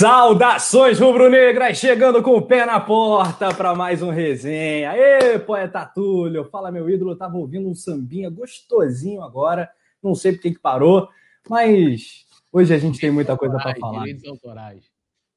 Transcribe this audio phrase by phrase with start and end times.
[0.00, 4.96] Saudações rubro-negras, chegando com o pé na porta para mais um resenha.
[4.96, 9.68] Ê, poeta Túlio, fala meu ídolo, tava ouvindo um sambinha gostosinho agora,
[10.02, 11.06] não sei porque que parou,
[11.46, 14.06] mas hoje a gente tem muita coisa para falar.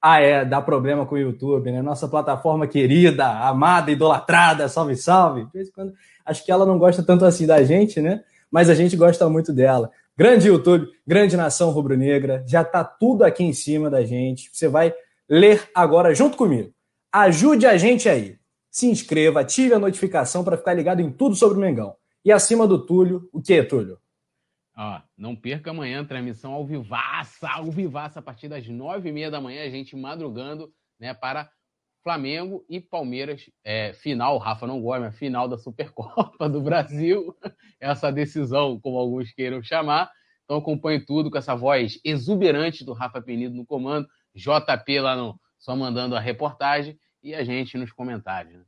[0.02, 1.81] Ah, é, dá problema com o YouTube, né?
[1.81, 5.44] Nossa plataforma querida, amada, idolatrada, salve, salve.
[5.44, 5.94] De vez em quando,
[6.25, 8.23] acho que ela não gosta tanto assim da gente, né?
[8.50, 9.91] Mas a gente gosta muito dela.
[10.16, 14.47] Grande YouTube, grande nação rubro-negra, já está tudo aqui em cima da gente.
[14.53, 14.94] Você vai
[15.28, 16.72] ler agora junto comigo.
[17.11, 18.38] Ajude a gente aí.
[18.69, 21.95] Se inscreva, ative a notificação para ficar ligado em tudo sobre o Mengão.
[22.23, 23.97] E acima do Túlio, o que, Túlio?
[24.78, 29.31] Ó, não perca amanhã transmissão ao vivaça, ao vivaça, a partir das nove e meia
[29.31, 31.50] da manhã, a gente madrugando né, para
[32.04, 37.34] Flamengo e Palmeiras, é, final, Rafa não gosta, mas final da Supercopa do Brasil,
[37.80, 40.12] essa decisão, como alguns queiram chamar.
[40.44, 45.40] Então acompanhe tudo com essa voz exuberante do Rafa Penido no comando, JP lá no,
[45.58, 48.54] só mandando a reportagem e a gente nos comentários.
[48.54, 48.66] Né?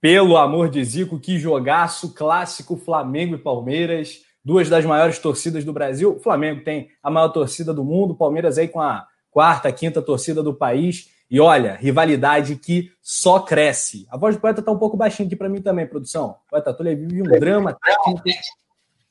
[0.00, 5.72] Pelo amor de Zico, que jogaço clássico Flamengo e Palmeiras, duas das maiores torcidas do
[5.72, 6.16] Brasil.
[6.16, 10.42] O Flamengo tem a maior torcida do mundo, Palmeiras aí com a quarta, quinta torcida
[10.42, 11.13] do país.
[11.30, 14.06] E olha, rivalidade que só cresce.
[14.10, 16.36] A voz do poeta tá um pouco baixinha aqui para mim também, produção.
[16.46, 18.22] O poeta Túlio vive um drama técnico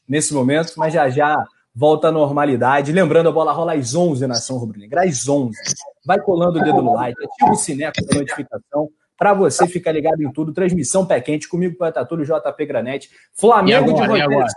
[0.07, 2.91] nesse momento, mas já já volta à normalidade.
[2.91, 5.57] Lembrando, a bola rola às 11 na Ação Rubro-Negra, às 11.
[6.05, 10.21] Vai colando o dedo no like, ativa o sineco da notificação para você ficar ligado
[10.21, 10.53] em tudo.
[10.53, 13.09] Transmissão pé quente comigo, Poeta Túlio, JP Granete.
[13.33, 14.47] Flamengo agora, de Rogério agora?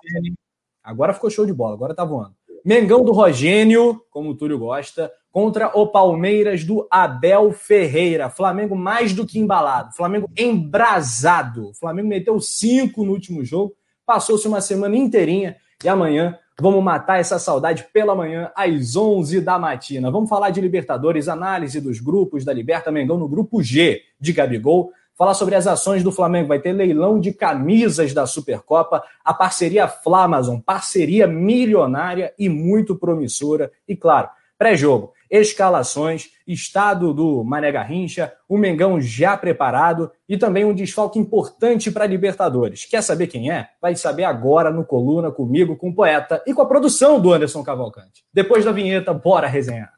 [0.82, 2.34] agora ficou show de bola, agora tá voando.
[2.64, 8.30] Mengão do Rogênio, como o Túlio gosta contra o Palmeiras do Abel Ferreira.
[8.30, 11.74] Flamengo mais do que embalado, Flamengo embrasado.
[11.74, 13.74] Flamengo meteu cinco no último jogo,
[14.06, 19.58] passou-se uma semana inteirinha e amanhã vamos matar essa saudade pela manhã às 11 da
[19.58, 20.10] matina.
[20.10, 24.90] Vamos falar de Libertadores, análise dos grupos da Liberta Mengão no grupo G de Gabigol.
[25.14, 29.86] Falar sobre as ações do Flamengo, vai ter leilão de camisas da Supercopa, a parceria
[29.86, 33.70] Flamazon, parceria milionária e muito promissora.
[33.86, 40.74] E claro, pré-jogo escalações, estado do Mané Garrincha, o Mengão já preparado e também um
[40.74, 42.84] desfalque importante para Libertadores.
[42.84, 43.68] Quer saber quem é?
[43.80, 47.62] Vai saber agora no Coluna comigo, com o poeta e com a produção do Anderson
[47.62, 48.24] Cavalcante.
[48.32, 49.92] Depois da vinheta, bora resenhar.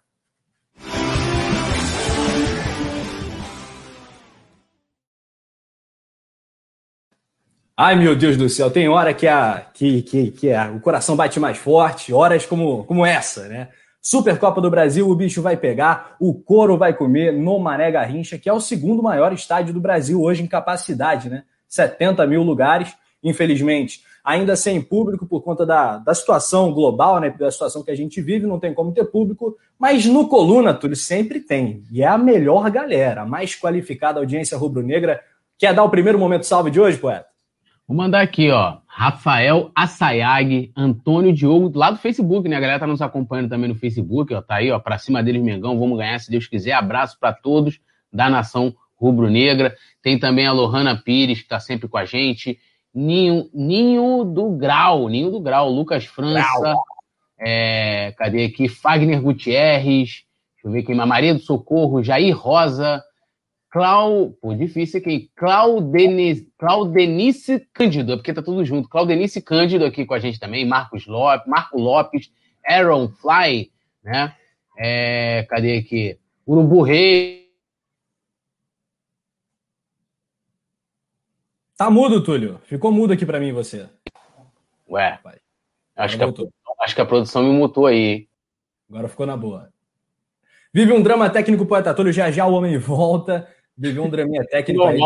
[7.81, 11.15] Ai, meu Deus do céu, tem hora que, a, que, que, que a, o coração
[11.15, 13.69] bate mais forte, horas como, como essa, né?
[14.11, 18.49] Supercopa do Brasil, o bicho vai pegar, o couro vai comer no Mané Garrincha, que
[18.49, 21.43] é o segundo maior estádio do Brasil hoje em capacidade, né?
[21.69, 27.29] 70 mil lugares, infelizmente, ainda sem público por conta da, da situação global, né?
[27.39, 30.97] Da situação que a gente vive, não tem como ter público, mas no Coluna, tudo
[30.97, 31.85] sempre tem.
[31.93, 35.21] E é a melhor galera, a mais qualificada audiência rubro-negra.
[35.59, 37.27] Quer dar o primeiro momento salve de hoje, poeta?
[37.89, 38.77] Vou mandar aqui, ó.
[38.87, 42.57] Rafael Assayag, Antônio Diogo, lá do Facebook, né?
[42.57, 44.43] A galera tá nos acompanhando também no Facebook, ó.
[44.43, 45.81] Tá aí, ó, pra cima deles, Mengão.
[45.81, 46.73] Vamos ganhar, se Deus quiser.
[46.73, 47.81] Abraço para todos
[48.13, 49.75] da nação rubro-negra.
[50.03, 52.59] Tem também a Lohana Pires, que tá sempre com a gente.
[52.95, 56.77] Ninho, Ninho do Grau, Ninho do Grau, Lucas França.
[57.41, 58.69] É, cadê aqui?
[58.69, 60.25] Fagner Gutierrez.
[60.57, 61.09] Deixa eu ver quem mais.
[61.09, 63.03] Maria do Socorro, Jair Rosa.
[63.71, 64.31] Clau...
[64.41, 65.31] Pô, difícil aqui.
[65.37, 68.89] Claudenice, Claudenice Cândido, é porque tá tudo junto.
[68.89, 70.67] Claudenice Cândido aqui com a gente também.
[70.67, 72.33] Marcos Lopes, Marco Lopes,
[72.67, 73.71] Aaron Fly,
[74.03, 74.35] né?
[74.77, 76.19] É, cadê aqui?
[76.47, 77.49] Urubu Rei.
[81.77, 82.61] Tá mudo, Túlio.
[82.65, 83.89] Ficou mudo aqui para mim você.
[84.89, 85.21] Ué.
[85.95, 86.33] Acho que, a,
[86.81, 88.29] acho que a produção me mutou aí.
[88.89, 89.73] Agora ficou na boa.
[90.73, 93.49] Vive um drama técnico poeta Túlio, já já o homem volta
[93.79, 94.99] viveu um draminha técnico aí,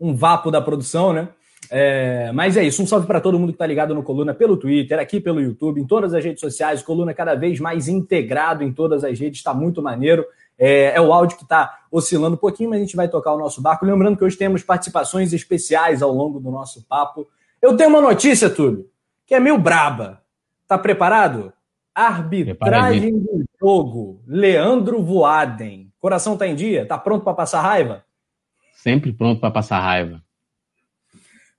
[0.00, 1.28] um vapo da produção, né?
[1.70, 4.56] É, mas é isso, um salve para todo mundo que está ligado no Coluna pelo
[4.56, 6.82] Twitter, aqui pelo YouTube, em todas as redes sociais.
[6.82, 10.24] Coluna cada vez mais integrado em todas as redes, está muito maneiro.
[10.58, 13.38] É, é, o áudio que está oscilando um pouquinho, mas a gente vai tocar o
[13.38, 13.84] nosso barco.
[13.84, 17.28] Lembrando que hoje temos participações especiais ao longo do nosso papo.
[17.60, 18.86] Eu tenho uma notícia, Túlio,
[19.26, 20.22] que é meio braba.
[20.66, 21.52] Tá preparado?
[21.94, 24.20] Arbitragem do jogo.
[24.26, 25.87] Leandro Voaden.
[26.00, 26.86] Coração tá em dia?
[26.86, 28.04] Tá pronto para passar raiva?
[28.74, 30.22] Sempre pronto para passar raiva.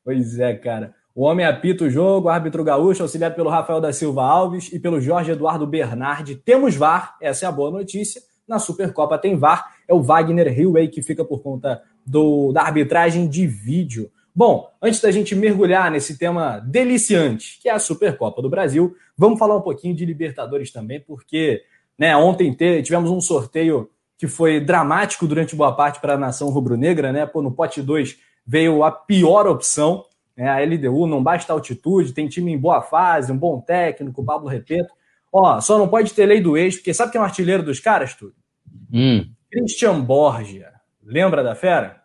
[0.03, 0.95] Pois é, cara.
[1.13, 5.01] O homem apita o jogo, árbitro gaúcho, auxiliado pelo Rafael da Silva Alves e pelo
[5.01, 6.35] Jorge Eduardo Bernardi.
[6.35, 8.21] Temos VAR, essa é a boa notícia.
[8.47, 13.27] Na Supercopa tem VAR, é o Wagner Hillway que fica por conta do, da arbitragem
[13.27, 14.09] de vídeo.
[14.33, 19.37] Bom, antes da gente mergulhar nesse tema deliciante, que é a Supercopa do Brasil, vamos
[19.37, 21.61] falar um pouquinho de Libertadores também, porque
[21.97, 23.89] né, ontem tivemos um sorteio
[24.19, 27.25] que foi dramático durante boa parte para a nação rubro-negra, né?
[27.25, 30.03] Pô, no pote 2 veio a pior opção,
[30.35, 30.49] né?
[30.49, 34.93] A LDU não basta altitude, tem time em boa fase, um bom técnico, Pablo Repeto.
[35.31, 37.79] Ó, só não pode ter lei do ex, porque sabe quem é o artilheiro dos
[37.79, 38.33] caras, tudo?
[38.91, 39.25] Hum.
[39.49, 40.73] Christian Borgia.
[41.01, 42.01] Lembra da fera?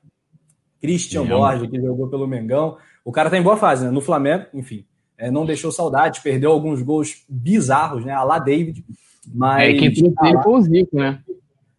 [0.80, 2.76] Christian Borges, que jogou pelo Mengão.
[3.04, 3.90] O cara tá em boa fase, né?
[3.90, 4.86] No Flamengo, enfim.
[5.18, 8.12] É, não deixou saudade, perdeu alguns gols bizarros, né?
[8.12, 8.84] A lá David.
[9.32, 9.74] Mas.
[9.74, 11.23] É que tinha ah, o Zico, né?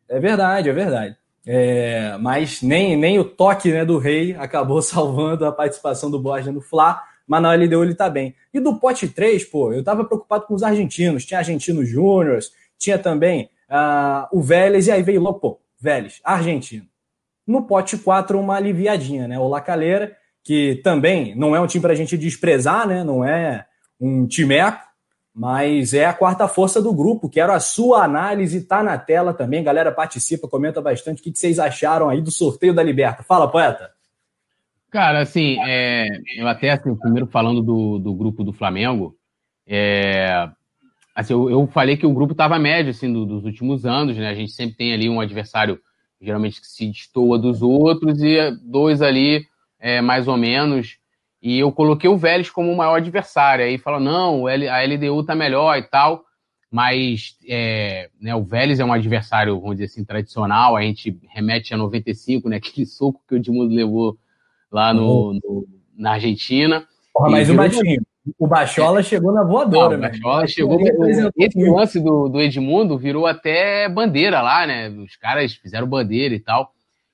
[0.07, 1.15] É verdade, é verdade.
[1.47, 6.53] É, mas nem, nem o toque né, do Rei acabou salvando a participação do Borges
[6.53, 8.35] no Fla, mas na LDU ele tá bem.
[8.53, 11.25] E do pote 3, pô, eu tava preocupado com os argentinos.
[11.25, 16.85] Tinha argentinos júniors, tinha também uh, o Vélez, e aí veio logo, pô, Vélez, argentino.
[17.45, 19.39] No pote 4, uma aliviadinha, né?
[19.39, 23.03] O Lacaleira, que também não é um time para a gente desprezar, né?
[23.03, 23.65] Não é
[23.99, 24.83] um timeco,
[25.35, 27.29] mas é a quarta força do grupo.
[27.29, 29.61] Quero a sua análise, tá na tela também.
[29.61, 31.19] Galera participa, comenta bastante.
[31.19, 33.21] O que vocês acharam aí do sorteio da Liberta?
[33.21, 33.91] Fala, poeta.
[34.89, 39.13] Cara, assim, é, eu até, assim, primeiro falando do, do grupo do Flamengo,
[39.67, 40.49] é,
[41.13, 44.29] assim, eu, eu, falei que o grupo estava médio, assim, do, dos últimos anos, né?
[44.29, 45.81] A gente sempre tem ali um adversário
[46.21, 49.45] geralmente que se destoa dos outros, e dois ali,
[49.77, 50.97] é, mais ou menos.
[51.45, 53.63] E eu coloquei o Vélez como o maior adversário.
[53.63, 56.23] Aí fala, não, a LDU tá melhor e tal.
[56.71, 60.75] Mas é, né, o Vélez é um adversário, vamos dizer assim, tradicional.
[60.75, 62.55] A gente remete a 95, né?
[62.57, 64.17] Aquele soco que o Edmundo levou
[64.71, 65.39] lá no, uhum.
[65.43, 66.83] no na Argentina.
[67.13, 68.01] Porra, mas o Baixinho,
[68.39, 70.07] o Bachola chegou na voadora, né?
[70.07, 70.79] O Bachola chegou.
[71.37, 74.89] Esse lance do, do Edmundo virou até bandeira lá, né?
[74.89, 76.71] Os caras fizeram bandeira e tal.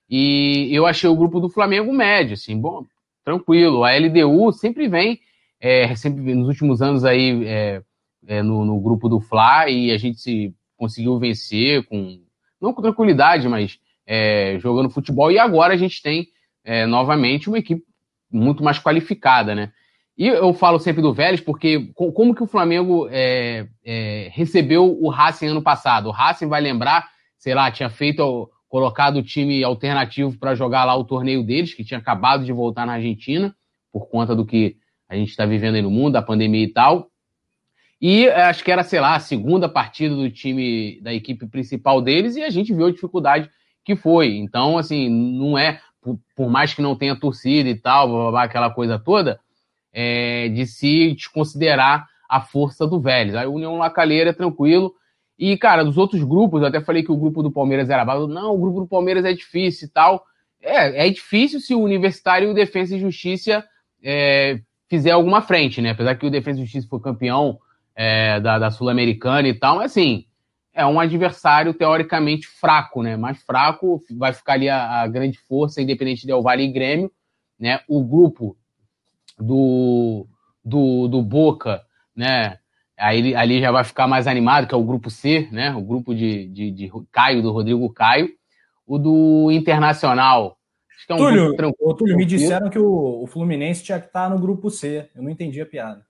[0.10, 2.86] E eu achei o grupo do Flamengo médio, assim, bom,
[3.24, 3.84] tranquilo.
[3.84, 5.20] A LDU sempre vem,
[5.60, 7.82] é, sempre nos últimos anos aí é,
[8.28, 12.20] é, no, no, grupo do Fla e a gente se conseguiu vencer com
[12.60, 15.32] não com tranquilidade, mas é, jogando futebol.
[15.32, 16.28] E agora a gente tem
[16.64, 17.84] é, novamente uma equipe
[18.32, 19.72] muito mais qualificada, né?
[20.18, 23.68] E eu falo sempre do Vélez porque como que o Flamengo é,
[24.32, 26.10] recebeu o Racing ano passado?
[26.10, 30.96] O Racing vai lembrar, sei lá, tinha feito, colocado o time alternativo para jogar lá
[30.96, 33.54] o torneio deles, que tinha acabado de voltar na Argentina,
[33.92, 34.78] por conta do que
[35.10, 37.12] a gente está vivendo aí no mundo, da pandemia e tal.
[38.00, 42.02] E é, acho que era, sei lá, a segunda partida do time, da equipe principal
[42.02, 43.50] deles, e a gente viu a dificuldade
[43.84, 44.38] que foi.
[44.38, 48.32] Então, assim, não é, por, por mais que não tenha torcida e tal, blá, blá,
[48.32, 49.38] blá, aquela coisa toda,
[49.92, 53.36] é, de se desconsiderar a força do Vélez.
[53.36, 54.96] A União Lacalheira é tranquilo.
[55.42, 58.28] E, cara, dos outros grupos, eu até falei que o grupo do Palmeiras era baixo.
[58.28, 60.24] Não, o grupo do Palmeiras é difícil e tal.
[60.62, 63.66] É, é difícil se o Universitário e o Defesa e Justiça
[64.04, 65.90] é, fizer alguma frente, né?
[65.90, 67.58] Apesar que o Defesa e Justiça foi campeão
[67.96, 70.28] é, da, da Sul-Americana e tal, mas assim,
[70.76, 73.18] é um adversário teoricamente fraco, né?
[73.18, 77.12] Mais fraco, vai ficar ali a, a grande força, independente de El Vale e Grêmio,
[77.60, 77.80] né?
[77.88, 78.56] O grupo
[79.40, 80.28] do,
[80.64, 81.82] do, do Boca,
[82.16, 82.60] né?
[83.02, 85.74] Aí ali já vai ficar mais animado, que é o grupo C, né?
[85.74, 88.30] O grupo de, de, de Caio, do Rodrigo Caio.
[88.86, 90.56] O do Internacional.
[90.96, 91.94] Acho que é um Túlio, grupo.
[91.96, 95.10] Túlio, me disseram que o, o Fluminense tinha que estar no grupo C.
[95.16, 96.06] Eu não entendi a piada.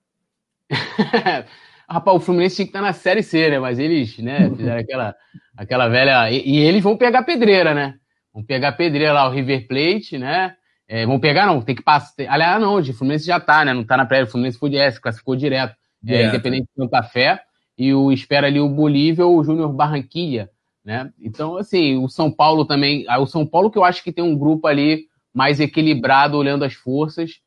[1.89, 3.60] Rapaz, o Fluminense tinha que estar na Série C, né?
[3.60, 5.15] Mas eles, né, fizeram aquela,
[5.55, 6.29] aquela velha.
[6.29, 7.95] E, e, eles vão pegar pedreira, né?
[8.33, 10.55] Vão pegar pedreira lá, o River Plate, né?
[10.89, 12.13] É, vão pegar, não, tem que passar.
[12.27, 13.74] Aliás, não, o Fluminense já tá, né?
[13.74, 15.74] Não tá na prévia, o Fluminense foi de S, classificou direto.
[16.08, 17.41] É, independente de Santa Fé.
[17.77, 20.50] E o espera ali o Bolívia ou o Júnior Barranquilla,
[20.84, 21.12] né?
[21.20, 23.05] Então, assim, o São Paulo também.
[23.08, 26.63] Ah, o São Paulo que eu acho que tem um grupo ali mais equilibrado, olhando
[26.63, 27.39] as forças.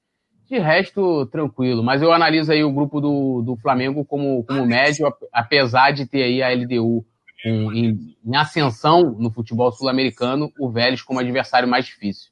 [0.49, 1.83] De resto, tranquilo.
[1.83, 6.23] Mas eu analiso aí o grupo do, do Flamengo como, como médio, apesar de ter
[6.23, 7.05] aí a LDU
[7.45, 12.31] em, em ascensão no futebol sul-americano, o Vélez como adversário mais difícil.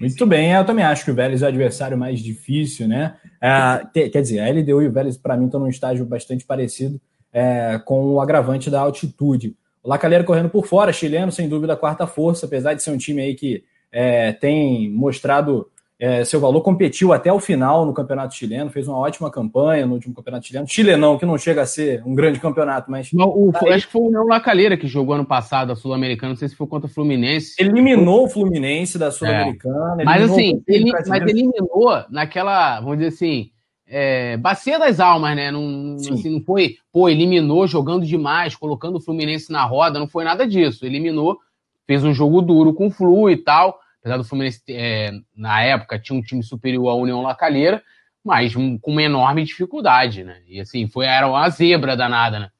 [0.00, 3.16] Muito bem, eu também acho que o Vélez é o adversário mais difícil, né?
[3.46, 6.98] É, quer dizer, a LDU e o Vélez, para mim, estão num estágio bastante parecido
[7.30, 9.54] é, com o agravante da altitude.
[9.82, 12.96] O Lacalheira correndo por fora, chileno, sem dúvida, a quarta força, apesar de ser um
[12.96, 18.34] time aí que é, tem mostrado é, seu valor, competiu até o final no campeonato
[18.34, 20.66] chileno, fez uma ótima campanha no último campeonato chileno.
[20.66, 23.12] Chilenão, que não chega a ser um grande campeonato, mas.
[23.12, 26.30] Não, o, tá acho que foi o União Lacalheira que jogou ano passado a Sul-Americana,
[26.30, 27.54] não sei se foi contra o Fluminense.
[27.60, 30.02] Eliminou o Fluminense da Sul-Americana.
[30.02, 30.04] É.
[30.04, 33.50] Mas assim, ele, mas eliminou naquela, vamos dizer assim,
[33.86, 35.52] é, bacia das almas, né?
[35.52, 40.24] Não, assim, não foi, pô, eliminou jogando demais, colocando o Fluminense na roda, não foi
[40.24, 40.84] nada disso.
[40.84, 41.38] Eliminou,
[41.86, 45.98] fez um jogo duro com o Flu e tal apesar do Fluminense, é, na época,
[45.98, 47.82] tinha um time superior à União Lacalheira,
[48.22, 50.42] mas com uma enorme dificuldade, né?
[50.46, 52.50] E assim, foi, era uma zebra danada, né?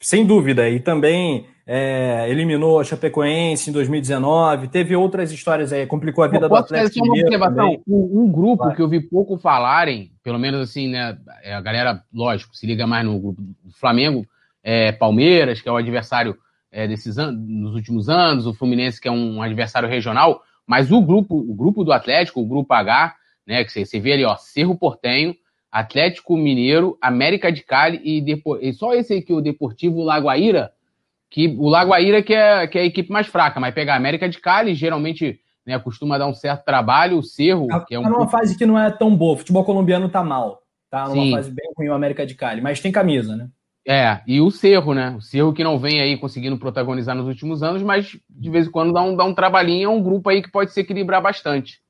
[0.00, 6.24] Sem dúvida, e também é, eliminou a Chapecoense em 2019, teve outras histórias aí, complicou
[6.24, 7.30] a vida do Atlético Mineiro
[7.86, 8.74] um, um, grupo Vai.
[8.74, 12.88] que eu vi pouco falarem, pelo menos assim, né, é, a galera, lógico, se liga
[12.88, 14.26] mais no grupo do Flamengo,
[14.64, 16.36] é, Palmeiras, que é o adversário
[16.70, 21.00] é, desses anos, nos últimos anos, o Fluminense, que é um adversário regional, mas o
[21.00, 23.14] grupo, o grupo do Atlético, o grupo H,
[23.46, 25.34] né, que você, você vê ali, ó, Cerro Portenho,
[25.70, 28.56] Atlético Mineiro, América de Cali e, Depo...
[28.56, 30.72] e só esse aqui, o Deportivo Lagoaíra,
[31.30, 34.28] que o Lagoaíra que é, que é a equipe mais fraca, mas pegar a América
[34.28, 38.02] de Cali, geralmente né, costuma dar um certo trabalho, o Cerro, tá, que é um...
[38.02, 41.22] Tá numa fase que não é tão boa, o futebol colombiano tá mal, tá numa
[41.22, 41.30] Sim.
[41.32, 43.48] fase bem ruim o América de Cali, mas tem camisa, né?
[43.90, 45.14] É, e o Cerro, né?
[45.16, 48.70] O Cerro que não vem aí conseguindo protagonizar nos últimos anos, mas de vez em
[48.70, 51.80] quando dá um, dá um trabalhinho, é um grupo aí que pode se equilibrar bastante.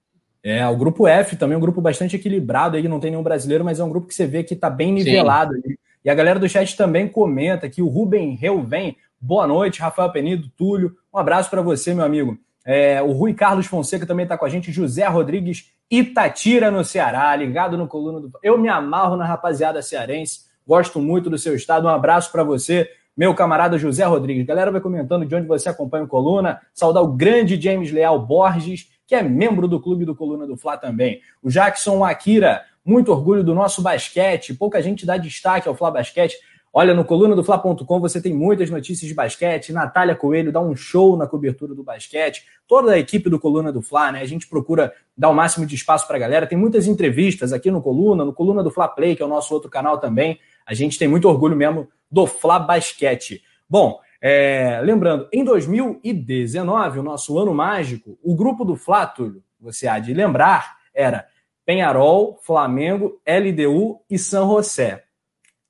[0.40, 3.64] É, o grupo F também é um grupo bastante equilibrado aí, não tem nenhum brasileiro,
[3.64, 5.76] mas é um grupo que você vê que tá bem nivelado ali.
[6.04, 8.96] E a galera do chat também comenta que o Ruben vem.
[9.20, 12.38] boa noite, Rafael Penido, Túlio, um abraço para você, meu amigo.
[12.64, 17.34] É, o Rui Carlos Fonseca também está com a gente, José Rodrigues Itatira no Ceará,
[17.34, 18.30] ligado no coluna do.
[18.40, 20.47] Eu me amarro na rapaziada cearense.
[20.68, 21.86] Gosto muito do seu estado.
[21.86, 24.44] Um abraço para você, meu camarada José Rodrigues.
[24.44, 26.60] Galera, vai comentando de onde você acompanha o Coluna.
[26.74, 30.76] Saudar o grande James Leal Borges, que é membro do clube do Coluna do Fla
[30.76, 31.22] também.
[31.42, 34.52] O Jackson Akira, muito orgulho do nosso basquete.
[34.52, 36.36] Pouca gente dá destaque ao Fla Basquete.
[36.70, 39.72] Olha, no coluna do Fla.com você tem muitas notícias de basquete.
[39.72, 42.44] Natália Coelho dá um show na cobertura do basquete.
[42.66, 44.20] Toda a equipe do Coluna do Fla, né?
[44.20, 46.46] A gente procura dar o máximo de espaço para a galera.
[46.46, 49.54] Tem muitas entrevistas aqui no Coluna, no Coluna do Fla Play, que é o nosso
[49.54, 50.38] outro canal também.
[50.68, 53.42] A gente tem muito orgulho mesmo do Fla Basquete.
[53.66, 59.88] Bom, é, lembrando, em 2019, o nosso ano mágico, o grupo do Fla, Túlio, você
[59.88, 61.26] há de lembrar, era
[61.64, 65.04] Penharol, Flamengo, LDU e San José.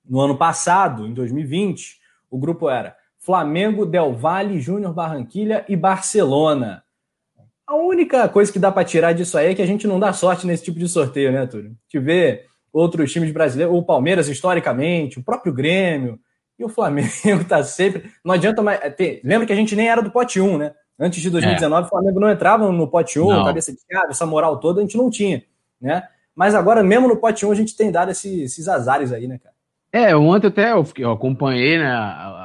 [0.04, 6.82] No ano passado, em 2020, o grupo era Flamengo, Del Valle, Júnior Barranquilha e Barcelona.
[7.64, 10.12] A única coisa que dá para tirar disso aí é que a gente não dá
[10.12, 11.76] sorte nesse tipo de sorteio, né, Túlio?
[11.86, 16.18] Te ver outros times brasileiros, o Palmeiras historicamente, o próprio Grêmio
[16.58, 17.08] e o Flamengo
[17.48, 18.10] tá sempre.
[18.24, 18.80] Não adianta mais.
[18.82, 20.74] É, ter, lembra que a gente nem era do pote 1, né?
[20.98, 21.86] Antes de 2019, é.
[21.86, 23.44] o Flamengo não entrava no pote 1, não.
[23.44, 25.44] cabeça de chave, essa moral toda a gente não tinha,
[25.80, 26.02] né?
[26.34, 29.38] Mas agora, mesmo no pote 1, a gente tem dado esses, esses azares aí, né,
[29.38, 29.54] cara?
[29.92, 31.92] É, ontem até eu, eu acompanhei né,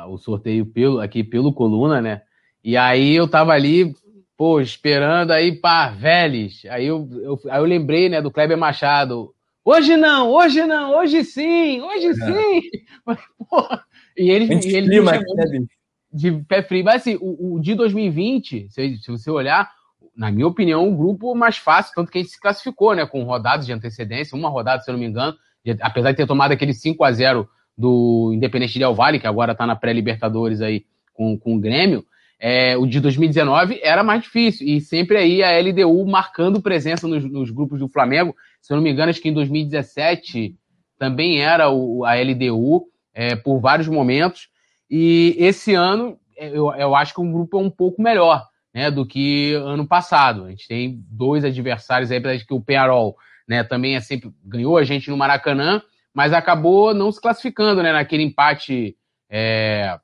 [0.07, 2.21] o sorteio pelo, aqui pelo Coluna, né?
[2.63, 3.93] E aí eu tava ali,
[4.37, 6.61] pô, esperando aí, pá, Vélez.
[6.69, 9.32] Aí eu, eu, aí eu lembrei, né, do Kleber Machado.
[9.65, 12.13] Hoje não, hoje não, hoje sim, hoje é.
[12.13, 12.61] sim.
[13.49, 13.83] porra,
[14.17, 15.65] e ele, e ele clima, né,
[16.11, 16.83] de pé frio.
[16.83, 19.71] Mas assim, o, o de 2020, se, se, você olhar,
[20.15, 23.05] na minha opinião, o grupo mais fácil, tanto que a gente se classificou, né?
[23.05, 26.27] Com rodadas de antecedência, uma rodada, se eu não me engano, de, apesar de ter
[26.27, 30.61] tomado aquele 5 a 0 do Independente de El Vale, que agora está na pré-Libertadores
[30.61, 32.05] aí com, com o Grêmio,
[32.45, 34.67] é, o de 2019 era mais difícil.
[34.67, 38.35] E sempre aí a LDU marcando presença nos, nos, grupos do Flamengo.
[38.63, 40.55] Se eu não me engano, acho que em 2017
[40.97, 44.47] também era o, a LDU é, por vários momentos.
[44.89, 48.89] E esse ano é, eu, eu acho que o grupo é um pouco melhor né,
[48.89, 50.45] do que ano passado.
[50.45, 54.31] A gente tem dois adversários aí, apesar de que o Penarol né, também é sempre
[54.45, 55.81] ganhou a gente no Maracanã,
[56.13, 58.95] mas acabou não se classificando né, naquele empate.
[59.29, 59.99] É,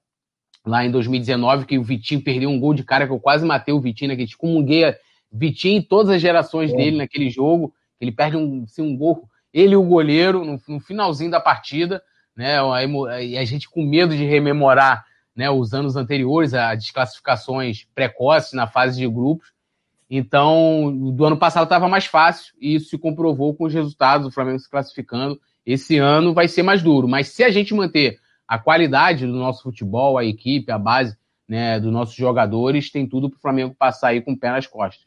[0.65, 3.73] lá em 2019, que o Vitinho perdeu um gol de cara que eu quase matei
[3.73, 4.93] o Vitinho, né, que comunguei
[5.31, 6.75] Vitinho e todas as gerações é.
[6.75, 7.73] dele naquele jogo.
[7.99, 12.01] Ele perde um, assim, um gol, ele e o goleiro, no, no finalzinho da partida,
[12.35, 12.57] né?
[13.23, 18.67] E a gente com medo de rememorar né, os anos anteriores, as desclassificações precoces na
[18.67, 19.51] fase de grupos.
[20.09, 24.33] Então, do ano passado estava mais fácil e isso se comprovou com os resultados do
[24.33, 25.39] Flamengo se classificando.
[25.65, 29.61] Esse ano vai ser mais duro, mas se a gente manter a qualidade do nosso
[29.61, 31.15] futebol, a equipe, a base
[31.47, 34.65] né, dos nossos jogadores, tem tudo para o Flamengo passar aí com o pé nas
[34.65, 35.05] costas.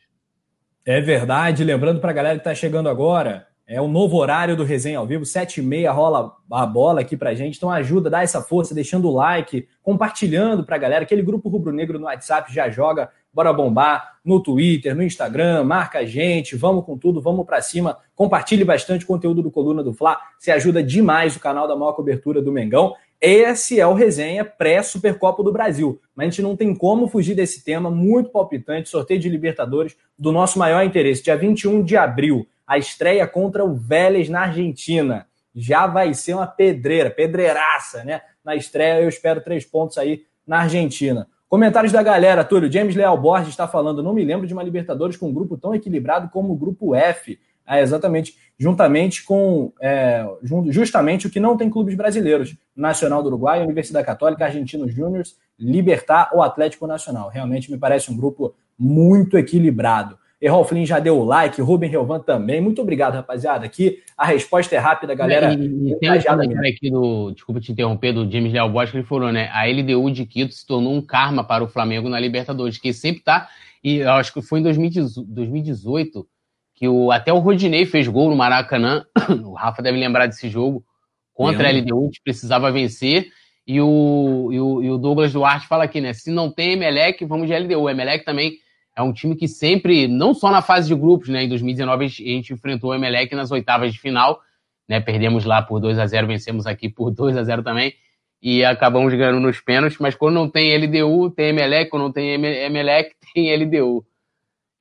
[0.84, 1.64] É verdade.
[1.64, 5.06] Lembrando para a galera que está chegando agora, É o novo horário do Resenha ao
[5.06, 7.56] Vivo, 7h30 rola a bola aqui pra gente.
[7.56, 11.04] Então ajuda, dá essa força, deixando o like, compartilhando pra galera.
[11.04, 16.04] Aquele grupo rubro-negro no WhatsApp já joga, bora bombar no Twitter, no Instagram, marca a
[16.04, 17.96] gente, vamos com tudo, vamos para cima.
[18.14, 22.42] Compartilhe bastante conteúdo do Coluna do Fla, se ajuda demais o canal da maior cobertura
[22.42, 22.94] do Mengão.
[23.24, 26.00] Esse é o resenha pré-Supercopa do Brasil.
[26.12, 30.32] Mas a gente não tem como fugir desse tema muito palpitante, sorteio de Libertadores, do
[30.32, 35.26] nosso maior interesse, dia 21 de abril a estreia contra o Vélez na Argentina.
[35.54, 38.22] Já vai ser uma pedreira, pedreiraça, né?
[38.44, 41.28] Na estreia, eu espero três pontos aí na Argentina.
[41.48, 42.72] Comentários da galera, Túlio.
[42.72, 45.74] James Leal Borges está falando: não me lembro de uma Libertadores com um grupo tão
[45.74, 47.38] equilibrado como o grupo F.
[47.66, 50.26] É, exatamente, juntamente com é,
[50.68, 56.30] justamente o que não tem clubes brasileiros: Nacional do Uruguai, Universidade Católica, Argentinos Júniors, Libertar
[56.32, 57.28] ou Atlético Nacional.
[57.28, 60.18] Realmente me parece um grupo muito equilibrado.
[60.42, 62.60] Errol Flynn já deu o like, Ruben Relvan também.
[62.60, 63.64] Muito obrigado, rapaziada.
[63.64, 65.54] Aqui a resposta é rápida, galera.
[65.54, 68.96] E, e tem um comentário aqui do, desculpa te interromper, do James Leal Bosch, que
[68.96, 69.48] ele falou, né?
[69.52, 73.22] A LDU de Quito se tornou um karma para o Flamengo na Libertadores, que sempre
[73.22, 73.48] tá,
[73.84, 76.26] e eu acho que foi em 2018
[76.74, 79.04] que o, até o Rodinei fez gol no Maracanã.
[79.44, 80.84] O Rafa deve lembrar desse jogo
[81.32, 83.28] contra a LDU, que precisava vencer.
[83.66, 86.12] E o, e o, e o Douglas Duarte fala aqui, né?
[86.12, 87.82] Se não tem Emelec, vamos de LDU.
[87.82, 88.58] O Emelec também
[88.96, 91.44] é um time que sempre, não só na fase de grupos, né?
[91.44, 94.40] Em 2019 a gente enfrentou o Emelec nas oitavas de final,
[94.88, 95.00] né?
[95.00, 97.94] Perdemos lá por 2 a 0 vencemos aqui por 2 a 0 também
[98.42, 102.32] e acabamos ganhando nos pênaltis, mas quando não tem LDU, tem Emelec, quando não tem
[102.32, 104.04] Emelec, tem LDU.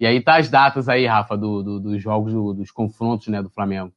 [0.02, 3.40] E aí tá as datas aí, Rafa, do, do dos jogos, do, dos confrontos, né,
[3.40, 3.94] do Flamengo.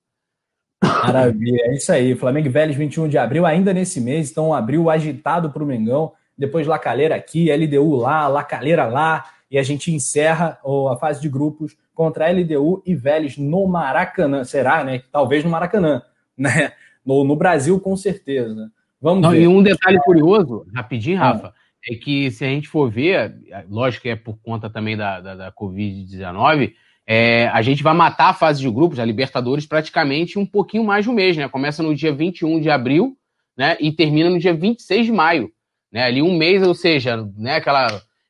[0.82, 2.14] Maravilha, é isso aí.
[2.14, 6.12] Flamengo e Vélez, 21 de abril, ainda nesse mês, então abril agitado para o Mengão,
[6.36, 10.58] depois Lacaleira aqui, LDU lá, Lacaleira lá, e a gente encerra
[10.92, 14.44] a fase de grupos contra LDU e Vélez no Maracanã.
[14.44, 15.02] Será, né?
[15.10, 16.02] Talvez no Maracanã,
[16.36, 16.72] né?
[17.02, 18.70] No, no Brasil, com certeza.
[19.00, 19.40] Vamos Não, ver.
[19.40, 21.54] E um detalhe curioso, rapidinho, Rafa.
[21.88, 23.34] É que se a gente for ver,
[23.68, 26.72] lógico que é por conta também da, da, da Covid-19,
[27.06, 31.04] é, a gente vai matar a fase de grupos, a Libertadores, praticamente um pouquinho mais
[31.04, 31.48] de um mês, né?
[31.48, 33.16] Começa no dia 21 de abril,
[33.56, 33.76] né?
[33.78, 35.52] E termina no dia 26 de maio,
[35.92, 36.04] né?
[36.04, 37.56] Ali um mês, ou seja, né?
[37.56, 37.86] Aquela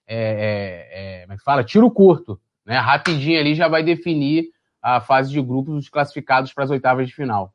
[0.06, 1.64] é, é, é, como é que fala?
[1.64, 2.76] Tiro curto, né?
[2.78, 4.46] Rapidinho ali já vai definir
[4.82, 7.54] a fase de grupos dos classificados para as oitavas de final.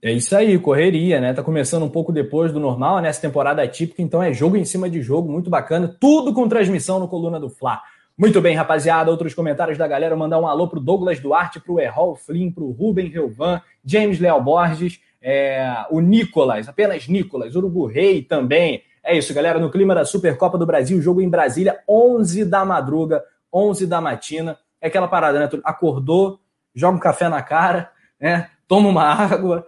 [0.00, 1.32] É isso aí, correria, né?
[1.32, 3.08] Tá começando um pouco depois do normal, né?
[3.08, 5.96] Essa temporada atípica, então é jogo em cima de jogo, muito bacana.
[6.00, 7.80] Tudo com transmissão no Coluna do Fla.
[8.16, 9.10] Muito bem, rapaziada.
[9.10, 10.16] Outros comentários da galera.
[10.16, 15.00] Mandar um alô pro Douglas Duarte, pro Errol Flynn, pro Ruben Relvan, James Leal Borges,
[15.20, 19.58] é, o Nicolas, apenas Nicolas, Urubu Rei também, é isso, galera.
[19.58, 24.58] No clima da Supercopa do Brasil, jogo em Brasília, 11 da madruga, 11 da matina.
[24.80, 25.48] É aquela parada, né?
[25.64, 26.38] Acordou,
[26.74, 28.50] joga um café na cara, né?
[28.68, 29.66] Toma uma água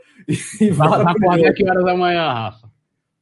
[0.61, 1.05] e vai bora.
[1.05, 2.71] Vai acordar que horas da manhã, Rafa?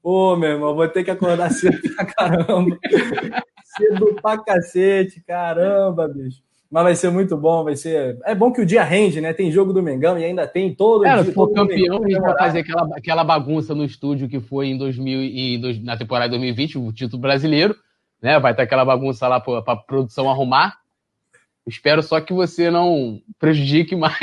[0.03, 2.79] Ô, meu irmão, vou ter que acordar cedo pra caramba.
[3.77, 6.43] cedo pra cacete, caramba, bicho.
[6.71, 8.19] Mas vai ser muito bom, vai ser.
[8.25, 9.33] É bom que o dia rende, né?
[9.33, 11.25] Tem jogo do Mengão e ainda tem todo é, dia.
[11.25, 14.77] Se for campeão, a gente vai fazer aquela, aquela bagunça no estúdio que foi em
[14.77, 17.75] 2000 e na temporada 2020, o título brasileiro,
[18.21, 18.39] né?
[18.39, 20.77] Vai ter aquela bagunça lá para a produção arrumar.
[21.67, 24.19] Espero só que você não prejudique mais.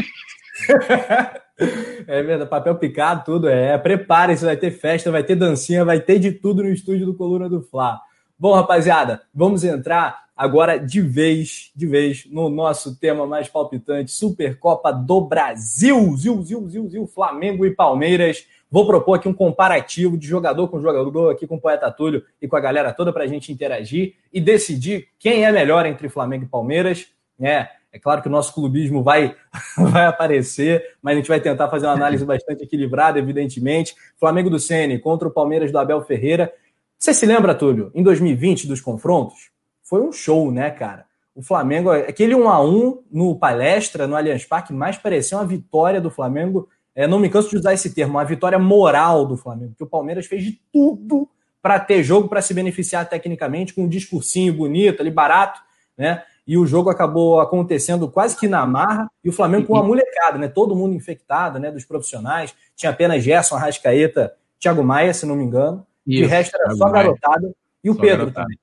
[1.58, 3.78] é verdade, papel picado, tudo é.
[3.78, 7.50] Prepare-se, vai ter festa, vai ter dancinha, vai ter de tudo no estúdio do Coluna
[7.50, 8.00] do Fla.
[8.38, 14.92] Bom, rapaziada, vamos entrar agora de vez, de vez, no nosso tema mais palpitante, Supercopa
[14.92, 18.46] do Brasil, Zil, Zil, Zil, Zil, Flamengo e Palmeiras.
[18.70, 22.48] Vou propor aqui um comparativo de jogador com jogador, aqui com o Poeta Túlio e
[22.48, 26.44] com a galera toda para a gente interagir e decidir quem é melhor entre Flamengo
[26.44, 27.08] e Palmeiras.
[27.40, 29.36] É, é claro que o nosso clubismo vai,
[29.78, 33.96] vai aparecer, mas a gente vai tentar fazer uma análise bastante equilibrada, evidentemente.
[34.20, 36.54] Flamengo do Sene contra o Palmeiras do Abel Ferreira.
[36.98, 39.56] Você se lembra, Túlio, em 2020 dos confrontos?
[39.86, 41.06] foi um show, né, cara?
[41.34, 46.02] O Flamengo, aquele 1 a 1 no palestra, no Allianz Parque, mais parecia uma vitória
[46.02, 46.68] do Flamengo.
[46.94, 49.88] É, não me canso de usar esse termo, uma vitória moral do Flamengo, porque o
[49.88, 51.30] Palmeiras fez de tudo
[51.62, 55.60] para ter jogo, para se beneficiar tecnicamente, com um discursinho bonito, ali barato,
[55.98, 56.24] né?
[56.48, 60.38] E o jogo acabou acontecendo quase que na marra, e o Flamengo com uma molecada,
[60.38, 60.48] né?
[60.48, 61.72] Todo mundo infectado, né?
[61.72, 62.56] Dos profissionais.
[62.76, 65.86] Tinha apenas Gerson, Arrascaeta, Thiago Maia, se não me engano.
[66.06, 67.52] Isso, e o resto era só garotada.
[67.84, 68.48] E o só Pedro garotada.
[68.48, 68.60] também.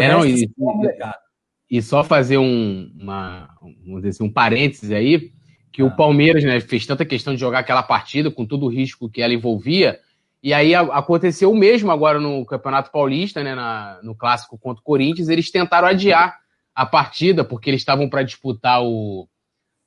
[0.00, 0.50] É, não, e,
[1.70, 5.30] e, só fazer um, uma, vamos dizer assim, um parênteses aí,
[5.70, 5.84] que ah.
[5.84, 9.20] o Palmeiras né, fez tanta questão de jogar aquela partida com todo o risco que
[9.20, 10.00] ela envolvia,
[10.42, 14.84] e aí aconteceu o mesmo agora no Campeonato Paulista, né, na, no clássico contra o
[14.84, 16.41] Corinthians, eles tentaram adiar
[16.74, 19.28] a partida, porque eles estavam para disputar o,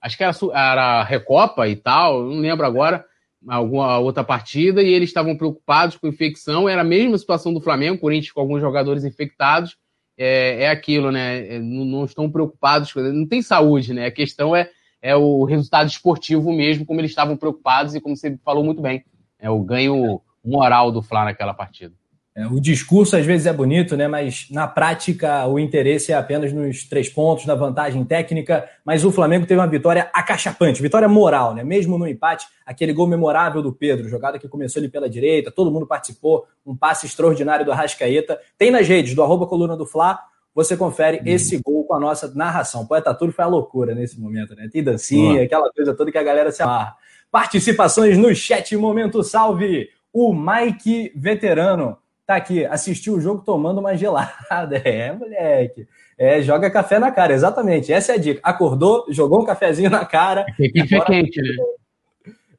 [0.05, 3.03] acho que era, era Recopa e tal, não lembro agora,
[3.47, 6.69] alguma outra partida, e eles estavam preocupados com infecção.
[6.69, 9.77] Era a mesma situação do Flamengo, Corinthians com alguns jogadores infectados.
[10.17, 11.55] É, é aquilo, né?
[11.55, 14.05] É, não, não, estão preocupados, não tem saúde, né?
[14.05, 14.69] A questão é,
[15.01, 19.03] é o resultado esportivo mesmo, como eles estavam preocupados e como você falou muito bem.
[19.39, 21.93] É o ganho moral do Fla naquela partida.
[22.37, 24.09] É, o discurso às vezes é bonito, né?
[24.09, 28.69] Mas na prática o interesse é apenas nos três pontos, na vantagem técnica.
[28.83, 31.63] Mas o Flamengo teve uma vitória acachapante, vitória moral, né?
[31.63, 35.71] Mesmo no empate, aquele gol memorável do Pedro, jogada que começou ali pela direita, todo
[35.71, 38.37] mundo participou, um passe extraordinário do Arrascaeta.
[38.57, 40.19] Tem nas redes do arroba coluna do Fla,
[40.53, 41.23] você confere uhum.
[41.27, 42.81] esse gol com a nossa narração.
[42.81, 44.67] O Poeta Túlio foi a loucura nesse momento, né?
[44.69, 46.97] Tem dancinha, aquela coisa toda que a galera se amarra.
[47.31, 49.89] Participações no chat, momento salve!
[50.11, 54.35] O Mike Veterano tá aqui, assistiu o jogo tomando uma gelada.
[54.83, 55.87] É, moleque.
[56.17, 57.91] É, joga café na cara, exatamente.
[57.91, 58.39] Essa é a dica.
[58.43, 60.45] Acordou, jogou um cafezinho na cara.
[60.55, 61.55] Fica quente, né?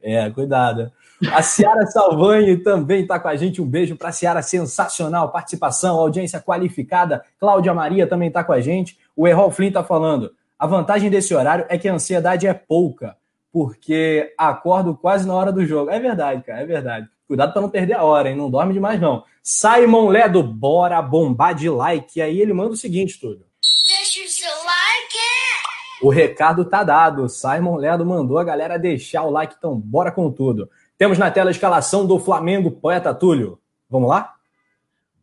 [0.03, 0.93] É, cuidado.
[1.33, 3.63] A Ciara Salvanho também está com a gente.
[3.63, 7.25] Um beijo para a Ciara, sensacional participação, audiência qualificada.
[7.41, 8.99] Cláudia Maria também está com a gente.
[9.17, 10.33] O Errol Flynn está falando.
[10.59, 13.17] A vantagem desse horário é que a ansiedade é pouca,
[13.53, 15.91] porque acordo quase na hora do jogo.
[15.91, 17.09] É verdade, cara, é verdade.
[17.27, 18.37] Cuidado para não perder a hora, hein?
[18.37, 19.25] Não dorme demais, não.
[19.49, 22.19] Simon Ledo, bora bombar de like.
[22.19, 23.47] E aí ele manda o seguinte, tudo.
[23.87, 26.03] Deixa o seu like.
[26.03, 27.29] O recado tá dado.
[27.29, 30.69] Simon Ledo mandou a galera deixar o like, então bora com tudo.
[30.99, 33.61] Temos na tela a escalação do Flamengo, poeta Túlio.
[33.89, 34.35] Vamos lá?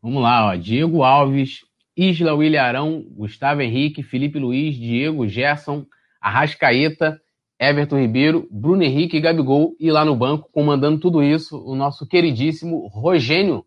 [0.01, 0.55] Vamos lá, ó.
[0.55, 5.86] Diego Alves, Isla Williarão, Gustavo Henrique, Felipe Luiz, Diego, Gerson,
[6.21, 7.19] Arrascaeta,
[7.59, 12.07] Everton Ribeiro, Bruno Henrique e Gabigol, e lá no banco, comandando tudo isso, o nosso
[12.07, 13.65] queridíssimo Rogênio.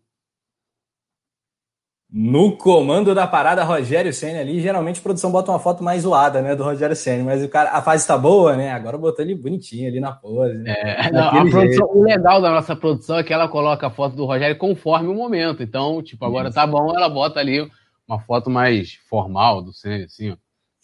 [2.09, 6.41] No comando da parada, Rogério Senna ali, geralmente a produção bota uma foto mais zoada,
[6.41, 9.35] né, do Rogério Senna, mas o cara, a fase está boa, né, agora botou ele
[9.35, 10.57] bonitinho ali na pose.
[10.57, 10.73] Né?
[10.77, 14.15] É, não, a produção, o legal da nossa produção é que ela coloca a foto
[14.15, 17.69] do Rogério conforme o momento, então, tipo, agora tá bom, ela bota ali
[18.07, 20.37] uma foto mais formal do Senna, assim, ó,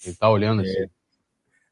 [0.06, 0.66] ele tá olhando é.
[0.66, 0.88] assim.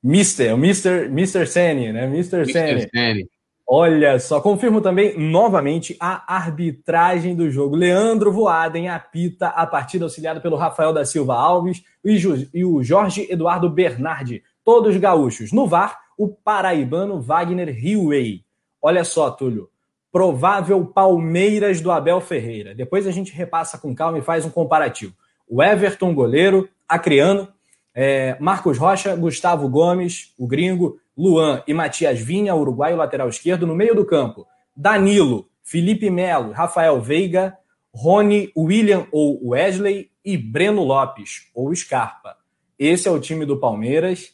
[0.01, 1.05] Mister, o Mr.
[1.05, 1.45] Mr.
[1.45, 2.05] Senni, né?
[2.05, 2.45] Mr.
[2.45, 3.29] Senni.
[3.73, 7.73] Olha só, confirmo também novamente a arbitragem do jogo.
[7.73, 13.69] Leandro Voaden apita a partida auxiliada pelo Rafael da Silva Alves e o Jorge Eduardo
[13.69, 15.53] Bernardi, todos gaúchos.
[15.53, 18.43] No VAR, o paraibano Wagner Hillway.
[18.81, 19.69] Olha só, Túlio,
[20.11, 22.75] provável Palmeiras do Abel Ferreira.
[22.75, 25.13] Depois a gente repassa com calma e faz um comparativo.
[25.47, 27.47] O Everton, goleiro, Acriano,
[27.95, 33.75] é, Marcos Rocha, Gustavo Gomes, o gringo, Luan e Matias Vinha, uruguaio lateral esquerdo, no
[33.75, 34.47] meio do campo.
[34.75, 37.55] Danilo, Felipe Melo, Rafael Veiga,
[37.93, 42.35] Rony, William ou Wesley e Breno Lopes ou Scarpa.
[42.79, 44.33] Esse é o time do Palmeiras.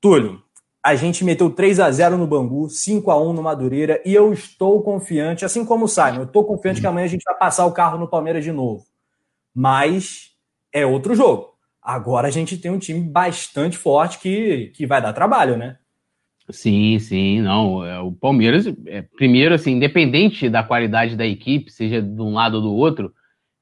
[0.00, 0.42] Túlio,
[0.82, 4.32] a gente meteu 3 a 0 no Bangu, 5 a 1 no Madureira e eu
[4.32, 7.66] estou confiante, assim como o Simon, eu estou confiante que amanhã a gente vai passar
[7.66, 8.86] o carro no Palmeiras de novo.
[9.54, 10.30] Mas
[10.72, 11.58] é outro jogo.
[11.82, 15.76] Agora a gente tem um time bastante forte que, que vai dar trabalho, né?
[16.50, 17.84] Sim, sim, não.
[17.84, 22.56] É, o Palmeiras, é, primeiro, assim, independente da qualidade da equipe, seja de um lado
[22.56, 23.12] ou do outro,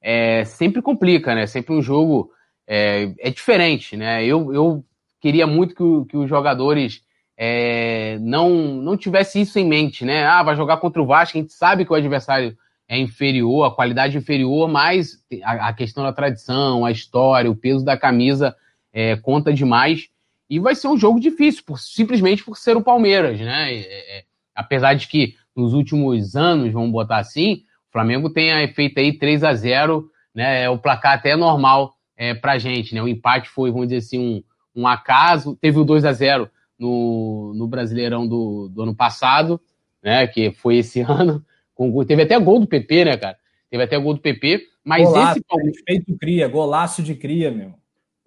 [0.01, 1.47] é, sempre complica, né?
[1.47, 2.31] Sempre um jogo
[2.67, 4.23] é, é diferente, né?
[4.23, 4.85] Eu, eu
[5.19, 7.01] queria muito que, que os jogadores
[7.35, 10.23] é, não, não tivessem isso em mente, né?
[10.25, 12.55] Ah, vai jogar contra o Vasco, a gente sabe que o adversário
[12.87, 17.83] é inferior, a qualidade inferior, mas a, a questão da tradição, a história, o peso
[17.83, 18.55] da camisa
[18.93, 20.07] é, conta demais.
[20.49, 23.73] E vai ser um jogo difícil, por, simplesmente por ser o Palmeiras, né?
[23.73, 28.99] É, é, apesar de que nos últimos anos, vamos botar assim, o Flamengo tenha feito
[28.99, 30.63] aí 3 a 0 né?
[30.63, 33.01] É o placar até normal é, pra gente, né?
[33.01, 35.57] O empate foi, vamos dizer assim, um, um acaso.
[35.61, 39.59] Teve o 2 a 0 no, no Brasileirão do, do ano passado,
[40.03, 40.27] né?
[40.27, 41.43] Que foi esse ano.
[41.73, 43.37] Com, teve até gol do PP, né, cara?
[43.69, 45.83] Teve até gol do PP, mas golaço, esse.
[45.85, 47.73] Feito cria, golaço de cria, meu.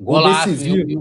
[0.01, 0.51] Golaço.
[0.51, 0.99] E,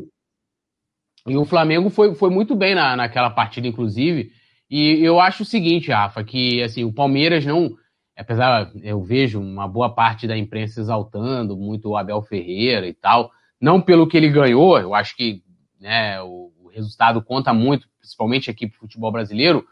[1.27, 4.31] e, o Flamengo foi, foi muito bem na, naquela partida, inclusive.
[4.69, 7.75] E eu acho o seguinte, Rafa, que assim, o Palmeiras não.
[8.17, 13.31] Apesar, eu vejo uma boa parte da imprensa exaltando muito o Abel Ferreira e tal.
[13.61, 15.43] Não pelo que ele ganhou, eu acho que
[15.79, 19.65] né, o, o resultado conta muito, principalmente aqui para o futebol brasileiro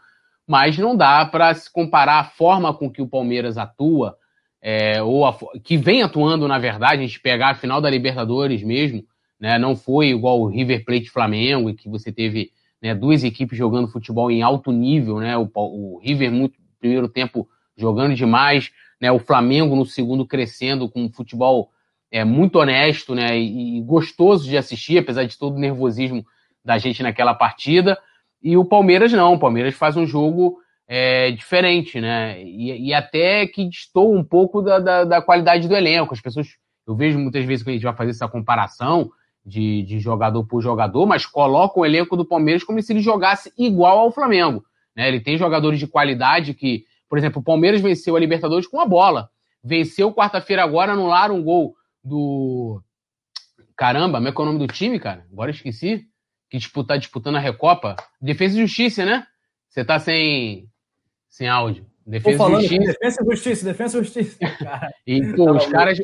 [0.46, 4.16] mas não dá para se comparar a forma com que o Palmeiras atua,
[4.62, 8.62] é, ou a, que vem atuando, na verdade, a gente pegar a final da Libertadores
[8.62, 9.04] mesmo,
[9.40, 13.88] né, não foi igual o River Plate Flamengo, que você teve né, duas equipes jogando
[13.88, 18.70] futebol em alto nível, né, o, o River muito primeiro tempo jogando demais,
[19.00, 21.70] né, o Flamengo no segundo crescendo com um futebol
[22.10, 26.24] é, muito honesto né, e, e gostoso de assistir, apesar de todo o nervosismo
[26.64, 27.98] da gente naquela partida.
[28.42, 32.40] E o Palmeiras não, o Palmeiras faz um jogo é, diferente, né?
[32.42, 36.14] E, e, até que distou um pouco da, da, da, qualidade do elenco.
[36.14, 36.48] As pessoas,
[36.86, 39.10] eu vejo muitas vezes que a gente vai fazer essa comparação
[39.46, 43.52] de, de jogador por jogador, mas coloca o elenco do Palmeiras como se ele jogasse
[43.56, 44.64] igual ao Flamengo.
[44.94, 45.06] Né?
[45.06, 48.84] Ele tem jogadores de qualidade que, por exemplo, o Palmeiras venceu a Libertadores com a
[48.84, 49.30] bola.
[49.62, 52.82] Venceu quarta-feira agora, anularam um gol do.
[53.76, 55.24] Caramba, como é que é o nome do time, cara?
[55.30, 56.06] Agora esqueci.
[56.48, 57.96] Que disputar, tá disputando a Recopa.
[58.20, 59.26] Defesa e Justiça, né?
[59.68, 60.68] Você tá sem,
[61.28, 61.86] sem áudio.
[62.06, 62.86] Defesa e Justiça.
[62.86, 64.38] Defesa e Justiça, Defesa e Justiça.
[64.38, 64.90] Cara.
[65.06, 65.98] e, pô, os caras.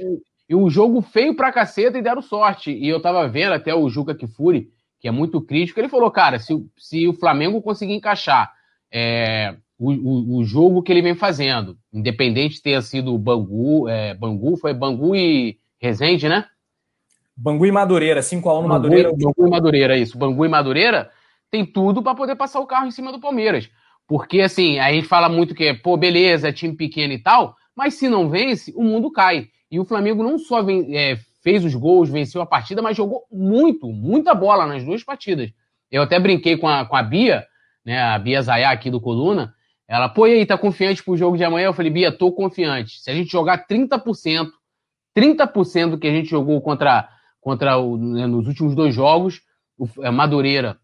[0.52, 2.70] E o jogo feio pra caceta e deram sorte.
[2.70, 4.68] E eu tava vendo até o Juca Kifuri,
[5.00, 8.52] que é muito crítico, ele falou, cara, se, se o Flamengo conseguir encaixar
[8.92, 14.12] é, o, o, o, jogo que ele vem fazendo, independente de ter sido Bangu, é,
[14.12, 16.44] Bangu, foi Bangu e Resende, né?
[17.34, 19.10] Bangu e Madureira, 5x1 no Madureira.
[19.10, 20.18] Bangu e Madureira, isso.
[20.18, 21.10] Bangu e Madureira
[21.50, 23.70] tem tudo para poder passar o carro em cima do Palmeiras.
[24.06, 27.94] Porque, assim, a gente fala muito que, pô, beleza, é time pequeno e tal, mas
[27.94, 29.48] se não vence, o mundo cai.
[29.72, 33.24] E o Flamengo não só vem, é, fez os gols, venceu a partida, mas jogou
[33.32, 35.50] muito, muita bola nas duas partidas.
[35.90, 37.46] Eu até brinquei com a, com a Bia,
[37.82, 39.54] né, a Bia Zayá aqui do Coluna,
[39.88, 41.66] ela, pô, e aí, tá confiante pro jogo de amanhã?
[41.66, 43.00] Eu falei, Bia, tô confiante.
[43.00, 44.50] Se a gente jogar 30%,
[45.16, 47.08] 30% do que a gente jogou contra,
[47.40, 49.40] contra o, né, nos últimos dois jogos,
[49.78, 50.78] o, é, Madureira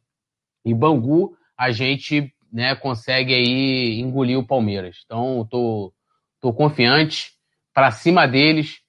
[0.64, 5.02] e Bangu, a gente né, consegue aí engolir o Palmeiras.
[5.04, 5.92] Então, tô,
[6.40, 7.37] tô confiante
[7.78, 8.80] para cima deles.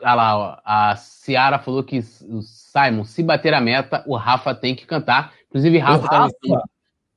[0.00, 4.52] Olha lá, ó, a Ciara falou que o Simon, se bater a meta, o Rafa
[4.52, 5.32] tem que cantar.
[5.46, 6.62] Inclusive, Rafa, o tá Rafa, lançando,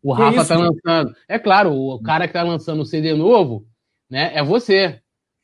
[0.04, 1.16] o Rafa tá lançando.
[1.28, 3.66] É claro, o cara que tá lançando o CD novo,
[4.08, 5.02] né, é você.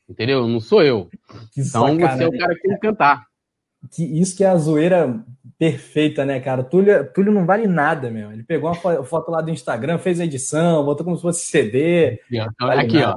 [0.08, 0.46] Entendeu?
[0.46, 1.10] Não sou eu.
[1.52, 3.26] Que então você é o cara que tem que cantar.
[3.90, 5.20] Que isso que é a zoeira
[5.58, 6.62] perfeita, né, cara?
[6.62, 8.30] Túlio, Túlio não vale nada, meu.
[8.30, 12.20] Ele pegou uma foto lá do Instagram, fez a edição, botou como se fosse CD.
[12.60, 13.16] Vale aqui, ó.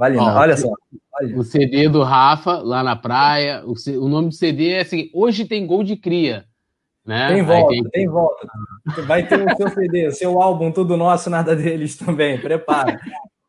[0.00, 0.72] Vale ó, Olha só.
[1.20, 1.36] Olha.
[1.36, 3.62] O CD do Rafa, lá na praia.
[3.66, 6.46] O, o, nome do CD é assim: Hoje tem gol de cria.
[7.04, 7.28] Né?
[7.28, 7.82] Tem volta, tem...
[7.90, 8.08] tem...
[8.08, 8.48] volta.
[9.06, 12.40] Vai ter o seu CD, o seu álbum, tudo nosso, nada deles também.
[12.40, 12.98] Prepara.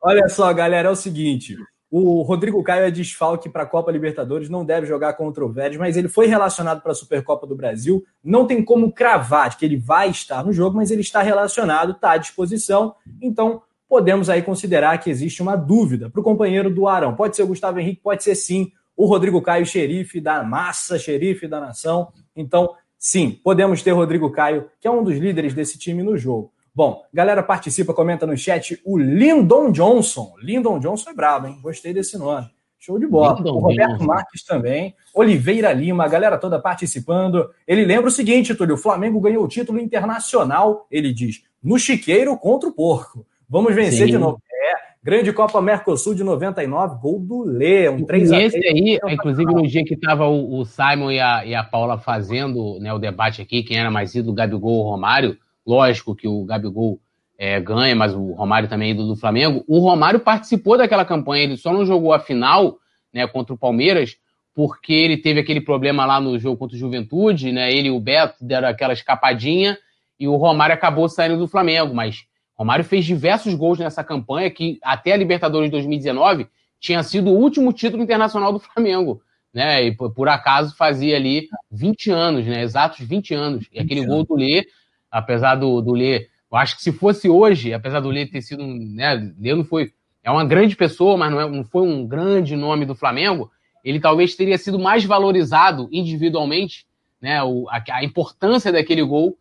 [0.01, 1.55] Olha só, galera, é o seguinte.
[1.89, 5.77] O Rodrigo Caio é desfalque para a Copa Libertadores, não deve jogar contra o Vélez,
[5.77, 8.03] mas ele foi relacionado para a Supercopa do Brasil.
[8.21, 12.11] Não tem como cravar que ele vai estar no jogo, mas ele está relacionado, está
[12.11, 12.95] à disposição.
[13.21, 13.61] Então,
[13.91, 17.13] podemos aí considerar que existe uma dúvida para o companheiro do Arão.
[17.13, 21.45] Pode ser o Gustavo Henrique, pode ser sim o Rodrigo Caio, xerife da massa, xerife
[21.45, 22.07] da nação.
[22.33, 26.53] Então, sim, podemos ter Rodrigo Caio, que é um dos líderes desse time no jogo.
[26.73, 28.81] Bom, galera participa, comenta no chat.
[28.85, 30.35] O Lyndon Johnson.
[30.41, 31.59] Lyndon Johnson é brabo, hein?
[31.61, 32.47] Gostei desse nome.
[32.79, 33.41] Show de bola.
[33.41, 34.05] O Roberto Johnson.
[34.05, 34.95] Marques também.
[35.13, 37.49] Oliveira Lima, a galera toda participando.
[37.67, 42.37] Ele lembra o seguinte, Túlio: o Flamengo ganhou o título internacional, ele diz, no Chiqueiro
[42.37, 43.25] contra o Porco.
[43.51, 44.13] Vamos vencer Sim.
[44.13, 44.41] de novo.
[44.49, 49.53] É, grande Copa Mercosul de 99, gol do Lê, um 3 a Esse aí, inclusive
[49.53, 52.97] no dia que estava o, o, Simon e a, e a Paula fazendo né, o
[52.97, 55.37] debate aqui, quem era mais ídolo, Gabigol ou Romário,
[55.67, 56.97] lógico que o Gabigol
[57.37, 59.65] é, ganha, mas o Romário também é ídolo do Flamengo.
[59.67, 62.77] O Romário participou daquela campanha, ele só não jogou a final
[63.13, 64.15] né, contra o Palmeiras,
[64.55, 67.69] porque ele teve aquele problema lá no jogo contra o Juventude, né?
[67.73, 69.77] Ele e o Beto deram aquela escapadinha
[70.17, 72.25] e o Romário acabou saindo do Flamengo, mas
[72.61, 76.47] Romário fez diversos gols nessa campanha que até a Libertadores de 2019
[76.79, 79.19] tinha sido o último título internacional do Flamengo,
[79.51, 79.83] né?
[79.83, 82.61] E por, acaso fazia ali 20 anos, né?
[82.61, 83.67] Exatos 20 anos.
[83.73, 84.63] E aquele gol do Lê,
[85.09, 88.63] apesar do, do Lê, eu acho que se fosse hoje, apesar do Lê ter sido,
[88.63, 89.33] né?
[89.39, 89.91] Lê não foi,
[90.23, 93.51] é uma grande pessoa, mas não, é, não foi um grande nome do Flamengo.
[93.83, 96.85] Ele talvez teria sido mais valorizado individualmente,
[97.19, 97.41] né?
[97.41, 99.35] O, a, a importância daquele gol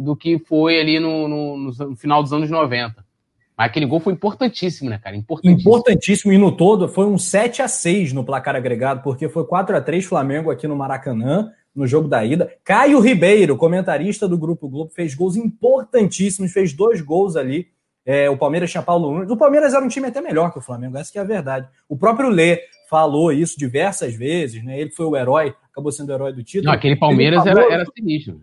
[0.00, 3.04] do que foi ali no, no, no, final dos anos 90.
[3.56, 5.16] Mas aquele gol foi importantíssimo, né, cara?
[5.16, 5.60] Importantíssimo.
[5.60, 6.32] Importantíssimo.
[6.32, 9.80] E no todo foi um 7 a 6 no placar agregado, porque foi 4 a
[9.80, 12.52] 3 Flamengo aqui no Maracanã, no jogo da ida.
[12.64, 17.68] Caio Ribeiro, comentarista do Grupo Globo, fez gols importantíssimos, fez dois gols ali.
[18.04, 19.30] É, o Palmeiras tinha Paulo Nunes.
[19.30, 21.68] O Palmeiras era um time até melhor que o Flamengo, essa que é a verdade.
[21.88, 24.78] O próprio Lê falou isso diversas vezes, né?
[24.78, 26.66] Ele foi o herói, acabou sendo o herói do título.
[26.66, 28.42] Não, aquele Palmeiras falou, era, era sinistro.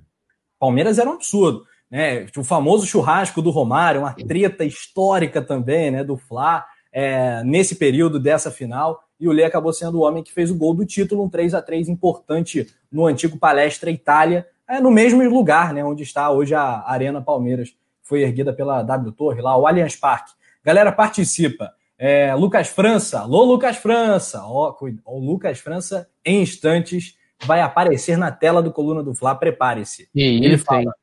[0.62, 1.66] Palmeiras era um absurdo.
[1.90, 2.28] Né?
[2.38, 6.04] O famoso churrasco do Romário, uma treta histórica também, né?
[6.04, 9.04] Do Fla, é, nesse período dessa final.
[9.20, 11.56] E o Lê acabou sendo o homem que fez o gol do título, um 3
[11.56, 15.84] a 3 importante no antigo Palestra Itália, é, no mesmo lugar, né?
[15.84, 20.32] Onde está hoje a Arena Palmeiras, foi erguida pela W Torre, lá, o Allianz Parque.
[20.64, 21.72] Galera, participa.
[21.98, 28.32] É, Lucas França, alô Lucas França, ó, o Lucas França em instantes vai aparecer na
[28.32, 30.08] tela do Coluna do Fla, prepare-se.
[30.46, 30.94] Ele fala,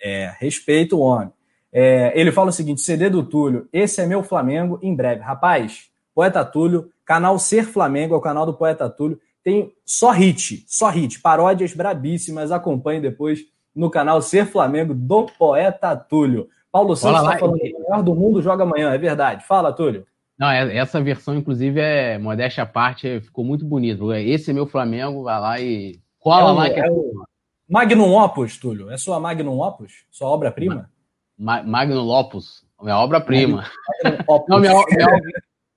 [0.00, 1.32] é, respeita o homem.
[1.72, 5.22] É, ele fala o seguinte: CD do Túlio, esse é meu Flamengo em breve.
[5.22, 9.20] Rapaz, Poeta Túlio, canal Ser Flamengo, é o canal do Poeta Túlio.
[9.44, 12.50] Tem só hit, só hit, paródias brabíssimas.
[12.50, 13.40] Acompanhe depois
[13.74, 16.48] no canal Ser Flamengo do Poeta Túlio.
[16.70, 19.44] Paulo Santos está falando que o melhor do mundo joga amanhã, é verdade.
[19.46, 20.06] Fala, Túlio.
[20.38, 24.12] Não, é, essa versão, inclusive, é modéstia à parte, ficou muito bonito.
[24.12, 26.70] Esse é meu Flamengo, vai lá e cola é lá.
[26.74, 27.24] Que é, é o
[27.68, 28.90] Magnum Opus, Túlio.
[28.90, 30.04] É sua Magnum Opus?
[30.10, 30.88] Sua obra-prima?
[31.36, 33.64] Ma Magnum Opus, minha obra-prima.
[34.48, 35.20] Não, minha, minha,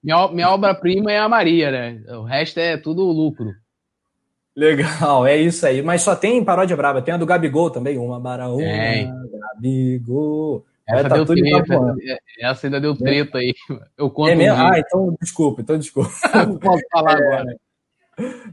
[0.04, 2.04] minha, minha obra-prima é a Maria, né?
[2.15, 3.52] O resto é tudo lucro.
[4.56, 5.82] Legal, é isso aí.
[5.82, 7.02] Mas só tem paródia braba.
[7.02, 7.97] Tem a do Gabigol também.
[7.97, 8.65] Uma baraúna,
[9.56, 10.65] Gabigol.
[10.94, 11.96] Essa, tá deu treta,
[12.40, 13.54] essa ainda deu treta aí.
[13.98, 14.56] Eu conto é mesmo?
[14.56, 16.12] Um ah, então desculpa, então desculpa.
[16.48, 17.26] Não posso falar é.
[17.26, 17.58] agora.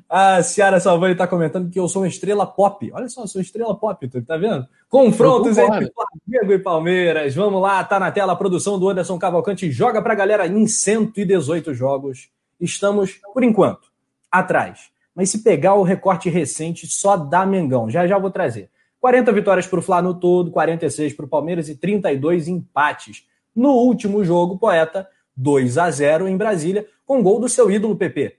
[0.08, 2.90] A Ciara Salvani está comentando que eu sou uma estrela pop.
[2.92, 4.66] Olha só, eu sou estrela pop, tu tá vendo?
[4.88, 7.34] Confrontos entre Flamengo e Palmeiras.
[7.34, 9.70] Vamos lá, tá na tela a produção do Anderson Cavalcante.
[9.70, 12.30] Joga pra galera em 118 jogos.
[12.58, 13.88] Estamos, por enquanto,
[14.30, 14.90] atrás.
[15.14, 17.90] Mas se pegar o recorte recente, só dá Mengão.
[17.90, 18.70] Já já vou trazer.
[19.00, 23.26] 40 vitórias para o Fla no todo, 46 para o Palmeiras e 32 empates.
[23.54, 28.36] No último jogo, Poeta, 2 a 0 em Brasília, com gol do seu ídolo PP.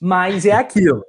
[0.00, 1.04] Mas é aquilo.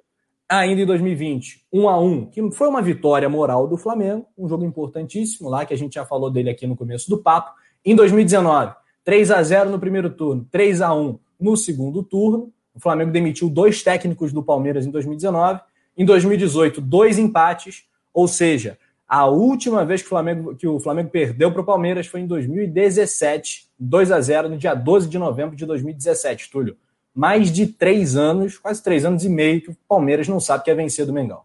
[0.50, 4.64] Ainda em 2020, 1 a 1 que foi uma vitória moral do Flamengo, um jogo
[4.64, 7.52] importantíssimo lá, que a gente já falou dele aqui no começo do papo.
[7.84, 12.52] Em 2019, 3 a 0 no primeiro turno, 3 a 1 no segundo turno.
[12.74, 15.60] O Flamengo demitiu dois técnicos do Palmeiras em 2019.
[15.98, 21.10] Em 2018, dois empates, ou seja, a última vez que o Flamengo, que o Flamengo
[21.10, 25.56] perdeu para o Palmeiras foi em 2017, 2 a 0 no dia 12 de novembro
[25.56, 26.76] de 2017, Túlio.
[27.16, 30.72] Mais de três anos, quase três anos e meio, que o Palmeiras não sabe que
[30.72, 31.42] é vencer do Mengão.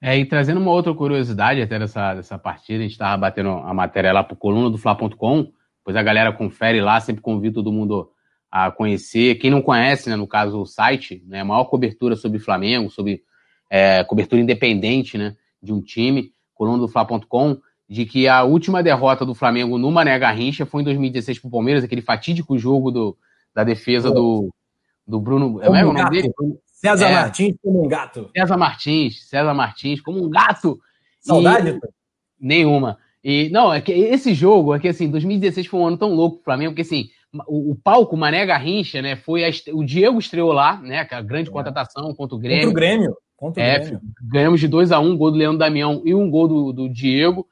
[0.00, 3.74] É, e trazendo uma outra curiosidade até dessa, dessa partida, a gente estava batendo a
[3.74, 5.52] matéria lá para coluna do Fla.com,
[5.84, 8.10] pois a galera confere lá, sempre convido todo mundo
[8.50, 9.34] a conhecer.
[9.34, 13.22] Quem não conhece, né, no caso o site, né, maior cobertura sobre Flamengo, sobre
[13.68, 17.56] é, cobertura independente né, de um time coluna do Fla.com,
[17.88, 21.84] de que a última derrota do Flamengo no Mané Garrincha foi em 2016 pro Palmeiras,
[21.84, 23.16] aquele fatídico jogo do,
[23.54, 24.52] da defesa do,
[25.06, 25.60] do Bruno.
[25.60, 26.32] Como é o nome dele?
[26.66, 28.30] César é, Martins como um gato.
[28.36, 30.78] César Martins, César Martins como um gato.
[31.20, 31.70] Saudade?
[31.70, 31.80] E,
[32.38, 32.98] nenhuma.
[33.24, 36.36] E, não, é que esse jogo, é que assim, 2016 foi um ano tão louco
[36.36, 37.08] pro Flamengo, porque assim,
[37.46, 41.48] o, o palco Mané Garrincha, né, foi a, o Diego estreou lá, né, a grande
[41.48, 41.52] é.
[41.52, 42.66] contratação contra o Grêmio.
[42.66, 43.16] Contra o Grêmio.
[43.38, 46.48] Contra é, ganhamos de 2 a 1 um, gol do Leandro Damião e um gol
[46.48, 47.46] do, do Diego.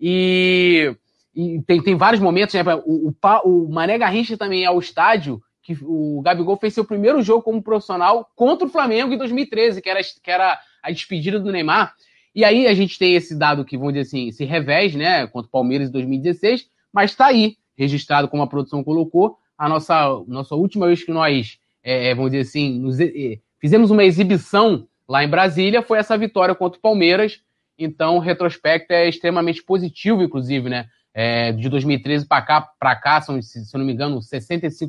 [0.00, 0.94] E,
[1.34, 2.62] e, tem, tem vários momentos, né?
[2.86, 7.42] O, o, o Mané Garrincha também ao estádio, que o Gabigol fez seu primeiro jogo
[7.42, 11.92] como profissional contra o Flamengo em 2013, que era, que era a despedida do Neymar.
[12.32, 15.26] E aí a gente tem esse dado que, vamos dizer assim, esse revés, né?
[15.26, 20.22] Contra o Palmeiras em 2016, mas está aí, registrado como a produção colocou, a nossa,
[20.28, 25.24] nossa última vez que nós, é, vamos dizer assim, nos, é, fizemos uma exibição lá
[25.24, 27.40] em Brasília foi essa vitória contra o Palmeiras.
[27.78, 30.86] Então, o retrospecto é extremamente positivo, inclusive, né?
[31.14, 34.88] É, de 2013 para cá, para cá, são, se eu não me engano, 65%,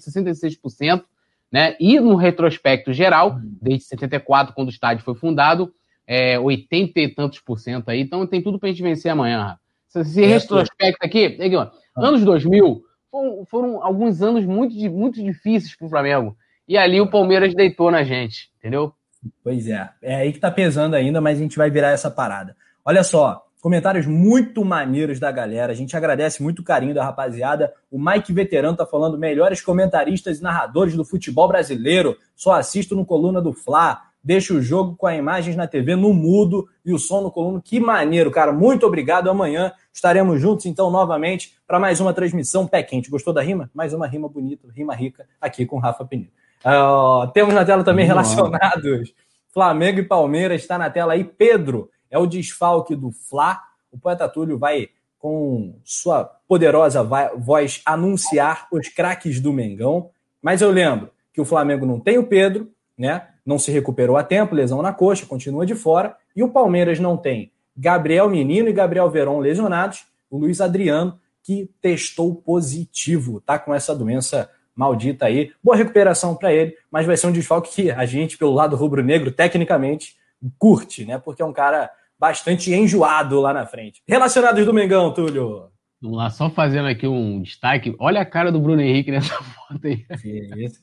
[0.00, 1.04] 66%,
[1.50, 1.76] né?
[1.80, 5.72] E no retrospecto geral, desde 74, quando o estádio foi fundado,
[6.06, 8.00] é, 80 e tantos por cento aí.
[8.00, 9.58] Então, tem tudo para a gente vencer amanhã.
[9.94, 15.76] Esse é, retrospecto aqui, aqui ó, anos 2000, foram, foram, alguns anos muito, muito difíceis
[15.76, 16.36] para o Flamengo.
[16.66, 18.94] E ali o Palmeiras deitou na gente, entendeu?
[19.42, 22.56] Pois é, é aí que tá pesando ainda, mas a gente vai virar essa parada.
[22.84, 25.72] Olha só, comentários muito maneiros da galera.
[25.72, 27.72] A gente agradece muito o carinho da rapaziada.
[27.90, 32.16] O Mike Veterano tá falando melhores comentaristas e narradores do futebol brasileiro.
[32.34, 34.02] Só assisto no coluna do Fla.
[34.24, 37.60] Deixa o jogo com as imagens na TV no mudo e o som no coluna.
[37.64, 38.52] Que maneiro, cara.
[38.52, 39.30] Muito obrigado.
[39.30, 43.10] Amanhã estaremos juntos, então, novamente, para mais uma transmissão pé quente.
[43.10, 43.70] Gostou da rima?
[43.72, 46.30] Mais uma rima bonita, rima rica, aqui com Rafa Penido.
[46.64, 49.12] Uh, temos na tela também relacionados
[49.52, 50.62] Flamengo e Palmeiras.
[50.62, 51.24] Está na tela aí.
[51.24, 53.60] Pedro é o desfalque do Fla.
[53.90, 57.02] O poeta Túlio vai, com sua poderosa
[57.36, 60.10] voz, anunciar os craques do Mengão.
[60.40, 63.28] Mas eu lembro que o Flamengo não tem o Pedro, né?
[63.44, 66.16] Não se recuperou a tempo, lesão na coxa, continua de fora.
[66.34, 70.06] E o Palmeiras não tem Gabriel Menino e Gabriel Veron lesionados.
[70.30, 75.52] O Luiz Adriano, que testou positivo, tá com essa doença maldita aí.
[75.62, 79.30] Boa recuperação para ele, mas vai ser um desfalque que a gente, pelo lado rubro-negro,
[79.30, 80.16] tecnicamente
[80.58, 81.18] curte, né?
[81.18, 84.02] Porque é um cara bastante enjoado lá na frente.
[84.08, 85.70] Relacionados do Mengão, Túlio.
[86.00, 87.94] Vamos lá, só fazendo aqui um destaque.
[87.98, 90.04] Olha a cara do Bruno Henrique nessa foto aí.
[90.20, 90.80] Que isso?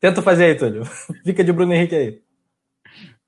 [0.00, 0.84] Tenta fazer aí, Túlio.
[1.24, 2.20] Fica de Bruno Henrique aí.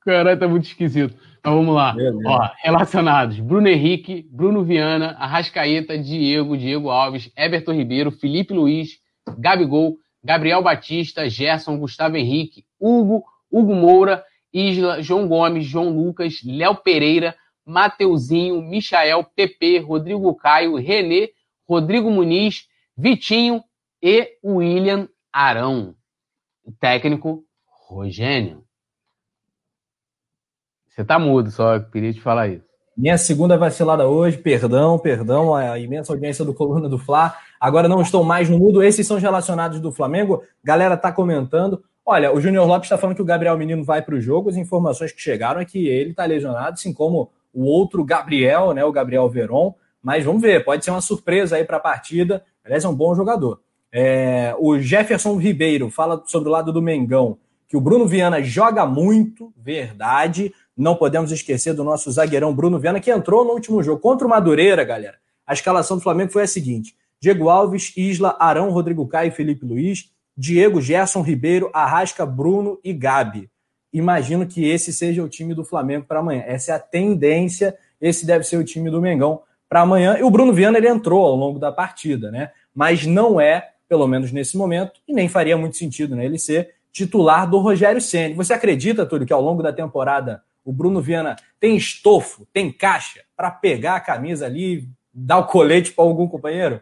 [0.00, 1.14] Caralho, tá muito esquisito.
[1.40, 1.94] Então vamos lá.
[2.26, 8.99] Ó, relacionados: Bruno Henrique, Bruno Viana, Arrascaeta, Diego, Diego Alves, Everton Ribeiro, Felipe Luiz,
[9.38, 16.76] Gabigol, Gabriel Batista, Gerson, Gustavo Henrique, Hugo, Hugo Moura, Isla, João Gomes, João Lucas, Léo
[16.76, 21.30] Pereira, Mateuzinho, Michael, PP, Rodrigo Caio, Renê,
[21.68, 22.66] Rodrigo Muniz,
[22.96, 23.62] Vitinho
[24.02, 25.94] e William Arão.
[26.64, 27.44] O técnico
[27.88, 28.64] Rogênio.
[30.88, 32.64] Você tá mudo, só queria te falar isso.
[32.96, 37.34] Minha segunda vacilada hoje, perdão, perdão, a imensa audiência do Coluna do Fla.
[37.60, 40.42] Agora não estou mais no mudo, esses são os relacionados do Flamengo.
[40.64, 41.84] Galera tá comentando.
[42.06, 44.48] Olha, o Júnior Lopes está falando que o Gabriel Menino vai para o jogo.
[44.48, 48.82] As informações que chegaram é que ele está lesionado, assim como o outro Gabriel, né,
[48.82, 49.74] o Gabriel Veron.
[50.02, 52.42] Mas vamos ver, pode ser uma surpresa aí para a partida.
[52.64, 53.60] Aliás, é um bom jogador.
[53.92, 57.36] É, o Jefferson Ribeiro fala sobre o lado do Mengão,
[57.68, 60.54] que o Bruno Viana joga muito, verdade.
[60.76, 64.30] Não podemos esquecer do nosso zagueirão Bruno Viana, que entrou no último jogo contra o
[64.30, 65.16] Madureira, galera.
[65.46, 70.10] A escalação do Flamengo foi a seguinte: Diego Alves, Isla, Arão, Rodrigo Caio Felipe Luiz,
[70.36, 73.50] Diego, Gerson Ribeiro, Arrasca, Bruno e Gabi.
[73.92, 76.42] Imagino que esse seja o time do Flamengo para amanhã.
[76.46, 80.16] Essa é a tendência, esse deve ser o time do Mengão para amanhã.
[80.18, 82.52] E o Bruno Viana ele entrou ao longo da partida, né?
[82.74, 86.74] Mas não é, pelo menos nesse momento, e nem faria muito sentido né, ele ser
[86.92, 88.34] titular do Rogério Ceni.
[88.34, 93.20] Você acredita, Túlio, que ao longo da temporada o Bruno Viana tem estofo, tem caixa
[93.36, 96.80] para pegar a camisa ali, dar o colete para algum companheiro?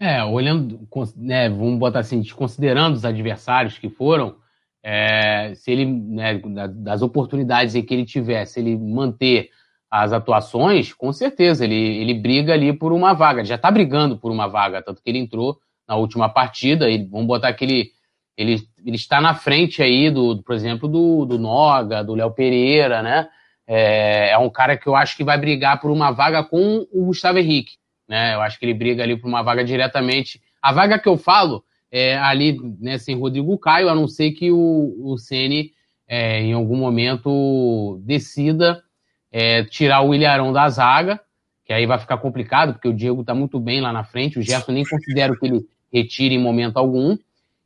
[0.00, 4.36] É, olhando, né, vamos botar assim, considerando os adversários que foram,
[4.82, 6.40] é, se ele, né,
[6.74, 9.50] das oportunidades em que ele tiver, se ele manter
[9.90, 14.32] as atuações, com certeza, ele, ele briga ali por uma vaga, já está brigando por
[14.32, 17.90] uma vaga, tanto que ele entrou na última partida, ele, vamos botar que ele,
[18.36, 18.56] ele,
[18.94, 23.28] está na frente aí, do, por exemplo, do, do Noga, do Léo Pereira, né?
[23.66, 27.06] É, é, um cara que eu acho que vai brigar por uma vaga com o
[27.06, 27.72] Gustavo Henrique,
[28.10, 28.34] né?
[28.34, 30.42] Eu acho que ele briga ali por uma vaga diretamente.
[30.60, 34.50] A vaga que eu falo é ali, né, sem Rodrigo Caio, a não ser que
[34.50, 35.70] o, o Ceni
[36.08, 38.82] é, em algum momento decida
[39.30, 41.20] é, tirar o Ilharão da zaga,
[41.64, 44.42] que aí vai ficar complicado, porque o Diego está muito bem lá na frente, o
[44.42, 45.60] Gerson nem considero que ele
[45.92, 47.16] retire em momento algum.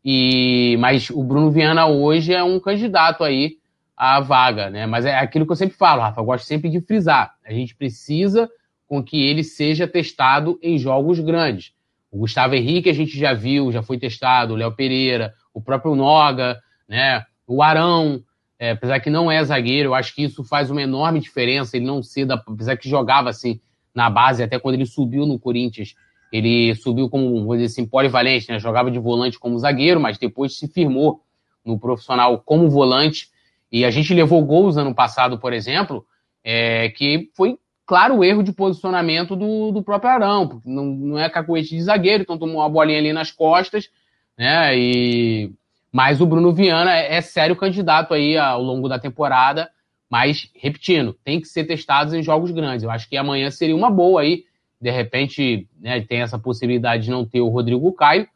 [0.05, 3.57] E, mas o Bruno Viana hoje é um candidato aí
[3.97, 4.84] à vaga, né?
[4.84, 7.34] Mas é aquilo que eu sempre falo, Rafa, eu gosto sempre de frisar.
[7.47, 8.51] A gente precisa
[8.87, 11.72] com que ele seja testado em jogos grandes.
[12.11, 15.95] O Gustavo Henrique a gente já viu, já foi testado, o Léo Pereira, o próprio
[15.95, 17.24] Noga, né?
[17.47, 18.22] O Arão,
[18.59, 21.76] é, apesar que não é zagueiro, eu acho que isso faz uma enorme diferença.
[21.76, 23.61] Ele não ser, da, apesar que jogava assim
[23.95, 25.95] na base, até quando ele subiu no Corinthians,
[26.32, 28.59] ele subiu como, vou dizer assim, polivalente, né?
[28.59, 31.20] Jogava de volante como zagueiro, mas depois se firmou
[31.64, 33.28] no profissional como volante.
[33.70, 36.05] E a gente levou gols ano passado, por exemplo,
[36.43, 41.18] é, que foi claro o erro de posicionamento do, do próprio Arão, porque não, não
[41.18, 43.91] é cacoete de zagueiro, então tomou uma bolinha ali nas costas,
[44.37, 44.76] né?
[44.76, 45.53] E
[45.95, 49.70] mas o Bruno Viana é, é sério candidato aí ao longo da temporada.
[50.11, 52.82] Mas, repetindo, tem que ser testados em jogos grandes.
[52.82, 54.45] Eu acho que amanhã seria uma boa aí.
[54.80, 58.26] De repente, né, tem essa possibilidade de não ter o Rodrigo Caio,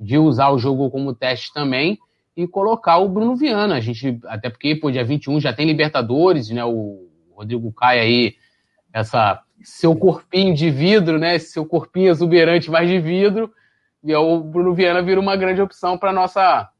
[0.00, 1.96] de usar o jogo como teste também
[2.36, 3.76] e colocar o Bruno Viana.
[3.76, 6.64] A gente, até porque, pô, dia 21 já tem Libertadores, né?
[6.64, 8.34] O Rodrigo Caio aí,
[8.96, 11.36] essa seu corpinho de vidro, né?
[11.36, 13.52] Esse seu corpinho exuberante mais de vidro.
[14.02, 16.70] E o Bruno Viana vira uma grande opção para nossa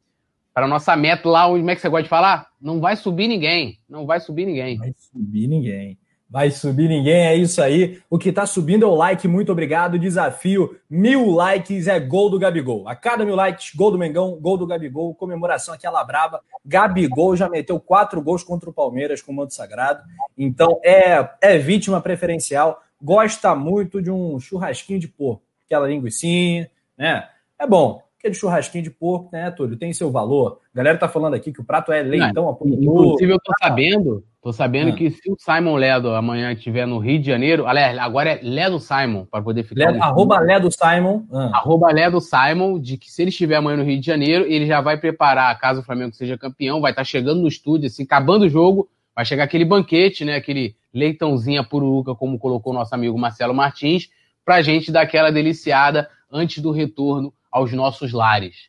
[0.54, 2.48] para nossa meta lá, como é que você gosta de falar?
[2.58, 3.78] Não vai subir ninguém.
[3.86, 4.78] Não vai subir ninguém.
[4.78, 5.98] Vai subir ninguém.
[6.28, 8.00] Vai subir ninguém, é isso aí.
[8.10, 9.98] O que está subindo é o like, muito obrigado.
[9.98, 12.88] Desafio: mil likes é gol do Gabigol.
[12.88, 16.40] A cada mil likes, gol do Mengão, gol do Gabigol, comemoração aquela braba.
[16.64, 20.02] Gabigol já meteu quatro gols contra o Palmeiras com o manto sagrado.
[20.36, 22.82] Então é, é vítima preferencial.
[23.00, 26.68] Gosta muito de um churrasquinho de porco, aquela linguiçinha,
[26.98, 27.28] né?
[27.58, 29.76] É bom aquele churrasquinho de porco, né, Túlio?
[29.76, 30.58] Tem seu valor.
[30.74, 34.24] A galera tá falando aqui que o prato é leitão a Inclusive, eu tô sabendo,
[34.42, 34.94] tô sabendo ah.
[34.94, 38.80] que se o Simon Ledo amanhã estiver no Rio de Janeiro, aliás, agora é Ledo
[38.80, 39.92] Simon, para poder ficar.
[39.92, 41.24] Ledo, arroba Ledo Simon.
[41.32, 41.50] Ah.
[41.54, 44.80] Arroba Ledo Simon, de que se ele estiver amanhã no Rio de Janeiro, ele já
[44.80, 48.42] vai preparar, caso o Flamengo seja campeão, vai estar tá chegando no estúdio, assim, acabando
[48.42, 50.34] o jogo, vai chegar aquele banquete, né?
[50.36, 54.08] Aquele leitãozinho a pururuca, como colocou nosso amigo Marcelo Martins,
[54.44, 58.68] pra gente dar aquela deliciada antes do retorno aos nossos lares.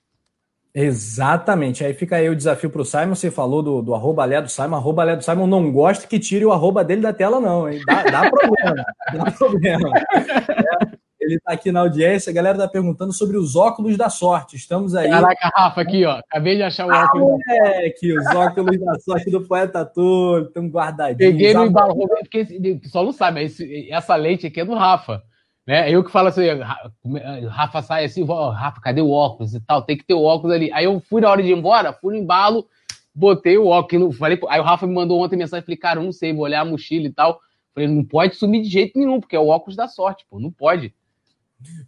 [0.73, 1.83] Exatamente.
[1.83, 3.15] Aí fica aí o desafio para o Simon.
[3.15, 4.77] Você falou do, do arroba Lé do Simon.
[4.77, 7.67] Arroba Lé do Simon não gosta que tire o arroba dele da tela, não.
[7.67, 7.81] Hein?
[7.85, 8.85] Dá, dá problema.
[9.13, 9.89] dá problema.
[9.89, 14.55] É, Ele tá aqui na audiência, a galera tá perguntando sobre os óculos da sorte.
[14.55, 15.09] Estamos aí.
[15.09, 16.19] Caraca, Rafa, aqui, ó.
[16.19, 17.41] Acabei de achar o ah, óculos.
[17.49, 21.33] É, que os óculos da sorte do poeta todo, estão guardadinhos.
[21.33, 25.21] Peguei no embalo, porque só não sabe, esse, essa leite aqui é do Rafa.
[25.68, 25.91] Né?
[25.91, 26.43] Eu que falo assim,
[27.49, 29.82] Rafa sai assim, Rafa, cadê o óculos e tal?
[29.82, 30.72] Tem que ter o óculos ali.
[30.72, 32.65] Aí eu fui na hora de ir embora, fui no embalo,
[33.13, 34.18] botei o óculos.
[34.18, 36.65] Falei, aí o Rafa me mandou ontem mensagem, falei, cara, não sei, vou olhar a
[36.65, 37.41] mochila e tal.
[37.76, 40.51] Falei, não pode sumir de jeito nenhum, porque é o óculos da sorte, pô, não
[40.51, 40.93] pode.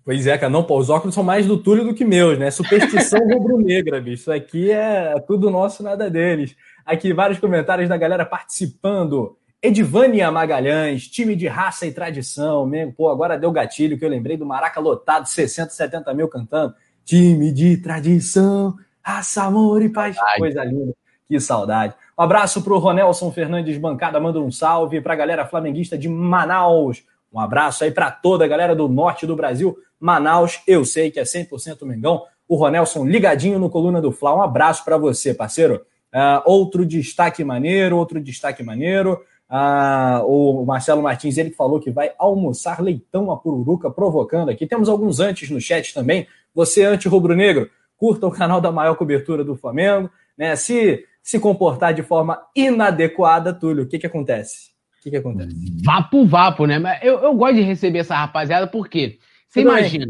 [0.04, 2.52] Pois é, cara, não, pô, os óculos são mais do Túlio do que meus, né?
[2.52, 4.24] Superstição rubro-negra, bicho.
[4.24, 6.54] Isso aqui é tudo nosso, nada deles.
[6.86, 9.38] Aqui, vários comentários da galera participando.
[9.62, 12.94] Edvânia Magalhães, time de raça e tradição, mesmo.
[12.94, 16.74] Pô, agora deu gatilho que eu lembrei do Maraca lotado, 60, 70 mil cantando.
[17.04, 20.16] Time de tradição, raça, amor e paz.
[20.38, 20.94] Coisa linda,
[21.28, 21.94] que saudade.
[22.18, 26.08] Um abraço para o Ronelson Fernandes Bancada, manda um salve para a galera flamenguista de
[26.08, 27.04] Manaus.
[27.32, 29.78] Um abraço aí para toda a galera do norte do Brasil.
[30.00, 32.24] Manaus, eu sei que é 100% Mengão.
[32.48, 34.34] O Ronelson ligadinho no Coluna do Fla.
[34.36, 35.86] Um abraço para você, parceiro.
[36.14, 39.20] Uh, outro destaque maneiro, outro destaque maneiro.
[39.50, 44.68] Uh, o Marcelo Martins, ele falou que vai almoçar leitão a pururuca, provocando aqui.
[44.68, 46.28] Temos alguns antes no chat também.
[46.54, 50.10] Você, anti-rubro-negro, curta o canal da maior cobertura do Flamengo.
[50.38, 50.56] Né?
[50.56, 54.70] Se se comportar de forma inadequada, Túlio, o que, que acontece?
[55.00, 55.56] O que, que acontece?
[55.84, 56.80] Vapo, vapo, né?
[56.80, 60.08] Mas eu, eu gosto de receber essa rapaziada porque você imagina.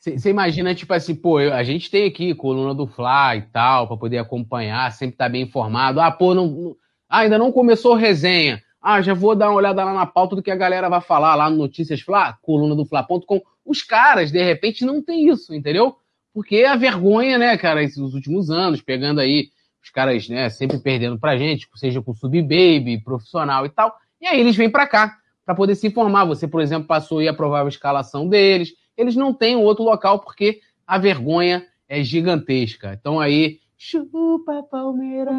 [0.00, 3.96] Você imagina, tipo assim, pô, a gente tem aqui coluna do Fla e tal, para
[3.96, 6.00] poder acompanhar, sempre tá bem informado.
[6.00, 6.76] Ah, pô, não, não,
[7.08, 8.62] ah, ainda não começou resenha.
[8.88, 11.34] Ah, já vou dar uma olhada lá na pauta do que a galera vai falar
[11.34, 13.42] lá no Notícias Fla, coluna do Fla.com.
[13.64, 15.96] Os caras, de repente, não tem isso, entendeu?
[16.32, 19.48] Porque a vergonha, né, cara, esses últimos anos, pegando aí
[19.82, 23.92] os caras, né, sempre perdendo pra gente, seja com sub-baby, profissional e tal.
[24.20, 26.24] E aí eles vêm para cá para poder se informar.
[26.26, 28.72] Você, por exemplo, passou aprovava a escalação deles.
[28.96, 32.96] Eles não têm outro local porque a vergonha é gigantesca.
[32.96, 35.34] Então aí, chupa Palmeiras,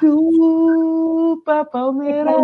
[0.00, 2.34] chupa Palmeiras.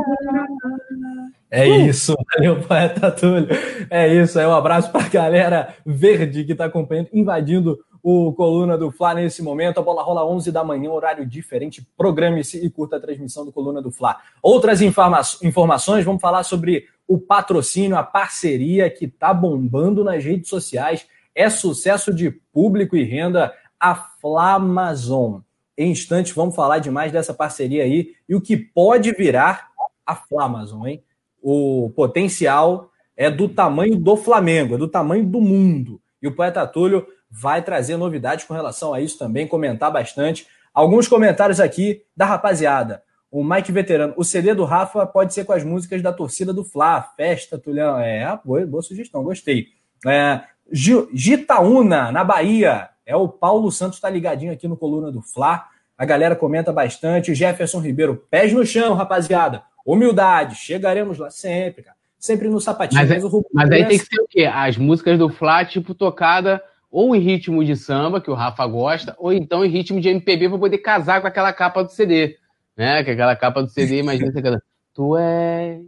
[1.51, 3.49] É isso, valeu, poeta Túlio.
[3.91, 8.78] É isso, é um abraço para a galera verde que está acompanhando, invadindo o Coluna
[8.78, 9.78] do Fla nesse momento.
[9.78, 11.86] A bola rola 11 da manhã, horário diferente.
[11.97, 14.16] Programe-se e curta a transmissão do Coluna do Fla.
[14.43, 20.49] Outras informa informações, vamos falar sobre o patrocínio, a parceria que está bombando nas redes
[20.49, 21.07] sociais.
[21.34, 25.41] É sucesso de público e renda a Flamazon.
[25.80, 29.70] Em instantes, vamos falar demais dessa parceria aí e o que pode virar
[30.04, 31.02] a Flamazon, hein?
[31.40, 35.98] O potencial é do tamanho do Flamengo, é do tamanho do mundo.
[36.20, 40.46] E o poeta Túlio vai trazer novidades com relação a isso também, comentar bastante.
[40.74, 43.02] Alguns comentários aqui da rapaziada.
[43.30, 46.62] O Mike Veterano, o CD do Rafa pode ser com as músicas da torcida do
[46.62, 47.98] Fla, Festa, Tulhão.
[47.98, 49.68] É, boa, boa sugestão, gostei.
[50.06, 52.90] É, Gitaúna, na Bahia.
[53.11, 55.66] É o Paulo Santos, tá ligadinho aqui no Coluna do Fla.
[55.98, 57.34] A galera comenta bastante.
[57.34, 59.62] Jefferson Ribeiro, pés no chão, rapaziada.
[59.84, 61.96] Humildade, chegaremos lá sempre, cara.
[62.18, 63.00] Sempre no sapatinho.
[63.00, 64.44] Mas, é, mas, mas aí tem que ser o quê?
[64.44, 69.14] As músicas do Fla, tipo, tocada ou em ritmo de samba, que o Rafa gosta,
[69.18, 72.36] ou então em ritmo de MPB para poder casar com aquela capa do CD.
[72.76, 73.02] Né?
[73.02, 74.62] Que aquela capa do CD, imagina você cantando.
[74.94, 75.80] Tu és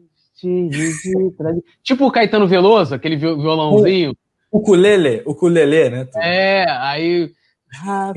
[1.83, 4.17] Tipo o Caetano Veloso, aquele violãozinho.
[4.53, 6.09] O ukulele, o ukulele, né?
[6.17, 7.33] É, aí.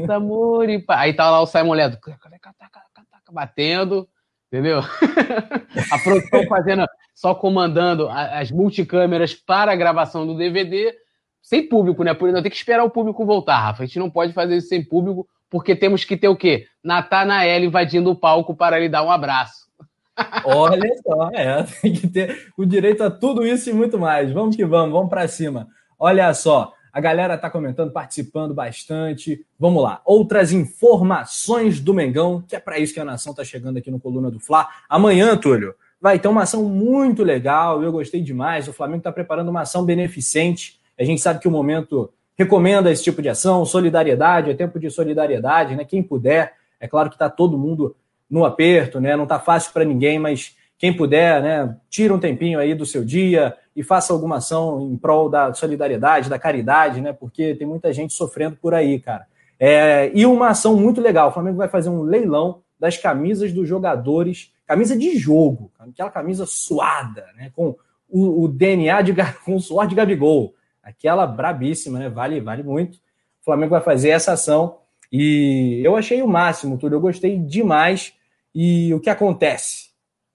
[0.09, 0.83] Amor e.
[0.89, 1.97] Aí tá lá o Simon Ledo
[3.31, 4.07] batendo,
[4.47, 4.79] entendeu?
[5.91, 10.93] a produção fazendo, só comandando as multicâmeras para a gravação do DVD
[11.41, 12.13] sem público, né?
[12.13, 13.83] Por não tem que esperar o público voltar, Rafa.
[13.83, 16.65] A gente não pode fazer isso sem público, porque temos que ter o quê?
[16.83, 19.65] Natanael invadindo o palco para lhe dar um abraço.
[20.45, 24.31] Olha só, é, tem que ter o direito a tudo isso e muito mais.
[24.31, 25.67] Vamos que vamos, vamos para cima.
[25.97, 29.45] Olha só, a galera tá comentando, participando bastante.
[29.59, 30.01] Vamos lá.
[30.05, 33.99] Outras informações do Mengão, que é para isso que a nação tá chegando aqui no
[33.99, 34.67] Coluna do Fla.
[34.89, 37.83] Amanhã, Túlio, vai ter uma ação muito legal.
[37.83, 38.67] Eu gostei demais.
[38.67, 43.03] O Flamengo está preparando uma ação beneficente a gente sabe que o momento recomenda esse
[43.03, 45.85] tipo de ação, solidariedade, é tempo de solidariedade, né?
[45.85, 47.95] Quem puder, é claro que está todo mundo
[48.29, 49.15] no aperto, né?
[49.15, 53.03] Não está fácil para ninguém, mas quem puder, né, tira um tempinho aí do seu
[53.03, 57.13] dia e faça alguma ação em prol da solidariedade, da caridade, né?
[57.13, 59.27] Porque tem muita gente sofrendo por aí, cara.
[59.59, 61.29] É, e uma ação muito legal.
[61.29, 66.45] O Flamengo vai fazer um leilão das camisas dos jogadores, camisa de jogo, aquela camisa
[66.45, 67.51] suada, né?
[67.53, 67.75] Com
[68.09, 69.13] o, o DNA de
[69.43, 70.53] com o suor de Gabigol
[70.85, 72.09] aquela brabíssima, né?
[72.09, 72.97] Vale, vale muito.
[73.41, 74.77] O Flamengo vai fazer essa ação
[75.11, 76.95] e eu achei o máximo, tudo.
[76.95, 78.13] Eu gostei demais.
[78.53, 79.84] E o que acontece?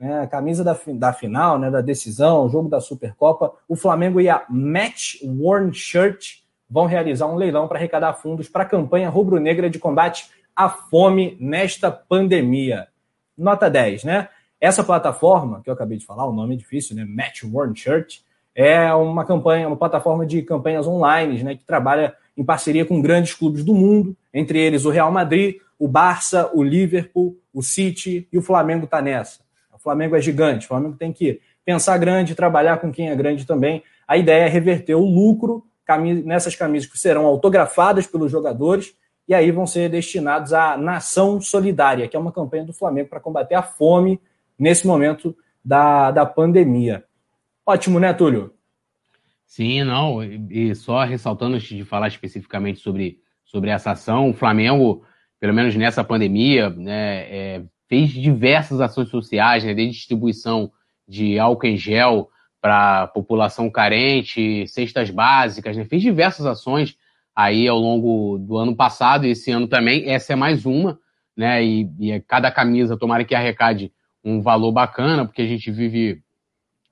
[0.00, 4.20] Né, a camisa da, da final, né, da decisão, o jogo da Supercopa, o Flamengo
[4.20, 6.38] e a Match Worn Shirt
[6.68, 11.36] vão realizar um leilão para arrecadar fundos para a campanha rubro-negra de combate à fome
[11.38, 12.88] nesta pandemia.
[13.36, 14.28] Nota 10, né?
[14.58, 17.04] Essa plataforma, que eu acabei de falar, o nome é difícil, né?
[17.04, 18.20] Match Worn Shirt,
[18.54, 23.32] é uma campanha, uma plataforma de campanhas online, né, que trabalha em parceria com grandes
[23.32, 28.38] clubes do mundo, entre eles o Real Madrid, o Barça, o Liverpool, o City e
[28.38, 29.40] o Flamengo está nessa.
[29.82, 33.82] Flamengo é gigante, o Flamengo tem que pensar grande, trabalhar com quem é grande também.
[34.06, 35.64] A ideia é reverter o lucro
[36.24, 38.94] nessas camisas que serão autografadas pelos jogadores
[39.26, 43.20] e aí vão ser destinados à Nação Solidária, que é uma campanha do Flamengo para
[43.20, 44.20] combater a fome
[44.58, 47.04] nesse momento da, da pandemia.
[47.64, 48.52] Ótimo, né, Túlio?
[49.46, 55.04] Sim, não, e só ressaltando antes de falar especificamente sobre, sobre essa ação, o Flamengo,
[55.38, 60.70] pelo menos nessa pandemia, né, é, fez diversas ações sociais, né, desde distribuição
[61.08, 62.30] de álcool em gel
[62.60, 66.96] para população carente, cestas básicas, né, fez diversas ações
[67.34, 71.00] aí ao longo do ano passado e esse ano também, essa é mais uma,
[71.36, 76.22] né, e, e cada camisa, tomara que arrecade um valor bacana, porque a gente vive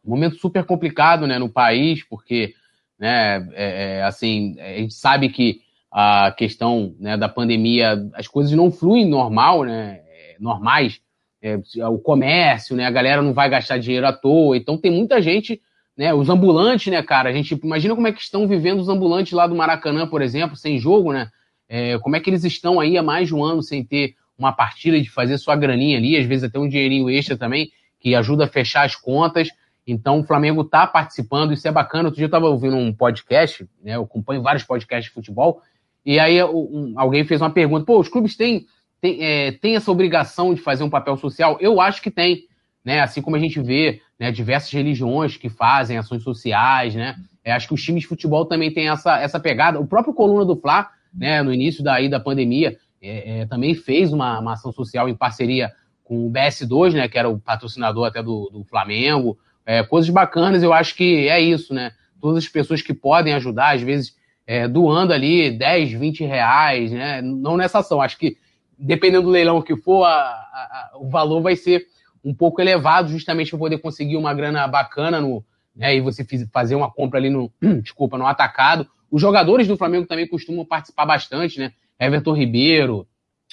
[0.05, 2.55] um momento super complicado né, no país, porque
[2.99, 5.61] né, é, é, assim, a gente sabe que
[5.92, 10.08] a questão né, da pandemia, as coisas não fluem normal, né, é,
[10.41, 11.01] normais,
[11.41, 11.59] é,
[11.89, 15.61] o comércio, né, a galera não vai gastar dinheiro à toa, então tem muita gente,
[15.97, 19.32] né, os ambulantes, né, cara, a gente imagina como é que estão vivendo os ambulantes
[19.32, 21.30] lá do Maracanã, por exemplo, sem jogo, né,
[21.68, 24.53] é, como é que eles estão aí há mais de um ano sem ter uma
[24.53, 27.70] partida de fazer sua graninha ali, às vezes até um dinheirinho extra também,
[28.01, 29.49] que ajuda a fechar as contas,
[29.86, 32.05] então o Flamengo está participando, isso é bacana.
[32.05, 33.97] Outro dia eu estava ouvindo um podcast, né?
[33.97, 35.62] Eu acompanho vários podcasts de futebol,
[36.05, 38.66] e aí um, alguém fez uma pergunta: pô, os clubes têm,
[39.01, 41.57] têm, é, têm essa obrigação de fazer um papel social?
[41.61, 42.44] Eu acho que tem,
[42.84, 43.01] né?
[43.01, 47.16] Assim como a gente vê né, diversas religiões que fazem ações sociais, né?
[47.44, 49.80] É, acho que os times de futebol também têm essa, essa pegada.
[49.80, 54.12] O próprio Coluna do Fla, né, no início daí da pandemia, é, é, também fez
[54.12, 55.72] uma, uma ação social em parceria
[56.05, 59.38] com o BS2, né, que era o patrocinador até do, do Flamengo
[59.68, 61.92] é, coisas bacanas, eu acho que é isso, né?
[62.18, 67.20] Todas as pessoas que podem ajudar, às vezes é, doando ali 10, 20 reais, né?
[67.20, 68.38] Não nessa ação, acho que
[68.79, 71.87] dependendo do leilão que for, a, a, o valor vai ser
[72.24, 76.47] um pouco elevado, justamente para poder conseguir uma grana bacana no, né, e você fiz,
[76.53, 77.51] fazer uma compra ali no,
[77.83, 78.87] desculpa, no atacado.
[79.11, 81.72] Os jogadores do Flamengo também costumam participar bastante, né?
[81.99, 83.07] Everton Ribeiro,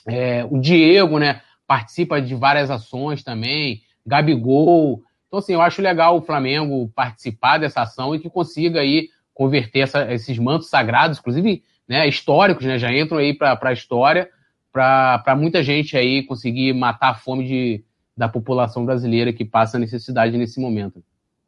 [0.06, 1.42] é, o Diego, né?
[1.66, 5.02] Participa de várias ações também, Gabigol,
[5.36, 9.80] então, assim, eu acho legal o Flamengo participar dessa ação e que consiga aí converter
[9.80, 14.30] essa, esses mantos sagrados, inclusive né, históricos, né, já entram aí para a história,
[14.76, 17.84] para muita gente aí conseguir matar a fome de,
[18.16, 21.02] da população brasileira que passa necessidade nesse momento.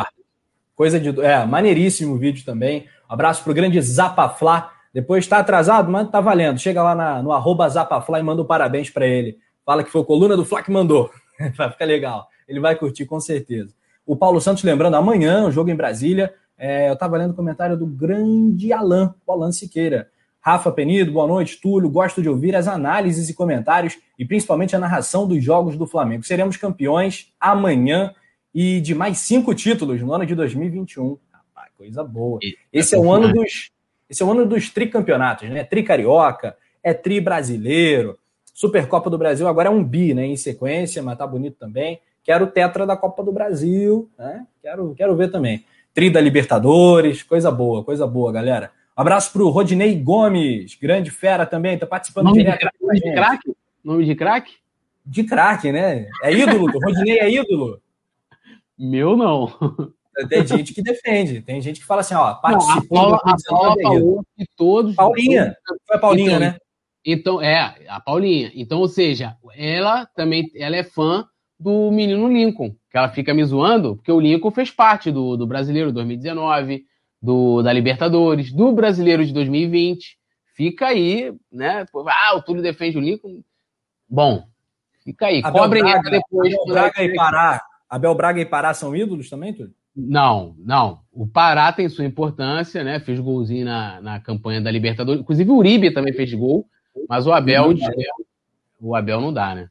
[0.77, 1.19] Coisa de.
[1.23, 2.87] É, maneiríssimo vídeo também.
[3.11, 6.59] Um abraço pro grande Zapaflá Depois está atrasado, mas tá valendo.
[6.59, 9.39] Chega lá na, no arroba Zapafly e manda um parabéns para ele.
[9.65, 11.11] Fala que foi coluna do Fla que mandou.
[11.57, 12.29] vai ficar legal.
[12.47, 13.75] Ele vai curtir com certeza.
[14.05, 16.33] O Paulo Santos lembrando, amanhã, o jogo em Brasília.
[16.59, 20.09] É, eu estava lendo o comentário do grande Alan, o Alan Siqueira.
[20.41, 21.91] Rafa Penido, boa noite, Túlio.
[21.91, 26.23] Gosto de ouvir as análises e comentários e principalmente a narração dos jogos do Flamengo.
[26.23, 28.15] Seremos campeões amanhã
[28.59, 31.19] e de mais cinco títulos no ano de 2021.
[31.31, 32.39] Rapaz, coisa boa.
[32.73, 33.71] Esse é o ano dos
[34.09, 35.63] esse é o ano dos tricampeonatos, né?
[35.63, 38.19] Tri carioca, é tri brasileiro.
[38.55, 40.25] Supercopa do Brasil agora é um bi, né?
[40.25, 42.01] Em sequência, mas tá bonito também.
[42.25, 44.47] Quero o tetra da Copa do Brasil, né?
[44.63, 45.67] Quero, quero ver também.
[45.93, 48.71] Tri da Libertadores, coisa boa, coisa boa, galera.
[48.97, 52.71] Um abraço pro Rodinei Gomes, grande fera também, tá participando nome direto.
[52.91, 53.57] De craque?
[53.85, 54.55] Nome de craque?
[55.05, 56.09] De craque, né?
[56.23, 57.83] É ídolo, o Rodinei é ídolo.
[58.79, 59.53] Meu não.
[60.29, 63.11] Tem gente que defende, tem gente que fala assim, ó, participou.
[63.11, 64.95] Não, a Paula, a Paula falou que todos.
[64.95, 65.55] Paulinha,
[65.87, 66.57] foi a Paulinha, então, né?
[67.05, 68.51] Então, é, a Paulinha.
[68.55, 71.27] Então, ou seja, ela também ela é fã
[71.59, 75.47] do menino Lincoln, que ela fica me zoando, porque o Lincoln fez parte do, do
[75.47, 76.85] Brasileiro 2019,
[77.21, 80.17] do, da Libertadores, do Brasileiro de 2020.
[80.55, 81.85] Fica aí, né?
[82.09, 83.43] Ah, o Túlio defende o Lincoln.
[84.09, 84.45] Bom,
[85.05, 85.43] fica aí.
[85.45, 86.55] Abel Cobrem Braga, depois.
[86.55, 87.63] Abel Braga e Pará.
[87.89, 89.75] Abel Braga e Pará são ídolos também, Túlio?
[89.97, 91.01] Não, não.
[91.11, 93.01] O Pará tem sua importância, né?
[93.01, 95.23] Fez golzinho na, na campanha da Libertadores.
[95.23, 96.69] Inclusive o Uribe também fez gol,
[97.09, 97.73] mas o Abel,
[98.79, 99.71] o Abel não dá, né?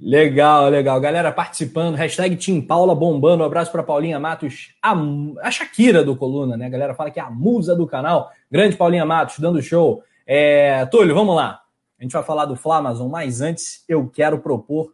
[0.00, 0.98] Legal, legal.
[0.98, 3.42] Galera participando, hashtag Tim Paula bombando.
[3.42, 4.94] Um abraço para Paulinha Matos, a,
[5.42, 6.66] a Shakira do Coluna, né?
[6.66, 8.30] A galera fala que é a musa do canal.
[8.50, 10.02] Grande Paulinha Matos, dando show.
[10.26, 11.60] É, Túlio, vamos lá.
[12.00, 14.92] A gente vai falar do Flamazon, mas antes eu quero propor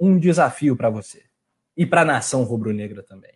[0.00, 1.29] um desafio para você
[1.76, 3.32] e para a nação rubro-negra também.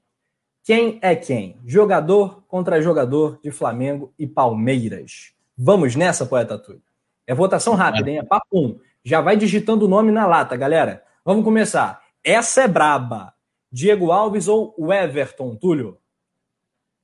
[0.64, 1.58] Quem é quem?
[1.66, 5.34] Jogador contra jogador de Flamengo e Palmeiras.
[5.56, 6.82] Vamos nessa, poeta Túlio?
[7.26, 8.18] É votação rápida, hein?
[8.18, 8.78] É papo 1.
[9.04, 11.02] Já vai digitando o nome na lata, galera.
[11.24, 12.02] Vamos começar.
[12.22, 13.34] Essa é braba.
[13.70, 15.98] Diego Alves ou o Everton, Túlio?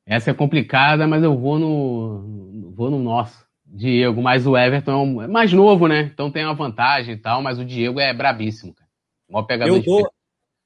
[0.06, 3.46] Essa é complicada, mas eu vou no vou no nosso.
[3.64, 6.10] Diego, mas o Everton é mais novo, né?
[6.12, 8.90] Então tem uma vantagem e tal, mas o Diego é brabíssimo, cara.
[9.28, 10.10] Mó pegador eu dou,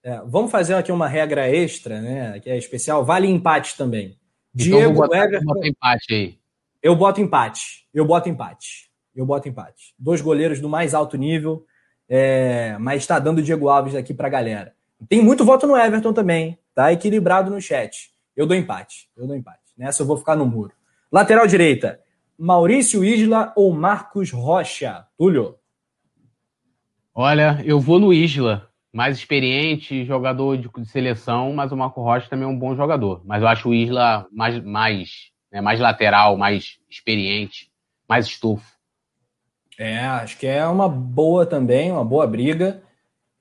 [0.05, 2.39] é, vamos fazer aqui uma regra extra, né?
[2.39, 3.03] Que é especial.
[3.03, 4.19] Vale empate também.
[4.55, 5.65] Então Diego Everton.
[5.65, 6.39] empate aí.
[6.83, 7.89] Eu boto empate.
[7.93, 8.91] Eu boto empate.
[9.17, 9.95] Eu boto empate.
[9.99, 11.65] Dois goleiros do mais alto nível,
[12.07, 14.75] é, mas está dando o Diego Alves aqui para a galera.
[15.09, 16.59] Tem muito voto no Everton também.
[16.75, 18.11] Tá equilibrado no chat.
[18.37, 19.09] Eu dou empate.
[19.17, 19.61] Eu dou empate.
[19.79, 20.75] Nessa eu vou ficar no muro.
[21.11, 21.99] Lateral direita.
[22.39, 25.07] Maurício Isla ou Marcos Rocha?
[25.17, 25.57] Túlio.
[27.15, 32.31] Olha, eu vou no Isla mais experiente, jogador de, de, seleção, mas o Marco Rocha
[32.31, 33.21] também é um bom jogador.
[33.25, 35.11] Mas eu acho o Isla mais, mais,
[35.53, 37.69] né, mais lateral, mais experiente,
[38.09, 38.73] mais estufo.
[39.77, 42.83] É, acho que é uma boa também, uma boa briga.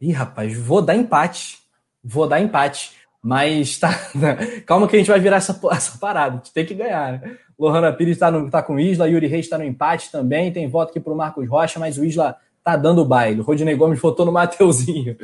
[0.01, 1.59] Ih, rapaz, vou dar empate.
[2.03, 2.91] Vou dar empate.
[3.21, 3.91] Mas tá.
[4.65, 6.33] Calma que a gente vai virar essa, essa parada.
[6.33, 7.37] A gente tem que ganhar, né?
[7.59, 10.51] Lohana Pires está tá com o Isla, Yuri Reis está no empate também.
[10.51, 13.41] Tem voto aqui para o Marcos Rocha, mas o Isla tá dando baile.
[13.41, 15.18] O Rodinei Gomes votou no Mateuzinho.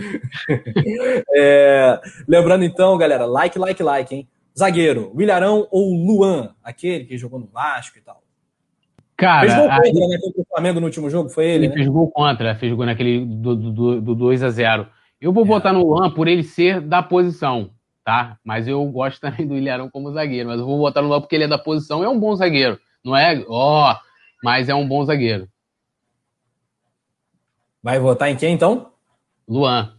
[1.34, 4.28] é, lembrando então, galera, like, like, like, hein?
[4.58, 8.22] Zagueiro, Willarão ou Luan, aquele que jogou no Vasco e tal.
[9.16, 11.68] Cara, fez gol contra, aí, né, contra o Flamengo no último jogo, foi ele, ele
[11.70, 11.74] né?
[11.76, 14.88] fez gol contra, fez gol naquele do, do, do 2 a 0
[15.20, 15.48] Eu vou é.
[15.48, 17.72] botar no Luan por ele ser da posição,
[18.04, 18.38] tá?
[18.44, 21.36] Mas eu gosto também do Ilharão como zagueiro, mas eu vou botar no Luan porque
[21.36, 22.80] ele é da posição, é um bom zagueiro.
[23.04, 23.96] Não é, ó,
[24.44, 25.48] mas é um bom zagueiro.
[27.82, 28.92] Vai votar em quem, então?
[29.48, 29.96] Luan.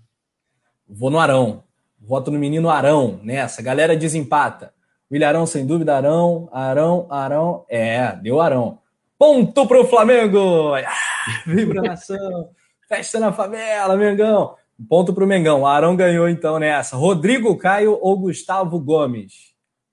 [0.88, 1.64] Vou no Arão.
[1.98, 3.62] Voto no menino Arão nessa.
[3.62, 4.72] Galera desempata.
[5.10, 7.64] William Arão, sem dúvida, Arão, Arão, Arão.
[7.68, 8.78] É, deu Arão.
[9.18, 10.74] Ponto pro Flamengo!
[10.74, 12.50] Ah, vibração!
[12.88, 14.54] Festa na favela, Mengão!
[14.88, 15.66] Ponto pro Mengão.
[15.66, 16.96] Arão ganhou então nessa.
[16.96, 19.49] Rodrigo Caio ou Gustavo Gomes?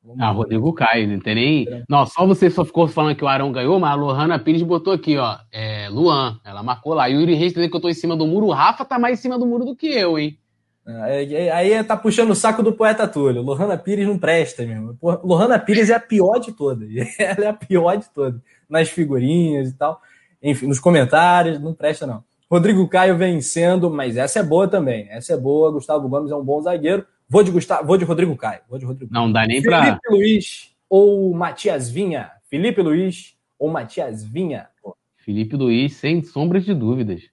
[0.07, 1.83] Vamos ah, Rodrigo Caio, não tem nem.
[1.89, 4.93] Não, só você só ficou falando que o Arão ganhou, mas a Lohana Pires botou
[4.93, 5.37] aqui, ó.
[5.51, 7.07] É, Luan, ela marcou lá.
[7.07, 8.45] Yuri Reis dizendo que eu tô em cima do muro.
[8.45, 10.39] O Rafa tá mais em cima do muro do que eu, hein?
[10.87, 13.41] É, aí tá puxando o saco do poeta Túlio.
[13.41, 14.97] Lohana Pires não presta mesmo.
[15.01, 16.87] Lohana Pires é a pior de todas.
[17.19, 18.39] Ela é a pior de todas.
[18.69, 19.99] Nas figurinhas e tal.
[20.41, 22.23] Enfim, nos comentários, não presta não.
[22.49, 25.05] Rodrigo Caio vencendo, mas essa é boa também.
[25.09, 25.69] Essa é boa.
[25.69, 27.05] Gustavo Gomes é um bom zagueiro.
[27.29, 28.61] Vou de, Gustavo, vou de Rodrigo Caio.
[28.69, 29.83] Vou de Rodrigo Não dá nem para.
[29.83, 32.31] Felipe Luiz ou Matias Vinha?
[32.49, 34.69] Felipe Luiz ou Matias Vinha?
[35.17, 37.23] Felipe Luiz, sem sombras de dúvidas.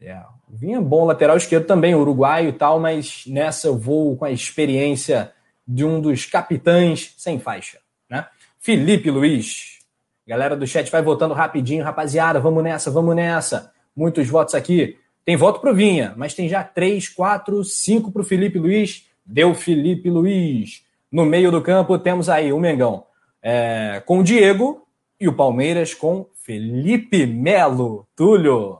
[0.00, 4.30] É, Vinha bom lateral esquerdo também, uruguaio e tal, mas nessa eu vou com a
[4.30, 5.32] experiência
[5.66, 7.78] de um dos capitães sem faixa,
[8.08, 8.26] né?
[8.58, 9.78] Felipe Luiz.
[10.26, 12.38] Galera do chat vai votando rapidinho, rapaziada.
[12.38, 13.72] Vamos nessa, vamos nessa.
[13.96, 14.98] Muitos votos aqui.
[15.28, 19.10] Tem voto pro Vinha, mas tem já três, quatro, cinco pro Felipe Luiz.
[19.26, 20.86] Deu Felipe Luiz.
[21.12, 23.04] No meio do campo temos aí o Mengão
[23.42, 24.88] é, com o Diego
[25.20, 28.08] e o Palmeiras com Felipe Melo.
[28.16, 28.78] Túlio.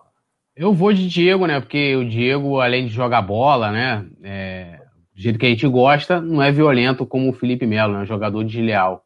[0.57, 1.61] Eu vou de Diego, né?
[1.61, 4.07] Porque o Diego, além de jogar bola, né?
[4.23, 4.81] É,
[5.15, 7.99] do jeito que a gente gosta, não é violento como o Felipe Melo, né?
[8.01, 9.05] Um jogador desleal.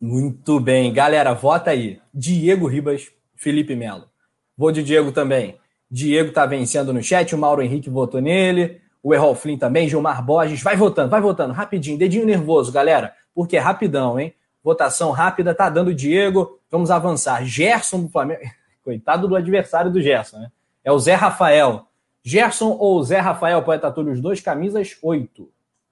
[0.00, 0.92] Muito bem.
[0.92, 2.00] Galera, vota aí.
[2.12, 4.08] Diego Ribas, Felipe Melo.
[4.56, 5.58] Vou de Diego também.
[5.90, 10.24] Diego tá vencendo no chat, o Mauro Henrique votou nele, o Errol Flynn também, Gilmar
[10.24, 10.62] Borges.
[10.62, 14.34] Vai votando, vai votando, rapidinho, dedinho nervoso, galera, porque é rapidão, hein?
[14.64, 16.58] Votação rápida, tá dando Diego.
[16.68, 17.44] Vamos avançar.
[17.44, 18.40] Gerson do Flamengo.
[18.82, 20.50] Coitado do adversário do Gerson, né?
[20.82, 21.86] É o Zé Rafael.
[22.22, 25.48] Gerson ou Zé Rafael, poeta Túlio, os dois, camisas 8.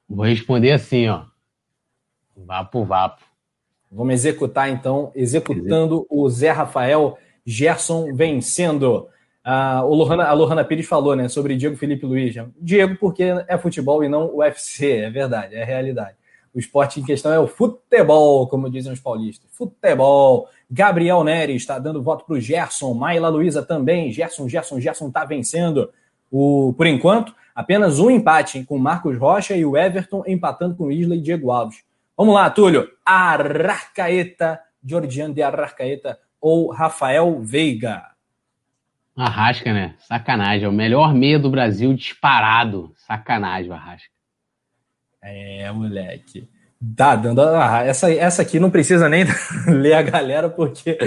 [0.09, 1.23] Vou responder assim, ó.
[2.37, 3.23] Vapo, vapo.
[3.91, 9.09] Vamos executar, então, executando o Zé Rafael, Gerson vencendo.
[9.43, 12.35] Ah, o Lohana, a Lohana Pires falou né, sobre Diego Felipe Luiz.
[12.59, 16.17] Diego, porque é futebol e não UFC, é verdade, é realidade.
[16.55, 19.51] O esporte em questão é o futebol, como dizem os paulistas.
[19.51, 20.49] Futebol.
[20.71, 22.95] Gabriel Neres está dando voto para o Gerson.
[22.95, 24.13] Maila Luiza também.
[24.13, 25.91] Gerson, Gerson, Gerson está vencendo.
[26.31, 30.93] O, por enquanto, apenas um empate hein, com Marcos Rocha e o Everton empatando com
[30.93, 31.83] Isla e Diego Alves.
[32.17, 32.89] Vamos lá, Túlio.
[33.05, 38.03] Arrascaeta, Georgiano de Arrascaeta ou Rafael Veiga?
[39.17, 39.95] Arrasca, né?
[40.01, 40.67] Sacanagem.
[40.67, 42.93] É o melhor meia do Brasil disparado.
[42.97, 44.11] Sacanagem, Arrasca.
[45.23, 46.49] É, moleque.
[46.95, 47.41] Tá dando.
[47.87, 49.25] Essa, essa aqui não precisa nem
[49.67, 50.99] ler a galera, porque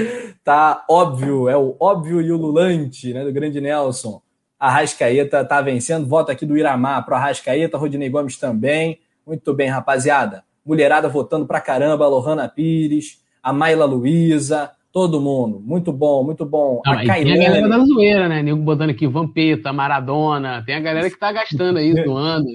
[0.44, 3.24] tá óbvio, é o óbvio e o Lulante, né?
[3.24, 4.22] Do grande Nelson.
[4.60, 6.08] Arrascaeta tá vencendo.
[6.08, 9.00] Voto aqui do Iramar pro Arrascaeta, Rodinei Gomes também.
[9.24, 15.62] Muito bem, rapaziada mulherada votando pra caramba, a Lohana Pires, a Maila Luiza, todo mundo.
[15.64, 16.82] Muito bom, muito bom.
[16.84, 18.42] Não, a tem a galera da zoeira, né?
[18.42, 20.64] Nego botando aqui Vampeta, Maradona.
[20.66, 22.48] Tem a galera que tá gastando aí, zoando.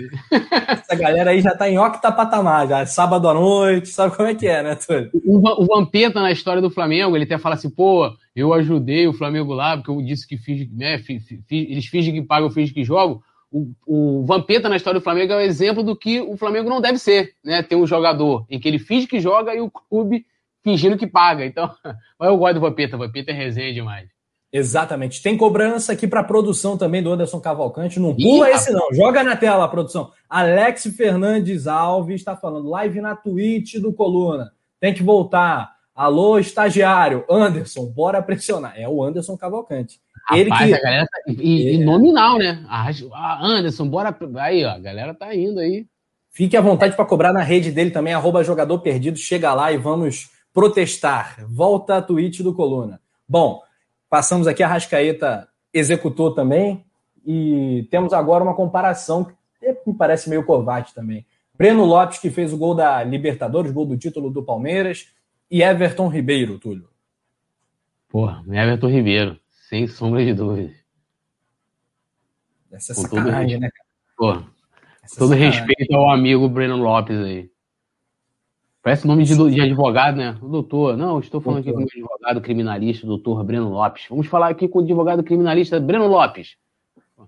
[0.68, 2.84] Essa galera aí já tá em octa patamar, já.
[2.84, 5.08] Sábado à noite, sabe como é que é, né, Túlio?
[5.24, 9.12] O, o Vampeta, na história do Flamengo, ele até fala assim, pô, eu ajudei o
[9.12, 12.52] Flamengo lá, porque eu disse que fiz, né, fiz, fiz, eles fingem que pagam, eu
[12.52, 13.22] fiz que jogo
[13.52, 16.80] o, o Vampeta na história do Flamengo é um exemplo do que o Flamengo não
[16.80, 17.62] deve ser, né?
[17.62, 20.24] Ter um jogador em que ele finge que joga e o clube
[20.62, 21.44] fingindo que paga.
[21.44, 21.70] Então,
[22.20, 24.08] eu gosto do Vampeta, Vampeta é resenha demais.
[24.52, 25.22] Exatamente.
[25.22, 27.98] Tem cobrança aqui para produção também do Anderson Cavalcante.
[27.98, 28.92] Não pula Ih, esse, não.
[28.92, 30.10] Joga na tela, produção.
[30.28, 32.68] Alex Fernandes Alves está falando.
[32.68, 34.52] Live na Twitch do Coluna.
[34.78, 35.72] Tem que voltar.
[35.94, 37.24] Alô, estagiário.
[37.30, 38.74] Anderson, bora pressionar.
[38.76, 39.98] É o Anderson Cavalcante.
[40.28, 40.74] Rapaz, ele que...
[40.74, 41.20] a galera tá...
[41.26, 42.62] e, e, nominal, né?
[42.68, 44.14] A Anderson, bora.
[44.36, 45.86] Aí, ó, a galera tá indo aí.
[46.30, 49.18] Fique à vontade para cobrar na rede dele também, arroba jogador perdido.
[49.18, 51.44] Chega lá e vamos protestar.
[51.48, 53.00] Volta a tweet do Coluna.
[53.28, 53.62] Bom,
[54.08, 56.84] passamos aqui, a Rascaeta executou também.
[57.24, 59.34] E temos agora uma comparação que
[59.86, 61.24] me parece meio covarde também.
[61.54, 65.08] Breno Lopes, que fez o gol da Libertadores, gol do título do Palmeiras,
[65.48, 66.88] e Everton Ribeiro, Túlio.
[68.08, 69.38] Porra, Everton Ribeiro.
[69.68, 70.72] Sem sombra de dúvida.
[72.72, 74.46] Essa é sacanagem, né, cara?
[75.04, 77.51] Essa todo respeito ao amigo Breno Lopes aí.
[78.82, 80.36] Parece nome de, de, advogado, né?
[80.42, 80.96] Doutor.
[80.96, 81.84] Não, estou falando doutor.
[81.84, 84.06] aqui com o advogado criminalista, doutor Breno Lopes.
[84.10, 86.56] Vamos falar aqui com o advogado criminalista Breno Lopes.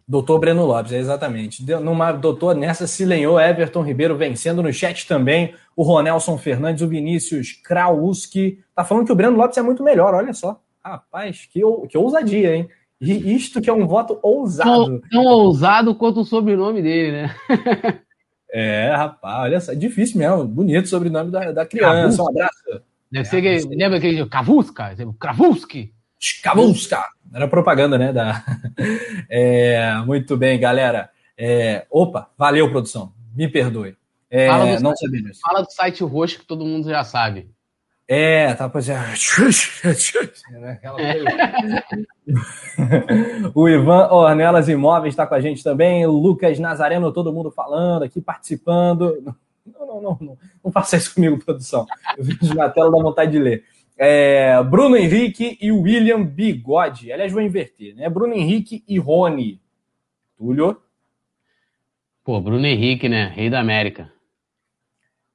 [0.07, 1.64] Doutor Breno Lopes, é exatamente.
[1.80, 5.55] Numa, doutor, nessa se lenhou Everton Ribeiro vencendo no chat também.
[5.76, 8.59] O Ronelson Fernandes, o Vinícius Krauski.
[8.74, 10.61] Tá falando que o Breno Lopes é muito melhor, olha só.
[10.84, 12.68] Rapaz, que, que ousadia, hein?
[13.00, 15.00] E isto que é um voto ousado.
[15.00, 17.34] Tão, tão ousado quanto o sobrenome dele, né?
[18.57, 20.44] é, rapaz, olha só, é difícil mesmo.
[20.44, 22.22] Bonito o sobrenome da, da criança.
[22.22, 22.82] Um abraço.
[23.11, 24.94] Deve ser que, lembra aquele Kavuska?
[25.18, 25.92] Kravuski?
[26.40, 27.05] Kavuska!
[27.34, 28.12] Era propaganda, né?
[28.12, 28.44] Da...
[29.28, 31.11] É, muito bem, galera.
[31.36, 33.12] É, opa, valeu, produção.
[33.34, 33.96] Me perdoe.
[34.30, 35.40] É, fala não sabia disso.
[35.42, 37.50] Fala do site roxo que todo mundo já sabe.
[38.07, 38.98] É, tá, pois é.
[43.55, 46.07] o Ivan Ornelas Imóveis está com a gente também.
[46.07, 49.22] Lucas Nazareno, todo mundo falando aqui, participando.
[49.22, 49.34] Não,
[49.86, 51.86] não, não, não, não faça isso comigo, produção.
[52.18, 53.64] Eu vejo na tela, dá vontade de ler.
[53.96, 57.11] É, Bruno Henrique e William Bigode.
[57.11, 58.11] Aliás, vou inverter, né?
[58.11, 59.59] Bruno Henrique e Rony.
[60.36, 60.76] Túlio.
[62.22, 63.32] Pô, Bruno Henrique, né?
[63.34, 64.12] Rei da América.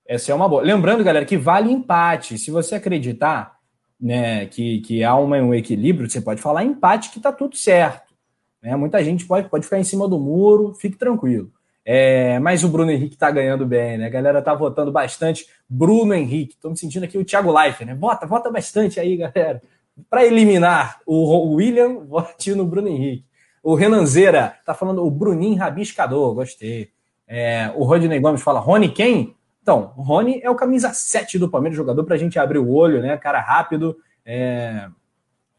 [0.10, 0.64] Essa é uma boa.
[0.64, 2.36] Lembrando, galera, que vale empate.
[2.39, 3.60] Se você acreditar
[4.01, 8.12] né, que, que há uma, um equilíbrio, você pode falar empate que está tudo certo.
[8.60, 8.76] Né?
[8.76, 11.51] Muita gente pode, pode ficar em cima do muro, fique tranquilo.
[11.86, 14.07] É, mas o Bruno Henrique tá ganhando bem, né?
[14.07, 15.45] A galera tá votando bastante.
[15.70, 16.57] Bruno Henrique.
[16.60, 17.93] Tô me sentindo aqui o Thiago Life, né?
[17.93, 19.62] Vota, vota bastante aí, galera.
[20.10, 23.26] Para eliminar o William, vote no Bruno Henrique.
[23.62, 26.89] O Renanzeira tá falando o Bruninho Rabiscador, gostei.
[27.28, 29.36] É, o Rodney Gomes fala, Rony quem?
[29.70, 33.03] Então, Rony é o camisa 7 do Palmeiras, jogador para a gente abrir o olho,
[33.03, 33.15] né?
[33.17, 33.95] Cara rápido
[34.26, 34.88] é,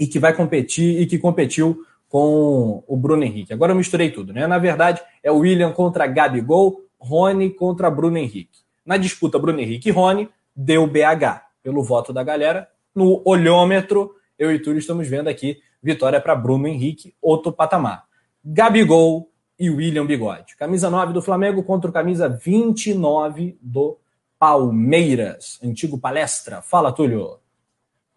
[0.00, 3.52] e que vai competir e que competiu com o Bruno Henrique.
[3.52, 4.48] Agora eu misturei tudo, né?
[4.48, 8.58] Na verdade, é o William contra Gabigol, Rony contra Bruno Henrique.
[8.84, 12.66] Na disputa Bruno Henrique e Rony, deu BH, pelo voto da galera.
[12.92, 18.06] No olhômetro, eu e Túlio estamos vendo aqui vitória para Bruno Henrique, outro patamar.
[18.44, 20.56] Gabigol e William Bigode.
[20.56, 23.99] Camisa 9 do Flamengo contra o camisa 29 do
[24.40, 25.60] Palmeiras.
[25.62, 26.62] Antigo palestra.
[26.62, 27.38] Fala, Túlio.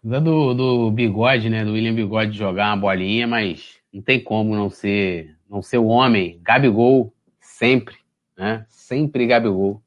[0.02, 1.62] Do, do Bigode, né?
[1.66, 5.86] Do William Bigode jogar uma bolinha, mas não tem como não ser, não ser o
[5.86, 6.40] homem.
[6.42, 7.96] Gabigol, sempre,
[8.36, 8.64] né?
[8.70, 9.82] Sempre Gabigol.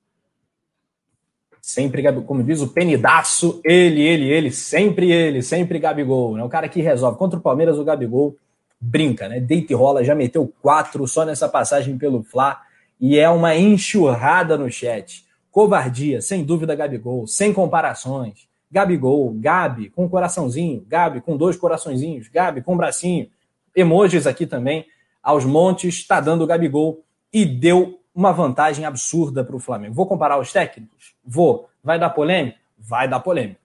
[1.60, 6.44] Sempre Gabigol, como diz o penidaço, ele, ele, ele, sempre ele, sempre Gabigol, né?
[6.44, 7.18] O cara que resolve.
[7.18, 8.38] Contra o Palmeiras, o Gabigol
[8.80, 9.40] brinca, né?
[9.40, 12.62] Deita e rola, já meteu quatro só nessa passagem pelo Fla
[13.02, 15.27] e é uma enxurrada no chat.
[15.58, 18.48] Covardia, sem dúvida, Gabigol, sem comparações.
[18.72, 23.28] Gabigol, Gabi com coraçãozinho, Gabi com dois coraçõezinhos, Gabi com bracinho,
[23.76, 24.86] emojis aqui também,
[25.24, 27.04] aos montes, está dando o Gabigol
[27.34, 29.96] e deu uma vantagem absurda para o Flamengo.
[29.96, 31.16] Vou comparar os técnicos?
[31.26, 31.68] Vou.
[31.84, 32.60] Vai dar polêmica?
[32.78, 33.62] Vai dar polêmica.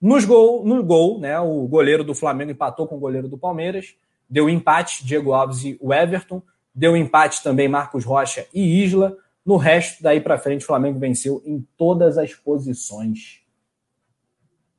[0.00, 3.94] Nos gol, no gol, né, o goleiro do Flamengo empatou com o goleiro do Palmeiras,
[4.30, 6.40] deu empate, Diego Alves e o Everton,
[6.74, 9.14] deu empate também Marcos Rocha e Isla.
[9.44, 13.40] No resto, daí para frente, o Flamengo venceu em todas as posições.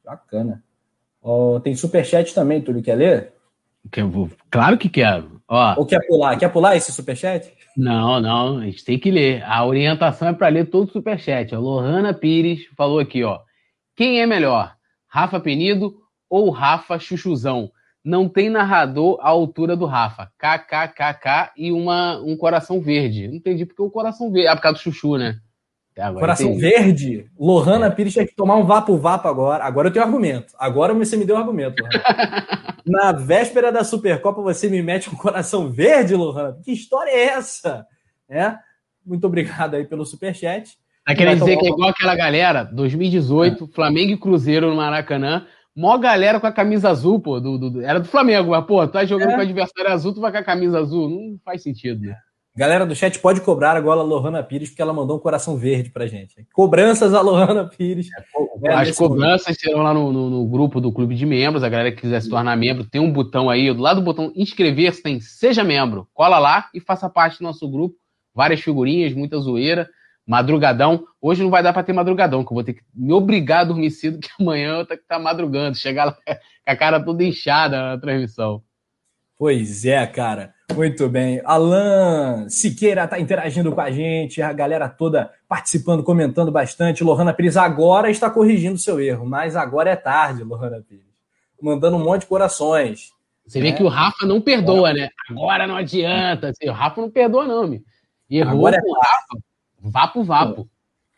[0.04, 0.64] Bacana.
[1.22, 3.34] Oh, tem superchat também, Túlio, quer ler?
[4.50, 5.42] Claro que quero.
[5.48, 6.38] Ó, Ou quer pular?
[6.38, 7.54] Quer pular esse superchat?
[7.78, 9.44] Não, não, a gente tem que ler.
[9.44, 11.54] A orientação é para ler todo o superchat.
[11.54, 13.42] A Lohana Pires falou aqui, ó.
[13.96, 14.76] Quem é melhor,
[15.08, 15.96] Rafa Penido
[16.30, 17.72] ou Rafa Chuchuzão?
[18.06, 20.32] Não tem narrador à altura do Rafa.
[20.38, 23.28] KKKK e uma, um coração verde.
[23.28, 24.48] Não entendi porque o coração verde.
[24.48, 25.40] Ah, por causa do chuchu, né?
[25.98, 26.62] Agora Coração entendi.
[26.62, 27.90] verde, Lohana é.
[27.90, 29.64] Pires tinha que tomar um vapo-vapo agora.
[29.64, 30.54] Agora eu tenho argumento.
[30.60, 31.82] Agora você me deu argumento.
[32.86, 36.60] Na véspera da Supercopa, você me mete um coração verde, Lohana?
[36.64, 37.88] Que história é essa?
[38.30, 38.56] É?
[39.04, 40.78] Muito obrigado aí pelo superchat.
[41.06, 43.68] Tá querendo dizer que é igual aquela galera, 2018, é.
[43.74, 45.46] Flamengo e Cruzeiro no Maracanã.
[45.76, 47.40] Mó galera com a camisa azul, pô.
[47.40, 49.34] Do, do, era do Flamengo, mas, pô, tá jogando é.
[49.34, 51.10] com o adversário azul, tu vai com a camisa azul.
[51.10, 52.16] Não faz sentido, né?
[52.58, 55.90] Galera do chat pode cobrar agora a Lohana Pires, porque ela mandou um coração verde
[55.90, 56.48] pra gente.
[56.54, 58.08] Cobranças a Lohana Pires.
[58.64, 59.60] É, as cobranças momento.
[59.60, 61.66] serão lá no, no, no, grupo do clube de membros.
[61.66, 63.74] A galera que quiser se tornar membro, tem um botão aí.
[63.74, 66.08] Do lado do botão inscrever-se tem Seja Membro.
[66.14, 67.96] Cola lá e faça parte do nosso grupo.
[68.34, 69.90] Várias figurinhas, muita zoeira.
[70.26, 71.06] Madrugadão.
[71.22, 73.66] Hoje não vai dar para ter madrugadão, que eu vou ter que me obrigar a
[73.66, 75.78] dormir cedo, que amanhã eu ter que estar tá madrugando.
[75.78, 76.22] Chegar lá com
[76.66, 78.64] a cara toda inchada na transmissão.
[79.38, 80.54] Pois é, cara.
[80.74, 81.42] Muito bem.
[81.46, 87.04] Alan Siqueira está interagindo com a gente, a galera toda participando, comentando bastante.
[87.04, 91.06] Lohana Pires agora está corrigindo seu erro, mas agora é tarde, Lohana Pires.
[91.62, 93.12] Mandando um monte de corações.
[93.46, 93.78] Você vê né?
[93.78, 95.10] que o Rafa não perdoa, né?
[95.30, 96.50] Agora não adianta.
[96.50, 97.84] Assim, o Rafa não perdoa, não, me.
[98.30, 99.46] Errou agora é o Rafa.
[99.90, 100.68] Vapo, vapo.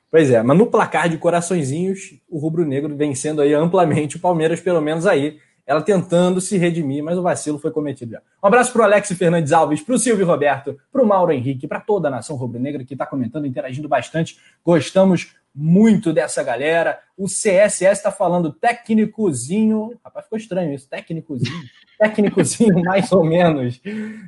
[0.09, 4.81] Pois é, mas no placar de coraçõezinhos, o rubro-negro vencendo aí amplamente o Palmeiras, pelo
[4.81, 8.21] menos aí ela tentando se redimir, mas o vacilo foi cometido já.
[8.41, 11.67] Um abraço para o Alex Fernandes Alves, para o Silvio Roberto, para o Mauro Henrique,
[11.67, 14.37] para toda a nação rubro-negra que está comentando, interagindo bastante.
[14.63, 16.99] Gostamos muito dessa galera.
[17.17, 19.99] O CSS está falando técnicozinho.
[20.05, 21.63] Rapaz, ficou estranho isso, técnicozinho.
[21.97, 23.81] técnicozinho, mais ou menos.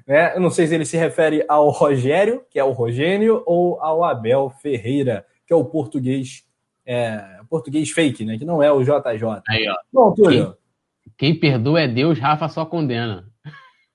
[0.07, 0.35] Né?
[0.35, 4.03] Eu não sei se ele se refere ao Rogério, que é o Rogênio, ou ao
[4.03, 6.43] Abel Ferreira, que é o português.
[6.83, 8.35] É, português fake, né?
[8.39, 9.43] Que não é o JJ.
[9.47, 9.75] Aí, ó.
[9.93, 10.57] Bom, Túlio.
[11.15, 13.29] Quem perdoa é Deus, Rafa só condena.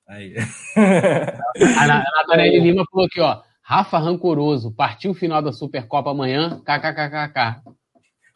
[0.07, 0.37] Aí.
[0.77, 3.43] a Nathaniel Lima falou aqui, ó.
[3.67, 7.63] Rafa rancoroso, partiu o final da Supercopa amanhã, kkkk.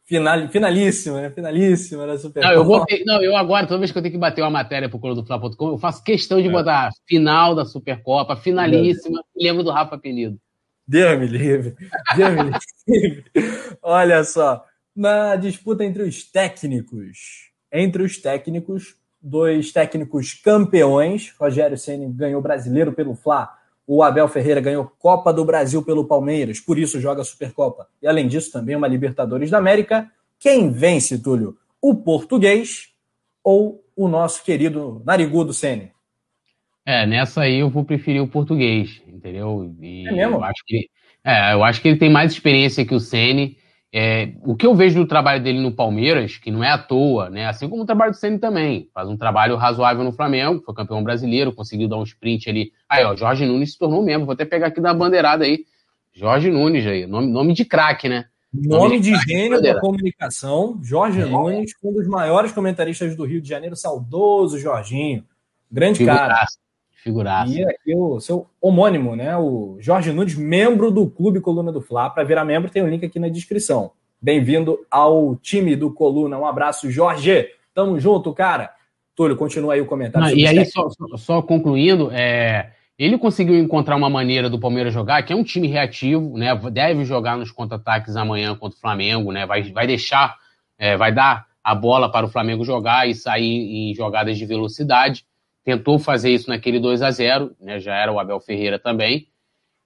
[0.06, 1.30] Final, finalíssima, né?
[1.30, 2.46] Finalíssima da Supercopa.
[2.46, 4.88] Não, eu, vou, não, eu agora, toda vez que eu tenho que bater uma matéria
[4.88, 6.50] pro do Fla.com, eu faço questão de é.
[6.50, 10.38] botar final da Supercopa, finalíssima, lembro do Rafa Penido.
[10.86, 11.76] Deus me livre.
[12.16, 12.50] Deus me
[12.94, 13.24] livre.
[13.82, 14.64] Olha só,
[14.96, 21.34] na disputa entre os técnicos, entre os técnicos, dois técnicos campeões.
[21.38, 23.57] Rogério Ceni ganhou brasileiro pelo Fla.
[23.90, 27.88] O Abel Ferreira ganhou Copa do Brasil pelo Palmeiras, por isso joga Supercopa.
[28.02, 30.10] E além disso, também uma Libertadores da América.
[30.38, 31.56] Quem vence, Túlio?
[31.80, 32.88] O português
[33.42, 35.90] ou o nosso querido narigudo Ceni?
[36.84, 39.74] É, nessa aí eu vou preferir o português, entendeu?
[39.80, 40.36] E é mesmo?
[40.36, 40.88] Eu acho que
[41.24, 43.57] É, eu acho que ele tem mais experiência que o Ceni.
[43.92, 47.30] É, o que eu vejo do trabalho dele no Palmeiras, que não é à toa,
[47.30, 47.46] né?
[47.46, 48.88] Assim como o trabalho do Ceni também.
[48.92, 52.72] Faz um trabalho razoável no Flamengo, foi campeão brasileiro, conseguiu dar um sprint ali.
[52.88, 54.26] Aí, ó, Jorge Nunes se tornou membro.
[54.26, 55.64] Vou até pegar aqui da bandeirada aí.
[56.12, 58.26] Jorge Nunes aí, nome, nome de craque, né?
[58.52, 61.26] Nome, nome de, de gênio da comunicação, Jorge é.
[61.26, 65.24] Nunes, um dos maiores comentaristas do Rio de Janeiro, saudoso Jorginho.
[65.70, 66.28] Grande Figuraça.
[66.28, 66.46] cara.
[67.02, 67.52] Figuraça.
[67.52, 69.36] E aqui o seu homônimo, né?
[69.36, 72.10] O Jorge Nunes, membro do Clube Coluna do Fla.
[72.10, 73.92] Para virar membro, tem o um link aqui na descrição.
[74.20, 76.36] Bem-vindo ao time do Coluna.
[76.36, 77.48] Um abraço, Jorge.
[77.72, 78.72] Tamo junto, cara.
[79.14, 80.28] Túlio, continua aí o comentário.
[80.28, 85.22] Não, e aí, só, só, concluindo, é, ele conseguiu encontrar uma maneira do Palmeiras jogar,
[85.22, 86.54] que é um time reativo, né?
[86.72, 89.46] Deve jogar nos contra-ataques amanhã contra o Flamengo, né?
[89.46, 90.36] Vai, vai deixar,
[90.76, 95.24] é, vai dar a bola para o Flamengo jogar e sair em jogadas de velocidade.
[95.68, 97.78] Tentou fazer isso naquele 2 a 0 né?
[97.78, 99.28] Já era o Abel Ferreira também.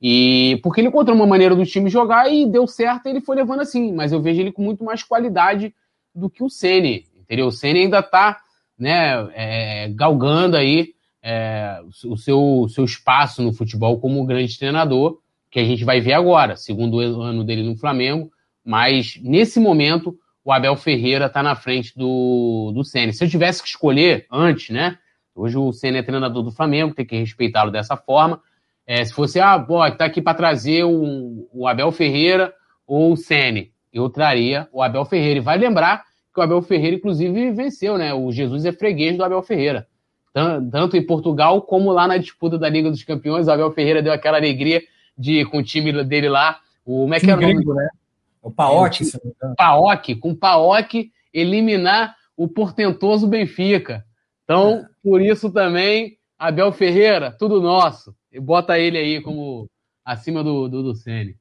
[0.01, 3.63] E porque ele encontrou uma maneira do time jogar e deu certo, ele foi levando
[3.63, 3.93] assim.
[3.93, 5.75] Mas eu vejo ele com muito mais qualidade
[6.15, 7.49] do que o Ceni, entendeu?
[7.49, 8.39] O Ceni ainda está,
[8.79, 15.19] né, é, galgando aí é, o seu, seu espaço no futebol como grande treinador,
[15.51, 18.31] que a gente vai ver agora, segundo ano dele no Flamengo,
[18.65, 23.13] mas nesse momento o Abel Ferreira está na frente do, do Senna.
[23.13, 24.97] Se eu tivesse que escolher antes, né?
[25.35, 28.41] Hoje o Senna é treinador do Flamengo, tem que respeitá-lo dessa forma.
[28.87, 32.53] É, se fosse, ah, pô, tá aqui para trazer o, o, Abel Ferreira
[32.87, 35.39] ou o Senna, eu traria o Abel Ferreira.
[35.39, 36.05] E vai lembrar
[36.35, 38.13] que o Abel Ferreira, inclusive, venceu, né?
[38.13, 39.87] O Jesus é freguês do Abel Ferreira
[40.71, 43.47] tanto em Portugal como lá na disputa da Liga dos Campeões.
[43.47, 44.83] O Abel Ferreira deu aquela alegria
[45.17, 46.59] de com o time dele lá.
[46.85, 47.65] O como é que é o nome?
[47.65, 47.89] né?
[48.43, 49.03] O Paok.
[49.05, 54.05] É, Paok, com Paok eliminar o portentoso Benfica.
[54.53, 58.15] Então, por isso também, Abel Ferreira, tudo nosso.
[58.31, 59.69] E bota ele aí como
[60.05, 61.37] acima do, do, do Sene.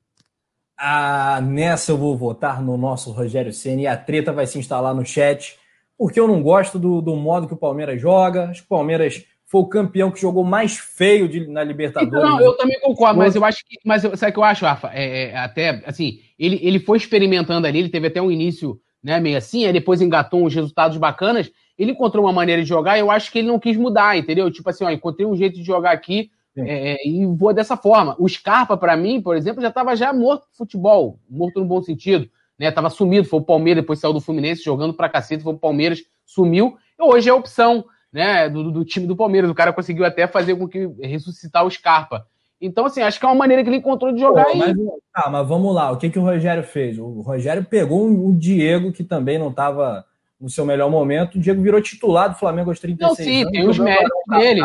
[0.77, 4.95] Ah, nessa eu vou votar no nosso Rogério Ceni e a treta vai se instalar
[4.95, 5.59] no chat
[6.01, 8.45] porque eu não gosto do, do modo que o Palmeiras joga.
[8.45, 12.11] Acho que o Palmeiras foi o campeão que jogou mais feio de, na Libertadores.
[12.11, 13.77] Então, não, eu também concordo, mas eu acho que.
[13.85, 14.89] Mas sabe o que eu acho, Rafa?
[14.91, 19.19] É, é, até, assim, ele, ele foi experimentando ali, ele teve até um início né,
[19.19, 21.51] meio assim, aí depois engatou uns resultados bacanas.
[21.77, 24.51] Ele encontrou uma maneira de jogar e eu acho que ele não quis mudar, entendeu?
[24.51, 28.15] Tipo assim, ó, encontrei um jeito de jogar aqui é, é, e vou dessa forma.
[28.19, 31.81] O Scarpa, para mim, por exemplo, já estava já morto no futebol, morto no bom
[31.81, 32.29] sentido
[32.61, 32.69] né?
[32.69, 36.03] Tava sumido, foi o Palmeiras, depois saiu do Fluminense jogando pra cacete, foi o Palmeiras,
[36.23, 36.77] sumiu.
[36.99, 37.83] E hoje é a opção,
[38.13, 39.49] né, do, do, time do Palmeiras.
[39.49, 42.27] O cara conseguiu até fazer com que ressuscitar o Scarpa.
[42.61, 44.75] Então, assim, acho que é uma maneira que ele encontrou de jogar Pô, mas,
[45.11, 45.91] Tá, mas vamos lá.
[45.91, 46.99] O que, que o Rogério fez?
[46.99, 50.05] O Rogério pegou o Diego, que também não estava
[50.39, 51.35] no seu melhor momento.
[51.35, 53.51] O Diego virou titular do Flamengo aos 36 não, sim, anos.
[53.51, 54.61] Tem os méritos dele.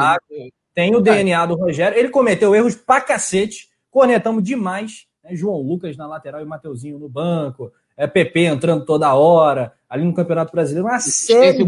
[0.74, 1.98] Tem o DNA do Rogério.
[1.98, 3.68] Ele cometeu erros pra cacete.
[3.90, 5.06] Cornetamos demais.
[5.24, 5.34] Né?
[5.34, 10.12] João Lucas na lateral e Mateuzinho no banco é PP entrando toda hora, ali no
[10.12, 11.64] Campeonato Brasileiro, uma série.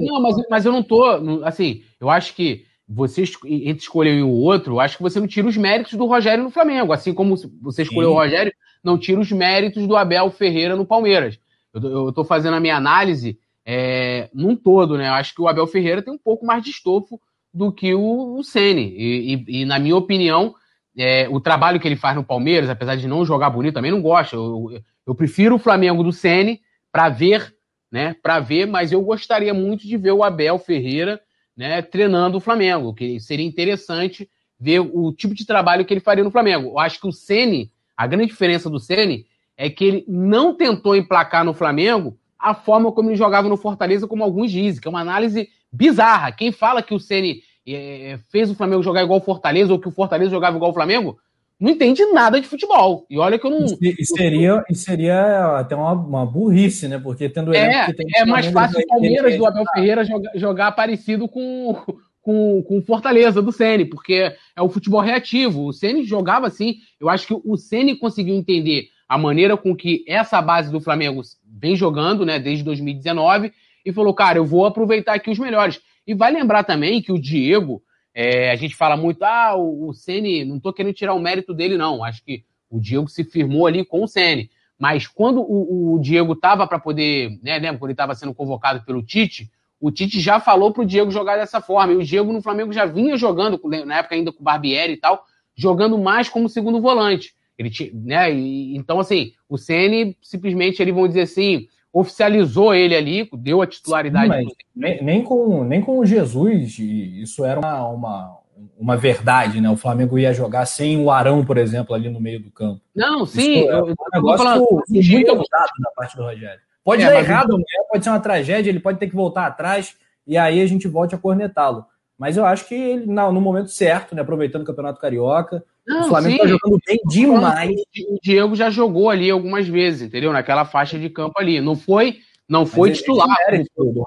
[0.00, 1.04] Não, mas, mas eu não tô.
[1.44, 5.26] Assim, eu acho que você entre escolher um o outro, eu acho que você não
[5.26, 6.92] tira os méritos do Rogério no Flamengo.
[6.92, 8.14] Assim como você escolheu Sim.
[8.14, 11.38] o Rogério, não tira os méritos do Abel Ferreira no Palmeiras.
[11.72, 15.08] Eu, estou fazendo a minha análise é, num todo, né?
[15.08, 17.20] Eu acho que o Abel Ferreira tem um pouco mais de estofo
[17.52, 18.94] do que o, o Sene.
[18.96, 20.54] E, e, e, na minha opinião,
[20.96, 24.02] é, o trabalho que ele faz no Palmeiras, apesar de não jogar bonito, também não
[24.02, 24.36] gosto.
[24.36, 26.60] Eu, eu prefiro o Flamengo do Sene
[26.92, 27.54] para ver,
[27.90, 28.14] né?
[28.22, 31.20] Para ver, mas eu gostaria muito de ver o Abel Ferreira,
[31.56, 34.28] né, treinando o Flamengo, que seria interessante
[34.58, 36.70] ver o tipo de trabalho que ele faria no Flamengo.
[36.70, 39.26] Eu acho que o Ceni, a grande diferença do Ceni
[39.56, 44.06] é que ele não tentou emplacar no Flamengo a forma como ele jogava no Fortaleza,
[44.06, 46.32] como alguns dizem, que é uma análise bizarra.
[46.32, 49.88] Quem fala que o Ceni é, fez o Flamengo jogar igual o Fortaleza ou que
[49.88, 51.18] o Fortaleza jogava igual o Flamengo,
[51.60, 53.06] não entende nada de futebol.
[53.08, 53.64] E olha que eu não.
[53.80, 56.98] E seria, e seria até uma, uma burrice, né?
[56.98, 61.28] Porque tendo É, tem é mais fácil o Palmeiras do Abel Ferreira jogar, jogar parecido
[61.28, 61.76] com,
[62.20, 65.66] com, com Fortaleza do Ceni, porque é o futebol reativo.
[65.66, 66.76] O Ceni jogava assim.
[67.00, 71.22] Eu acho que o Ceni conseguiu entender a maneira com que essa base do Flamengo
[71.46, 73.52] vem jogando, né, desde 2019,
[73.84, 75.80] e falou, cara, eu vou aproveitar aqui os melhores.
[76.06, 77.82] E vai lembrar também que o Diego,
[78.14, 81.52] é, a gente fala muito, ah, o, o Ceni, não estou querendo tirar o mérito
[81.52, 82.04] dele, não.
[82.04, 84.50] Acho que o Diego se firmou ali com o Ceni.
[84.78, 88.84] Mas quando o, o Diego estava para poder, né, lembra quando ele estava sendo convocado
[88.84, 89.50] pelo Tite,
[89.80, 91.92] o Tite já falou para o Diego jogar dessa forma.
[91.92, 94.96] E o Diego no Flamengo já vinha jogando, na época ainda com o Barbieri e
[94.96, 95.24] tal,
[95.54, 97.34] jogando mais como segundo volante.
[97.58, 103.30] Ele, né, e, então, assim, o Ceni simplesmente, eles vão dizer assim, oficializou ele ali,
[103.32, 104.34] deu a titularidade.
[104.34, 108.38] Sim, nem, nem, com, nem com o Jesus, isso era uma, uma,
[108.76, 109.70] uma verdade, né?
[109.70, 112.80] O Flamengo ia jogar sem o Arão, por exemplo, ali no meio do campo.
[112.92, 113.60] Não, sim.
[113.60, 116.60] Isso, é um negócio falando, muito ousado da parte do Rogério.
[116.82, 119.94] Pode é, dar errado amanhã, pode ser uma tragédia, ele pode ter que voltar atrás
[120.26, 121.86] e aí a gente volte a cornetá-lo.
[122.18, 126.02] Mas eu acho que ele, não, no momento certo, né, aproveitando o Campeonato Carioca, não,
[126.02, 127.74] o Flamengo está jogando bem demais.
[128.08, 130.32] O Diego já jogou ali algumas vezes, entendeu?
[130.32, 131.60] Naquela faixa de campo ali.
[131.60, 133.28] Não foi, não foi titular.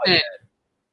[0.07, 0.19] É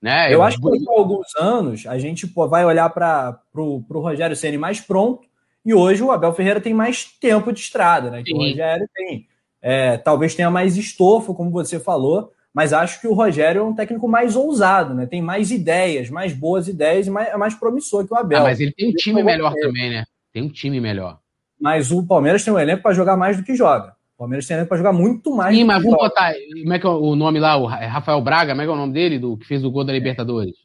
[0.04, 0.28] né?
[0.28, 4.58] Eu, eu acho que daqui alguns anos a gente vai olhar para o Rogério Ceni
[4.58, 5.22] mais pronto
[5.64, 8.22] e hoje o Abel Ferreira tem mais tempo de estrada, né?
[8.22, 9.26] Que o Rogério tem,
[9.62, 13.74] é, talvez tenha mais estofo, como você falou, mas acho que o Rogério é um
[13.74, 15.06] técnico mais ousado, né?
[15.06, 18.40] Tem mais ideias, mais boas ideias e mais, é mais promissor que o Abel.
[18.40, 20.04] Ah, mas ele tem um time melhor também, né?
[20.34, 21.20] Tem um time melhor.
[21.60, 23.94] Mas o Palmeiras tem um elenco para jogar mais do que joga.
[24.16, 25.56] O Palmeiras tem para jogar muito mais.
[25.56, 26.34] Sim, mas vamos botar.
[26.60, 27.56] Como é que é o nome lá?
[27.56, 29.84] O Rafael Braga, como é que é o nome dele, do que fez o gol
[29.84, 30.56] da Libertadores?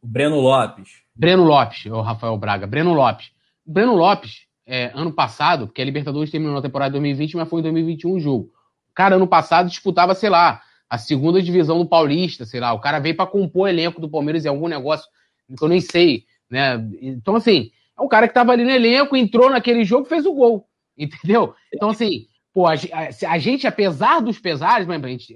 [0.00, 0.88] O Breno Lopes.
[1.14, 2.66] Breno Lopes, o Rafael Braga.
[2.66, 3.30] Breno Lopes.
[3.64, 7.60] Breno Lopes, é, ano passado, porque a Libertadores terminou na temporada de 2020, mas foi
[7.60, 8.44] em 2021 o jogo.
[8.90, 12.72] O cara, ano passado, disputava, sei lá, a segunda divisão do Paulista, sei lá.
[12.72, 15.06] O cara veio para compor o elenco do Palmeiras em algum negócio
[15.46, 16.82] que eu nem sei, né?
[17.00, 20.32] Então, assim, é um cara que tava ali no elenco, entrou naquele jogo fez o
[20.32, 20.66] gol,
[20.96, 21.54] entendeu?
[21.72, 22.26] Então, assim,
[22.58, 25.32] Pô, a, a, a gente, apesar dos pesares, mas a gente,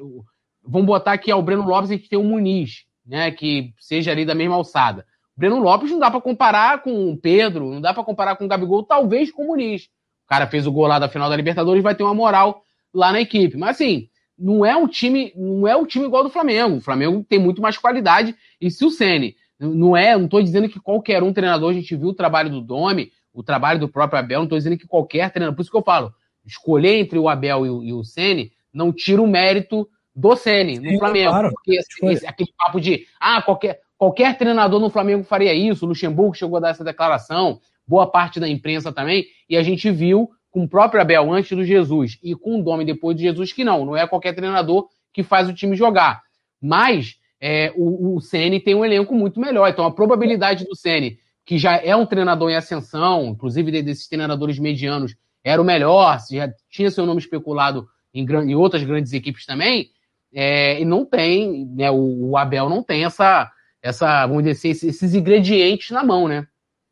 [0.61, 3.31] vamos botar aqui ao Breno Lopes, a gente tem o Muniz, né?
[3.31, 5.07] Que seja ali da mesma alçada.
[5.37, 8.45] O Breno Lopes não dá para comparar com o Pedro, não dá para comparar com
[8.45, 9.85] o Gabigol, talvez com o Muniz.
[10.25, 13.13] O cara fez o gol lá da final da Libertadores, vai ter uma moral lá
[13.13, 13.57] na equipe.
[13.57, 16.79] Mas assim, não é um time, não é um time igual ao do Flamengo.
[16.79, 18.35] O Flamengo tem muito mais qualidade.
[18.61, 19.37] E se o Ceni
[19.69, 22.61] não é, não estou dizendo que qualquer um treinador, a gente viu o trabalho do
[22.61, 25.77] Domi, o trabalho do próprio Abel, não estou dizendo que qualquer treinador, por isso que
[25.77, 26.13] eu falo,
[26.45, 30.79] escolher entre o Abel e o, e o Ceni não tira o mérito do Ceni
[30.79, 31.31] no Flamengo.
[31.31, 35.87] Claro, porque esse, esse, aquele papo de ah, qualquer, qualquer treinador no Flamengo faria isso,
[35.87, 39.91] o Luxemburgo chegou a dar essa declaração, boa parte da imprensa também, e a gente
[39.91, 43.53] viu com o próprio Abel antes do Jesus e com o Dome depois de Jesus
[43.53, 46.23] que não, não é qualquer treinador que faz o time jogar.
[46.61, 51.19] Mas é, o, o Ceni tem um elenco muito melhor, então a probabilidade do Ceni,
[51.45, 56.49] que já é um treinador em ascensão, inclusive desses treinadores medianos, era o melhor, já
[56.71, 59.91] tinha seu nome especulado em, em outras grandes equipes também,
[60.33, 63.51] é, e não tem, né, o, o, Abel não tem essa,
[63.83, 66.47] essa vamos dizer assim, esses ingredientes na mão, né?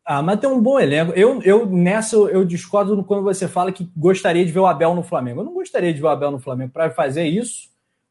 [0.04, 1.12] Ah, mas tem um bom elenco.
[1.12, 5.04] Eu, eu nessa eu discordo quando você fala que gostaria de ver o Abel no
[5.04, 5.40] Flamengo.
[5.40, 7.69] Eu não gostaria de ver o Abel no Flamengo para fazer isso.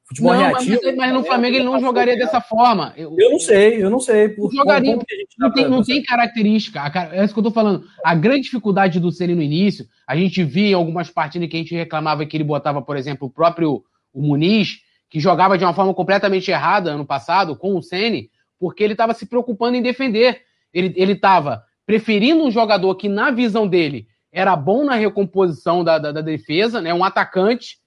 [0.09, 0.81] Futebol não, reativo.
[0.83, 2.93] Mas, mas no Flamengo ele não jogaria dessa forma.
[2.97, 4.29] Eu, eu não sei, eu não sei.
[4.29, 4.97] Por, jogaria,
[5.37, 6.81] não, tem, não tem característica.
[7.11, 7.85] É isso que eu tô falando.
[8.03, 11.59] A grande dificuldade do Ceni no início, a gente via em algumas partidas que a
[11.59, 14.79] gente reclamava que ele botava, por exemplo, o próprio o Muniz,
[15.11, 19.13] que jogava de uma forma completamente errada ano passado com o Ceni, porque ele estava
[19.13, 20.41] se preocupando em defender.
[20.73, 26.11] Ele estava preferindo um jogador que, na visão dele, era bom na recomposição da, da,
[26.11, 26.93] da defesa, né?
[26.93, 27.78] um atacante,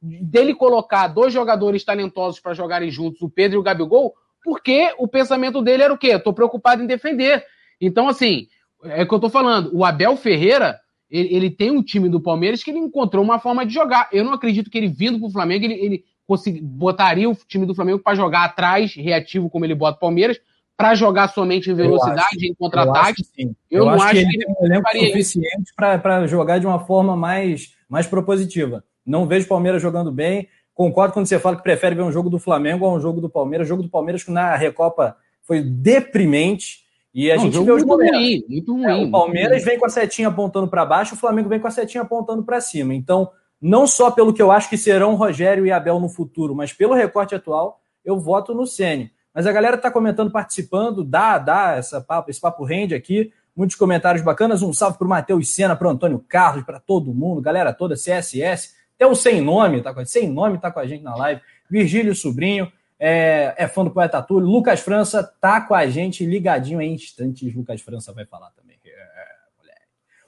[0.00, 5.06] dele colocar dois jogadores talentosos para jogarem juntos, o Pedro e o Gabigol, porque o
[5.06, 6.08] pensamento dele era o quê?
[6.08, 7.44] Estou preocupado em defender.
[7.80, 8.46] Então, assim,
[8.84, 9.70] é o que eu estou falando.
[9.74, 13.66] O Abel Ferreira, ele, ele, tem um time do Palmeiras que ele encontrou uma forma
[13.66, 14.08] de jogar.
[14.12, 17.66] Eu não acredito que ele vindo para o Flamengo, ele, ele consegui, botaria o time
[17.66, 20.40] do Flamengo para jogar atrás, reativo, como ele bota o Palmeiras,
[20.76, 23.22] para jogar somente em velocidade, em contra-ataque.
[23.38, 26.66] Eu, eu, não acho, acho que ele, que ele tem um suficiente para jogar de
[26.66, 28.82] uma forma mais, mais propositiva.
[29.04, 30.48] Não vejo o Palmeiras jogando bem.
[30.74, 33.28] Concordo quando você fala que prefere ver um jogo do Flamengo a um jogo do
[33.28, 33.66] Palmeiras.
[33.66, 36.80] O jogo do Palmeiras que na Recopa foi deprimente.
[37.12, 38.16] E a não, gente vê os momentos.
[38.16, 41.48] Ruim, muito ruim, é, o Palmeiras vem com a setinha apontando para baixo, o Flamengo
[41.48, 42.94] vem com a setinha apontando para cima.
[42.94, 43.28] Então,
[43.60, 46.94] não só pelo que eu acho que serão Rogério e Abel no futuro, mas pelo
[46.94, 49.10] recorte atual, eu voto no Ceni.
[49.34, 53.32] Mas a galera está comentando, participando, dá, dá essa papo, esse papo rende aqui.
[53.54, 54.62] Muitos comentários bacanas.
[54.62, 57.94] Um salve para o Matheus Sena, para o Antônio Carlos, para todo mundo, galera toda,
[57.94, 58.74] CSS.
[59.00, 61.40] Até o Sem Nome tá com, sem nome tá com a gente na live.
[61.70, 64.46] Virgílio Sobrinho, é, é fã do Poeta Túlio.
[64.46, 67.54] Lucas França tá com a gente ligadinho em instantes.
[67.54, 68.76] Lucas França vai falar também.
[68.84, 69.00] É,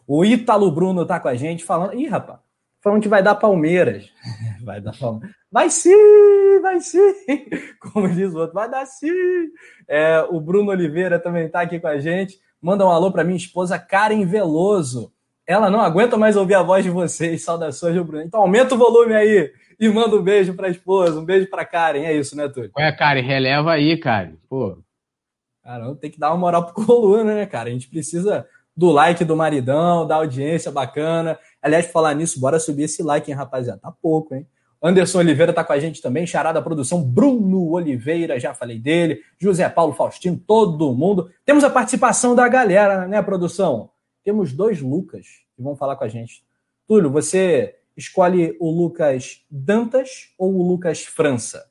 [0.06, 1.92] o Ítalo Bruno tá com a gente falando.
[1.92, 2.40] Ih, rapaz,
[2.80, 4.10] falando que vai dar Palmeiras.
[4.64, 5.36] Vai dar Palmeiras.
[5.50, 7.12] Vai sim, vai sim.
[7.78, 9.10] Como diz o outro, vai dar sim.
[9.86, 12.40] É, o Bruno Oliveira também tá aqui com a gente.
[12.60, 15.12] Manda um alô para minha esposa Karen Veloso.
[15.46, 17.42] Ela não aguenta mais ouvir a voz de vocês.
[17.42, 18.22] Saudações, Rio Bruno.
[18.22, 21.64] Então aumenta o volume aí e manda um beijo para a esposa, um beijo para
[21.64, 22.04] Karen.
[22.04, 22.70] É isso, né, Túlio?
[22.78, 24.34] É, Karen, releva aí, Karen.
[24.48, 24.78] Pô.
[25.62, 27.68] Caramba, tem que dar uma moral pro coluna, né, cara?
[27.68, 28.46] A gente precisa
[28.76, 31.38] do like do maridão, da audiência bacana.
[31.60, 33.80] Aliás, falar nisso, bora subir esse like, hein, rapaziada?
[33.80, 34.46] Tá pouco, hein?
[34.82, 39.68] Anderson Oliveira está com a gente também, Charada Produção, Bruno Oliveira, já falei dele, José
[39.68, 41.30] Paulo Faustino, todo mundo.
[41.44, 43.90] Temos a participação da galera, né, produção?
[44.24, 45.26] Temos dois Lucas
[45.56, 46.44] que vão falar com a gente.
[46.86, 51.70] Túlio, você escolhe o Lucas Dantas ou o Lucas França?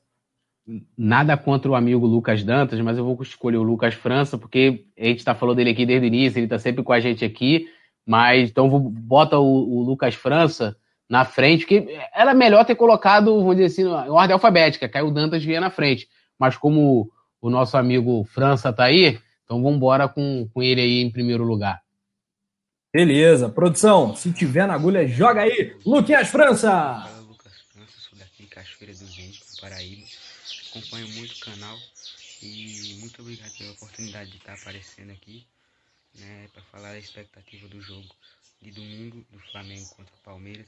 [0.96, 5.04] Nada contra o amigo Lucas Dantas, mas eu vou escolher o Lucas França, porque a
[5.04, 7.66] gente está falando dele aqui desde o início, ele está sempre com a gente aqui.
[8.06, 10.76] Mas então bota o, o Lucas França
[11.08, 15.10] na frente, que era melhor ter colocado, vamos dizer assim, em ordem alfabética, aí o
[15.10, 16.08] Dantas vinha na frente.
[16.38, 17.10] Mas como
[17.40, 21.44] o nosso amigo França está aí, então vamos embora com, com ele aí em primeiro
[21.44, 21.82] lugar.
[22.94, 26.68] Beleza, produção, se tiver na agulha, joga aí, Luquinhas França!
[26.68, 30.06] Fala, Lucas França, sou daqui Cachoeira do Vento, Paraíba.
[30.68, 31.78] Acompanho muito o canal
[32.42, 35.46] e muito obrigado pela oportunidade de estar aparecendo aqui,
[36.16, 38.06] né, para falar a expectativa do jogo
[38.60, 40.66] de domingo do Flamengo contra o Palmeiras.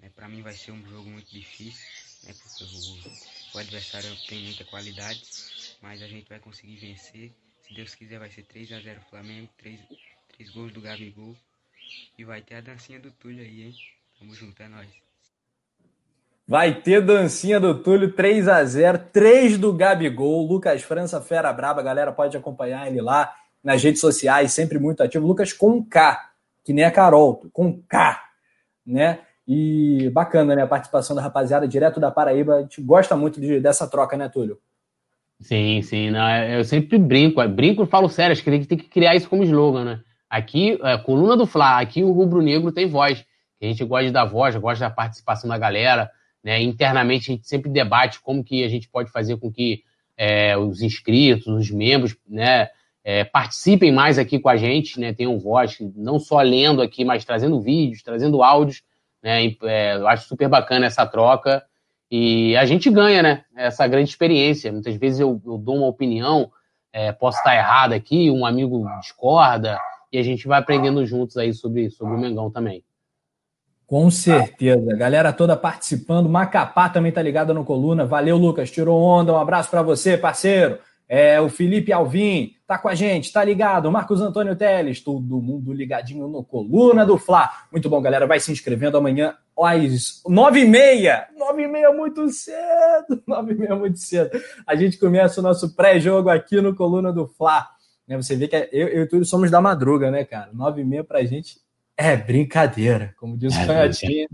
[0.00, 1.88] Né, para mim vai ser um jogo muito difícil,
[2.24, 5.22] né, porque o, o adversário tem muita qualidade,
[5.80, 7.32] mas a gente vai conseguir vencer.
[7.62, 9.80] Se Deus quiser vai ser 3 a 0 Flamengo, 3,
[10.36, 11.34] 3 gols do Gabigol
[12.18, 13.74] e vai ter a dancinha do Túlio aí, hein?
[14.18, 14.88] Tamo junto, é nóis.
[16.46, 20.46] Vai ter dancinha do Túlio 3 a 0 3 do Gabigol.
[20.46, 25.26] Lucas França, fera braba, galera pode acompanhar ele lá nas redes sociais, sempre muito ativo.
[25.26, 26.30] Lucas com K,
[26.62, 28.22] que nem a Carol, com K,
[28.86, 29.20] né?
[29.48, 30.62] E bacana, né?
[30.62, 32.56] A participação da rapaziada direto da Paraíba.
[32.56, 34.58] A gente gosta muito de, dessa troca, né, Túlio?
[35.40, 36.10] Sim, sim.
[36.10, 37.46] Não, eu sempre brinco.
[37.48, 38.32] Brinco e falo sério.
[38.32, 40.00] Acho que tem que criar isso como slogan, né?
[40.34, 43.24] Aqui, é, coluna do Fla, aqui o rubro-negro tem voz.
[43.62, 46.10] A gente gosta dar voz, gosta da participação da galera.
[46.42, 46.60] Né?
[46.60, 49.84] Internamente, a gente sempre debate como que a gente pode fazer com que
[50.16, 52.68] é, os inscritos, os membros, né,
[53.04, 57.24] é, participem mais aqui com a gente, né, tenham voz, não só lendo aqui, mas
[57.24, 58.82] trazendo vídeos, trazendo áudios.
[59.22, 61.64] Né, é, eu acho super bacana essa troca.
[62.10, 63.44] E a gente ganha, né?
[63.56, 64.72] Essa grande experiência.
[64.72, 66.50] Muitas vezes eu, eu dou uma opinião,
[66.92, 69.78] é, posso estar errado aqui, um amigo discorda,
[70.14, 72.84] e a gente vai aprendendo juntos aí sobre, sobre o Mengão também.
[73.84, 74.96] Com certeza.
[74.96, 76.28] Galera toda participando.
[76.28, 78.06] Macapá também tá ligada no Coluna.
[78.06, 78.70] Valeu, Lucas.
[78.70, 79.32] Tirou onda.
[79.32, 80.78] Um abraço para você, parceiro.
[81.08, 83.90] É, o Felipe Alvim tá com a gente, tá ligado?
[83.90, 87.50] Marcos Antônio Teles, todo mundo ligadinho no Coluna do Fla.
[87.72, 88.24] Muito bom, galera.
[88.24, 91.26] Vai se inscrevendo amanhã às nove e meia.
[91.36, 93.20] Nove e meia muito cedo.
[93.26, 94.30] Nove e meia muito cedo.
[94.64, 97.73] A gente começa o nosso pré-jogo aqui no Coluna do Fla.
[98.06, 100.50] Né, você vê que é, eu, eu e tudo somos da madruga, né, cara?
[100.52, 101.58] Nove e meia pra gente
[101.96, 103.14] é brincadeira.
[103.18, 104.28] Como diz o é Canhotinho,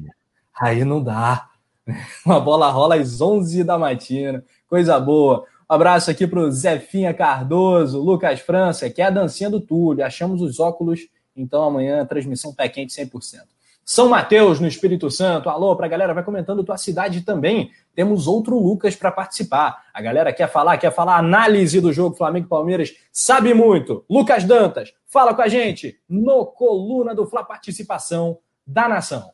[0.59, 1.51] aí não dá.
[2.25, 4.45] Uma bola rola às onze da matina.
[4.69, 5.45] Coisa boa.
[5.71, 10.05] Um abraço aqui pro Zefinha Cardoso, Lucas França, que é a dancinha do Túlio.
[10.05, 11.01] Achamos os óculos,
[11.37, 13.43] então amanhã a transmissão tá quente 100%.
[13.93, 15.51] São Mateus, no Espírito Santo.
[15.51, 17.73] Alô, pra galera, vai comentando tua cidade também.
[17.93, 19.87] Temos outro Lucas para participar.
[19.93, 24.05] A galera quer falar, quer falar análise do jogo Flamengo Palmeiras, sabe muito.
[24.09, 29.33] Lucas Dantas, fala com a gente no Coluna do Fla Participação da Nação.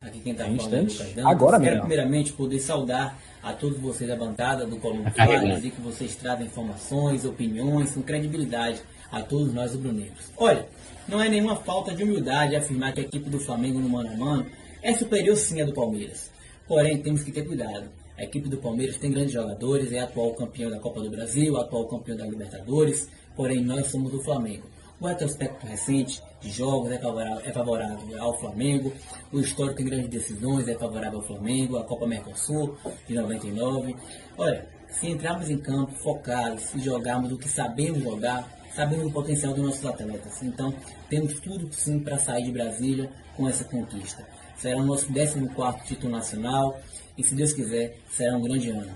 [0.00, 1.26] Aqui quem está falando é Lucas Dantas.
[1.26, 1.80] Agora Quero mesmo.
[1.86, 6.16] primeiramente poder saudar a todos vocês da bancada do Coluna do Fla, dizer que vocês
[6.16, 10.30] trazem informações, opiniões com credibilidade a todos nós rubro-negros.
[10.36, 10.66] Olha,
[11.08, 14.16] não é nenhuma falta de humildade afirmar que a equipe do Flamengo no mano a
[14.16, 14.46] mano
[14.82, 16.30] é superior sim à do Palmeiras.
[16.66, 17.90] Porém, temos que ter cuidado.
[18.16, 21.88] A equipe do Palmeiras tem grandes jogadores, é atual campeão da Copa do Brasil, atual
[21.88, 24.68] campeão da Libertadores, porém nós somos do Flamengo.
[25.00, 28.92] O retrospecto recente de jogos é favorável, é favorável ao Flamengo,
[29.32, 32.76] o histórico em grandes decisões é favorável ao Flamengo, a Copa Mercosul
[33.08, 33.96] de 99.
[34.36, 39.52] Olha, se entrarmos em campo focados e jogarmos o que sabemos jogar, sabendo o potencial
[39.52, 40.42] dos nossos atletas.
[40.42, 40.74] Então,
[41.08, 44.26] temos tudo sim para sair de Brasília com essa conquista.
[44.56, 45.48] Será o nosso 14
[45.86, 46.78] título nacional
[47.16, 48.92] e, se Deus quiser, será um grande ano.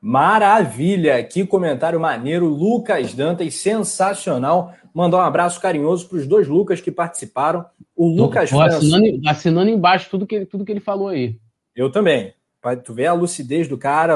[0.00, 1.22] Maravilha!
[1.22, 2.46] Que comentário maneiro.
[2.46, 4.74] Lucas Dantas, sensacional.
[4.94, 7.64] Mandar um abraço carinhoso para os dois Lucas que participaram.
[7.94, 11.38] O Lucas Tô assinando, assinando embaixo tudo que, ele, tudo que ele falou aí.
[11.76, 12.32] Eu também.
[12.60, 14.14] Para tu ver a lucidez do cara,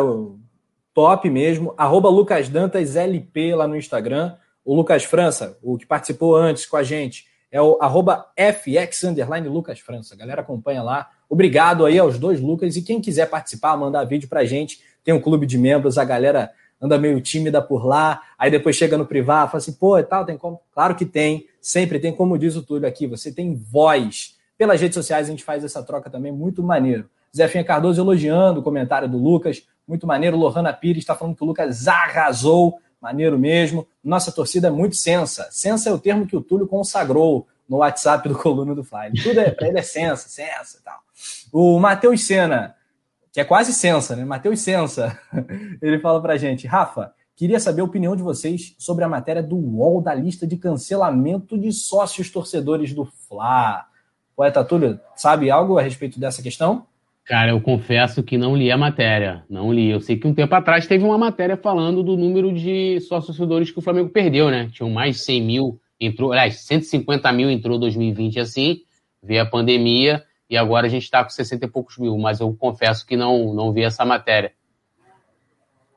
[0.95, 1.75] top mesmo.
[1.77, 4.37] Arroba Lucas Dantas LP lá no Instagram.
[4.65, 9.47] O Lucas França, o que participou antes com a gente, é o arroba FX underline
[9.49, 10.15] Lucas França.
[10.15, 11.11] A galera acompanha lá.
[11.29, 12.77] Obrigado aí aos dois Lucas.
[12.77, 14.81] E quem quiser participar, mandar vídeo pra gente.
[15.03, 16.51] Tem um clube de membros, a galera
[16.81, 20.25] anda meio tímida por lá, aí depois chega no privado, fala assim, pô, e tal,
[20.25, 20.61] tem como?
[20.73, 24.37] Claro que tem, sempre tem, como diz o Túlio aqui, você tem voz.
[24.59, 27.09] Pelas redes sociais a gente faz essa troca também, muito maneiro.
[27.35, 30.37] Zefinha Cardoso elogiando o comentário do Lucas, muito maneiro.
[30.37, 33.87] Lohana Pires está falando que o Lucas arrasou, maneiro mesmo.
[34.03, 35.49] Nossa torcida é muito sensa.
[35.51, 37.47] Sensa é o termo que o Túlio consagrou.
[37.67, 39.13] no WhatsApp do Coluna do Fly.
[39.23, 40.99] Tudo é, ele é sensa, sensa e tal.
[41.51, 42.75] O Matheus Sena,
[43.33, 44.25] que é quase sensa, né?
[44.25, 45.19] Matheus Sensa,
[45.83, 49.57] ele fala pra gente, Rafa, queria saber a opinião de vocês sobre a matéria do
[49.57, 53.87] UOL da lista de cancelamento de sócios torcedores do Fla.
[54.37, 56.87] Poeta Túlio, sabe algo a respeito dessa questão?
[57.25, 59.45] Cara, eu confesso que não li a matéria.
[59.49, 59.91] Não li.
[59.91, 63.37] Eu sei que um tempo atrás teve uma matéria falando do número de sócios
[63.73, 64.69] que o Flamengo perdeu, né?
[64.71, 68.81] Tinham mais de 100 mil, entrou, aliás, 150 mil entrou em 2020 assim,
[69.23, 72.53] veio a pandemia e agora a gente está com 60 e poucos mil, mas eu
[72.55, 74.53] confesso que não, não vi essa matéria.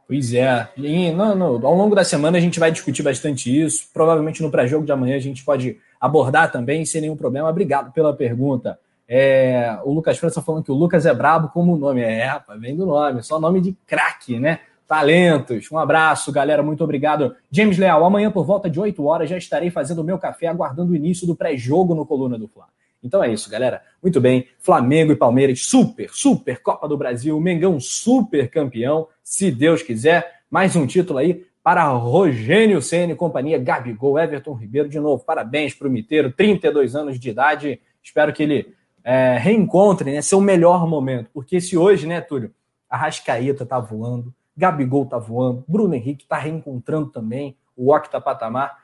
[0.07, 0.69] Pois é.
[0.77, 3.89] E, no, no, ao longo da semana a gente vai discutir bastante isso.
[3.93, 7.49] Provavelmente no pré-jogo de amanhã a gente pode abordar também sem nenhum problema.
[7.49, 8.79] Obrigado pela pergunta.
[9.07, 12.01] É, o Lucas França falando que o Lucas é brabo como o nome.
[12.01, 14.59] É, rapaz, vem do nome, só nome de craque, né?
[14.87, 15.71] Talentos.
[15.71, 16.63] Um abraço, galera.
[16.63, 17.35] Muito obrigado.
[17.51, 20.91] James Leal, amanhã por volta de 8 horas já estarei fazendo o meu café, aguardando
[20.91, 22.65] o início do pré-jogo no Coluna do Fla.
[23.03, 23.81] Então é isso, galera.
[24.01, 24.47] Muito bem.
[24.59, 27.39] Flamengo e Palmeiras, super, super Copa do Brasil.
[27.39, 30.41] Mengão, super campeão, se Deus quiser.
[30.49, 34.87] Mais um título aí para Rogênio Ceni, companhia Gabigol, Everton Ribeiro.
[34.87, 37.81] De novo, parabéns para o Miteiro, 32 anos de idade.
[38.01, 38.73] Espero que ele
[39.07, 41.29] é, reencontrem né, seu melhor momento.
[41.33, 42.51] Porque se hoje, né, Túlio,
[42.89, 48.77] a Rascaeta tá voando, Gabigol tá voando, Bruno Henrique tá reencontrando também o Octa Patamar.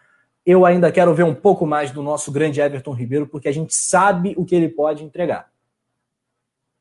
[0.45, 3.75] Eu ainda quero ver um pouco mais do nosso grande Everton Ribeiro, porque a gente
[3.75, 5.49] sabe o que ele pode entregar.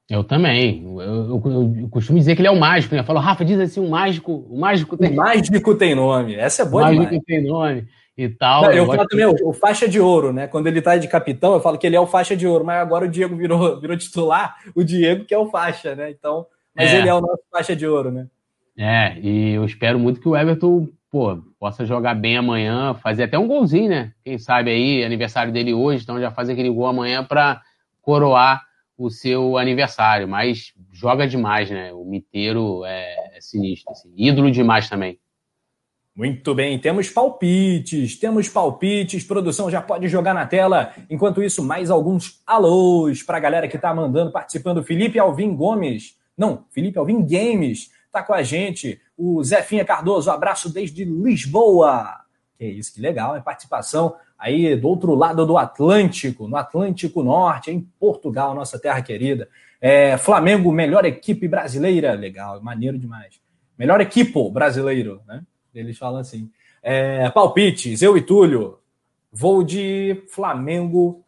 [0.09, 0.85] Eu também.
[0.85, 3.01] Eu, eu, eu, costumo dizer que ele é o mágico, né?
[3.01, 5.13] Eu falo, Rafa, diz assim, o mágico, o mágico tem.
[5.13, 6.35] O mágico tem nome.
[6.37, 7.09] Essa é boa o demais.
[7.09, 8.63] mágico tem nome e tal.
[8.63, 10.47] Não, eu, falo também o, o, faixa de ouro, né?
[10.47, 12.81] Quando ele tá de capitão, eu falo que ele é o faixa de ouro, mas
[12.81, 16.11] agora o Diego virou, virou titular, o Diego que é o faixa, né?
[16.11, 16.99] Então, mas é.
[16.99, 18.27] ele é o nosso faixa de ouro, né?
[18.77, 23.39] É, e eu espero muito que o Everton, pô, possa jogar bem amanhã, fazer até
[23.39, 24.13] um golzinho, né?
[24.25, 27.61] Quem sabe aí, aniversário dele hoje, então já faz aquele gol amanhã para
[28.01, 28.63] coroar
[28.97, 31.93] o seu aniversário, mas joga demais, né?
[31.93, 34.13] O Miteiro é, é sinistro, assim.
[34.17, 35.19] ídolo demais também.
[36.15, 40.93] Muito bem, temos palpites, temos palpites, produção já pode jogar na tela.
[41.09, 44.85] Enquanto isso, mais alguns alôs para a galera que está mandando, participando.
[44.85, 49.01] Felipe Alvim Gomes, não, Felipe Alvim Games está com a gente.
[49.17, 52.21] O Zefinha Cardoso, abraço desde Lisboa.
[52.59, 57.71] Que isso, que legal, é participação aí do outro lado do Atlântico, no Atlântico Norte,
[57.71, 59.49] em Portugal, nossa terra querida.
[59.81, 63.41] É, Flamengo, melhor equipe brasileira, legal, maneiro demais.
[63.79, 65.43] Melhor equipe brasileiro, né?
[65.75, 66.51] Eles falam assim.
[66.83, 68.79] É, palpites, eu e Túlio.
[69.33, 71.25] Vou de Flamengo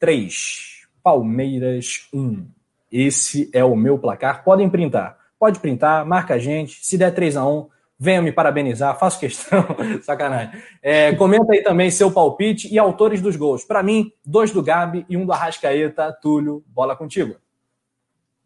[0.00, 2.46] 3, Palmeiras 1.
[2.90, 4.42] Esse é o meu placar.
[4.42, 5.16] Podem printar.
[5.38, 6.84] Pode printar, marca a gente.
[6.84, 7.68] Se der 3 a 1
[7.98, 9.64] venha me parabenizar, faço questão.
[10.02, 10.60] Sacanagem.
[10.82, 13.64] É, comenta aí também seu palpite e autores dos gols.
[13.64, 16.12] Para mim, dois do Gabi e um do Arrascaeta.
[16.20, 17.36] Túlio, bola contigo.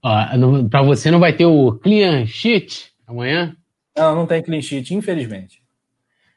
[0.01, 3.57] Para você não vai ter o clean sheet amanhã?
[3.97, 5.63] Não, não tem clean sheet, infelizmente.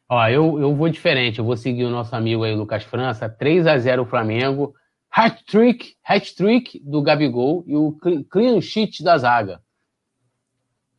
[0.10, 3.66] Ó, eu, eu vou diferente, eu vou seguir o nosso amigo aí, Lucas França, 3
[3.68, 4.74] a 0 o Flamengo,
[5.10, 7.98] hat-trick, hat-trick do Gabigol e o
[8.30, 9.62] clean sheet da zaga.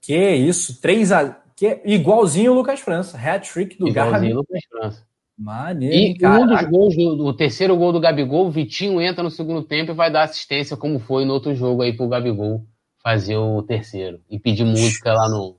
[0.01, 5.07] Que isso, 3 a que igualzinho o Lucas França, hat-trick do igualzinho o Lucas França.
[5.37, 9.63] Maneiro, e um dos gols, do, terceiro gol do Gabigol, o Vitinho entra no segundo
[9.63, 12.65] tempo e vai dar assistência, como foi no outro jogo aí pro Gabigol
[13.03, 14.21] fazer o terceiro.
[14.31, 15.57] E pedir música lá no,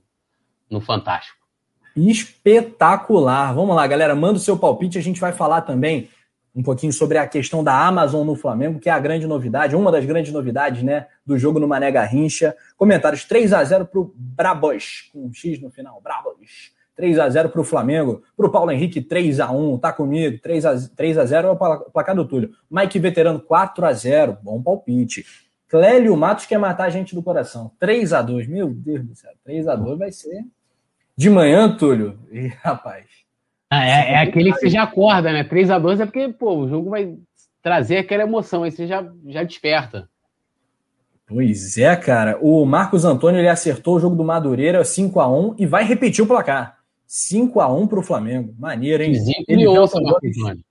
[0.70, 1.38] no Fantástico.
[1.96, 3.54] Espetacular.
[3.54, 4.14] Vamos lá, galera.
[4.14, 4.98] Manda o seu palpite.
[4.98, 6.08] A gente vai falar também
[6.54, 9.92] um pouquinho sobre a questão da Amazon no Flamengo, que é a grande novidade, uma
[9.92, 12.56] das grandes novidades, né, do jogo no Mané Garrincha.
[12.78, 16.74] Comentários 3 a 0 para o Brabos, com um X no final, Brabos.
[16.96, 20.38] 3 a 0 para o Flamengo, para o Paulo Henrique 3 a 1 tá comigo,
[20.40, 21.56] 3 a, 3 a 0 é o
[21.90, 22.50] placar do Túlio.
[22.70, 25.26] Mike Veterano 4 a 0 bom palpite.
[25.68, 27.72] Clélio Matos quer matar a gente do coração.
[27.78, 29.32] 3 a 2 meu Deus do céu.
[29.44, 30.44] 3 a 2 vai ser
[31.16, 32.18] de manhã, Túlio.
[32.30, 33.06] E, rapaz.
[33.70, 35.42] Ah, é, é aquele que você já acorda, né?
[35.42, 37.16] 3 a 2 é porque, pô, o jogo vai
[37.62, 40.08] trazer aquela emoção, aí você já, já desperta.
[41.26, 42.38] Pois é, cara.
[42.40, 46.22] O Marcos Antônio ele acertou o jogo do Madureira 5 a 1 e vai repetir
[46.22, 46.78] o placar.
[47.06, 48.54] 5 a 1 para o Flamengo.
[48.58, 49.14] Maneiro, hein?
[49.48, 50.65] Ele ouça, Marcos Antônio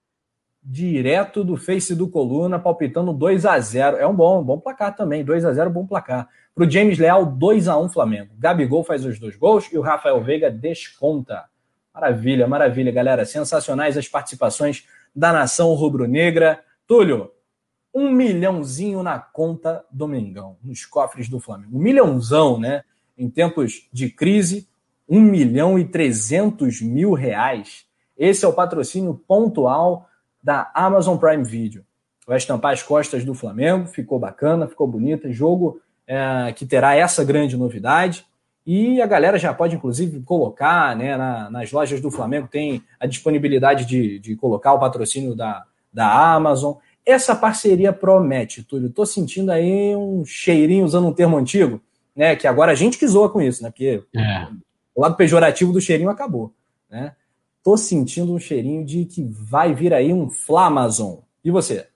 [0.66, 5.24] direto do Face do Coluna, palpitando 2 a 0 É um bom, bom placar também.
[5.24, 6.28] 2 a 0 bom placar.
[6.56, 8.32] Para o James Leal, 2 a 1 Flamengo.
[8.40, 11.46] Gabigol faz os dois gols e o Rafael Veiga desconta.
[11.94, 13.26] Maravilha, maravilha, galera.
[13.26, 14.86] Sensacionais as participações
[15.16, 16.60] da nação rubro-negra.
[16.88, 17.32] Túlio,
[17.94, 21.78] um milhãozinho na conta do Mengão, nos cofres do Flamengo.
[21.78, 22.84] Um milhãozão, né?
[23.18, 24.68] Em tempos de crise,
[25.08, 27.86] um milhão e trezentos mil reais.
[28.18, 30.10] Esse é o patrocínio pontual
[30.45, 31.84] da Amazon Prime Video.
[32.27, 33.88] vai estampar as costas do Flamengo.
[33.88, 35.31] Ficou bacana, ficou bonita.
[35.31, 38.23] Jogo é, que terá essa grande novidade.
[38.63, 43.07] E a galera já pode, inclusive, colocar né, na, nas lojas do Flamengo, tem a
[43.07, 46.76] disponibilidade de, de colocar o patrocínio da, da Amazon.
[47.03, 48.89] Essa parceria promete, Túlio.
[48.89, 51.81] Estou sentindo aí um cheirinho, usando um termo antigo,
[52.15, 52.35] né?
[52.35, 53.72] Que agora a gente que zoa com isso, né?
[53.72, 54.47] Porque é.
[54.93, 56.53] o lado pejorativo do cheirinho acabou,
[56.89, 57.13] né?
[57.66, 61.24] Tô sentindo um cheirinho de que vai vir aí um Flamazon.
[61.44, 61.88] E você?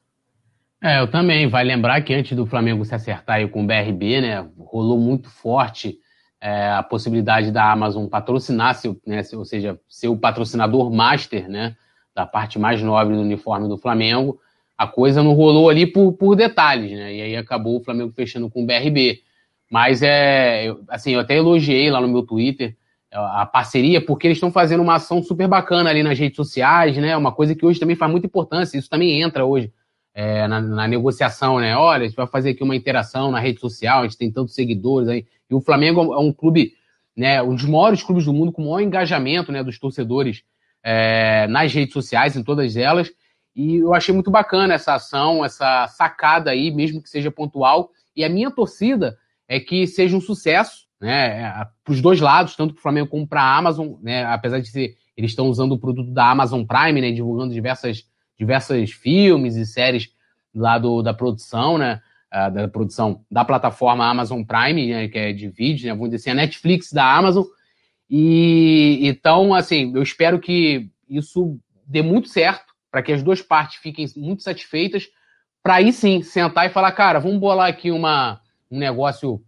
[0.82, 1.48] É, eu também.
[1.48, 4.50] Vai lembrar que antes do Flamengo se acertar aí com o BRB, né?
[4.58, 6.00] Rolou muito forte
[6.41, 11.76] é, a possibilidade da Amazon patrocinar, seu, né, ou seja, ser o patrocinador master, né,
[12.16, 14.40] da parte mais nobre do uniforme do Flamengo,
[14.78, 18.50] a coisa não rolou ali por, por detalhes, né, e aí acabou o Flamengo fechando
[18.50, 19.22] com o BRB.
[19.70, 22.76] Mas é, eu, assim, eu até elogiei lá no meu Twitter
[23.11, 27.18] a parceria, porque eles estão fazendo uma ação super bacana ali nas redes sociais, né,
[27.18, 29.73] uma coisa que hoje também faz muita importância, isso também entra hoje
[30.14, 33.60] é, na, na, negociação, né, olha, a gente vai fazer aqui uma interação na rede
[33.60, 36.73] social, a gente tem tantos seguidores aí, e o Flamengo é um clube,
[37.18, 40.44] né, um dos maiores clubes do mundo com o maior engajamento né, dos torcedores
[40.84, 43.11] é, nas redes sociais, em todas elas.
[43.56, 47.90] E eu achei muito bacana essa ação, essa sacada aí, mesmo que seja pontual.
[48.15, 49.18] E a minha torcida
[49.48, 53.07] é que seja um sucesso, né, é, para os dois lados, tanto para o Flamengo
[53.07, 56.63] como para a Amazon, né, apesar de ser, eles estão usando o produto da Amazon
[56.65, 58.05] Prime, né, divulgando diversas,
[58.38, 60.09] diversas filmes e séries
[60.53, 62.01] lá do, da produção, né,
[62.34, 66.30] uh, da produção da plataforma Amazon Prime, né, que é de vídeo, né, vamos dizer
[66.30, 67.45] assim, a Netflix da Amazon.
[68.09, 73.77] E então, assim, eu espero que isso dê muito certo, para que as duas partes
[73.77, 75.07] fiquem muito satisfeitas,
[75.61, 79.43] para aí sim sentar e falar, cara, vamos bolar aqui uma, um negócio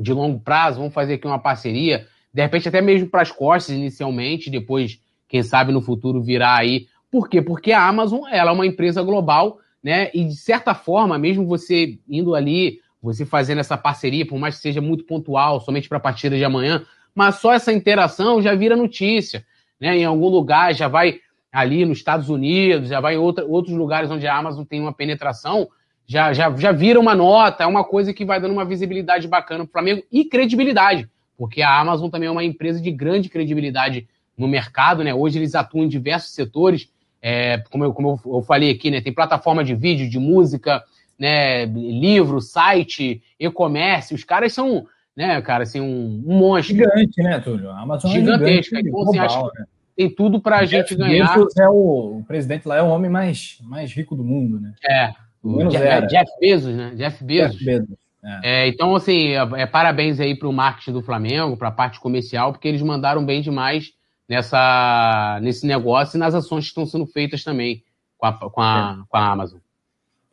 [0.00, 3.76] de longo prazo, vamos fazer aqui uma parceria, de repente até mesmo para as costas
[3.76, 6.86] inicialmente, depois, quem sabe no futuro virar aí.
[7.10, 7.42] Por quê?
[7.42, 10.10] Porque a Amazon ela é uma empresa global né?
[10.12, 14.62] E de certa forma, mesmo você indo ali, você fazendo essa parceria, por mais que
[14.62, 18.76] seja muito pontual, somente para a partida de amanhã, mas só essa interação já vira
[18.76, 19.44] notícia,
[19.80, 19.96] né?
[19.96, 21.20] Em algum lugar já vai
[21.50, 24.92] ali nos Estados Unidos, já vai em outra, outros lugares onde a Amazon tem uma
[24.92, 25.68] penetração,
[26.10, 29.60] já, já, já vira uma nota, é uma coisa que vai dando uma visibilidade bacana
[29.60, 31.08] para o Flamengo e credibilidade,
[31.38, 35.14] porque a Amazon também é uma empresa de grande credibilidade no mercado, né?
[35.14, 36.90] Hoje eles atuam em diversos setores,
[37.22, 40.82] é, como, eu, como eu falei aqui, né, tem plataforma de vídeo, de música,
[41.16, 44.12] né, livro, site, e-commerce.
[44.12, 46.74] Os caras são, né, cara, assim, um, um monstro.
[46.74, 47.70] Gigante, né, Túlio?
[47.70, 48.78] A Amazon Gigantesca.
[48.78, 49.64] É então, assim, né?
[49.96, 51.38] tem tudo para a gente ganhar.
[51.56, 54.74] É o, o presidente lá é o homem mais, mais rico do mundo, né?
[54.84, 55.29] É.
[55.42, 56.92] Jeff, é, Jeff, Bezos, né?
[56.96, 57.56] Jeff Bezos.
[57.58, 57.98] Jeff Bezos.
[58.22, 58.40] É.
[58.42, 61.98] É, então, assim, é, é parabéns aí para o marketing do Flamengo, para a parte
[61.98, 63.92] comercial, porque eles mandaram bem demais
[64.28, 67.82] nessa, nesse negócio e nas ações que estão sendo feitas também
[68.18, 69.04] com a, com a, é.
[69.08, 69.58] com a Amazon.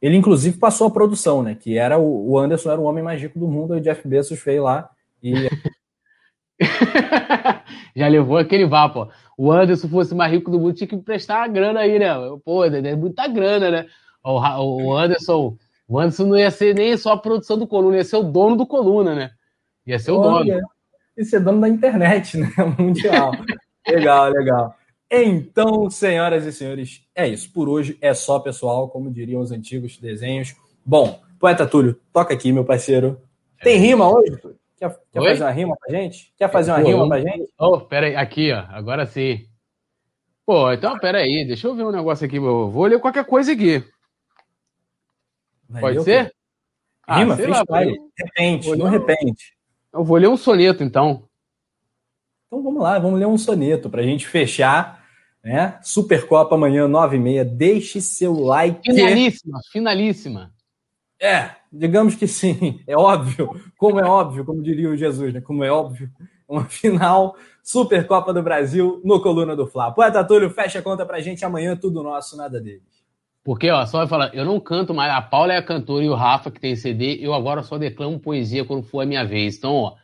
[0.01, 1.55] Ele, inclusive, passou a produção, né?
[1.55, 4.07] Que era o, o Anderson era o homem mais rico do mundo, e o Jeff
[4.07, 4.89] Bezos veio lá
[5.23, 5.33] e.
[7.95, 9.07] Já levou aquele vá, pô.
[9.35, 12.13] O Anderson fosse mais rico do mundo, tinha que prestar a grana aí, né?
[12.45, 13.85] Pô, é muita grana, né?
[14.27, 15.57] O, o Anderson.
[15.87, 18.57] O Anderson não ia ser nem só a produção do Coluna, ia ser o dono
[18.57, 19.31] do Coluna, né?
[19.85, 20.67] Ia ser o Olha, dono.
[21.17, 22.49] Ia ser dono da internet, né?
[22.77, 23.31] Mundial.
[23.87, 24.75] Legal, legal.
[25.09, 27.51] Então, senhoras e senhores, é isso.
[27.53, 30.53] Por hoje é só, pessoal, como diriam os antigos desenhos.
[30.85, 33.21] Bom, poeta Túlio, toca aqui, meu parceiro.
[33.63, 34.37] Tem rima hoje?
[34.77, 36.33] Quer, quer fazer uma rima pra gente?
[36.37, 37.49] Quer fazer uma Pô, rima pra gente?
[37.57, 39.45] Oh, pera aí, aqui, ó, agora sim.
[40.45, 42.37] Pô, então, pera aí, deixa eu ver um negócio aqui.
[42.37, 43.83] Vou ler qualquer coisa aqui.
[45.69, 46.33] Vai Pode ser?
[47.09, 47.91] Rima, ah, freestyle.
[47.91, 49.53] Lá, repente, não repente.
[49.93, 51.27] Eu vou ler um soneto, então.
[52.47, 55.05] Então vamos lá, vamos ler um soneto para a gente fechar.
[55.43, 55.79] Né?
[55.81, 57.43] Supercopa amanhã, 9h30.
[57.45, 58.81] Deixe seu like.
[58.83, 60.53] Finalíssima, finalíssima.
[61.19, 65.41] É, digamos que sim, é óbvio, como é óbvio, como diria o Jesus, né?
[65.41, 66.11] Como é óbvio,
[66.47, 69.91] uma final Supercopa do Brasil no Coluna do Fla.
[69.91, 72.96] Poeta Túlio, fecha a conta pra gente amanhã, tudo nosso, nada deles.
[73.47, 76.09] Porque, ó, só vai falar, eu não canto mais, a Paula é a cantora e
[76.09, 79.57] o Rafa que tem CD, eu agora só declamo poesia quando for a minha vez.
[79.57, 79.95] Então, ó,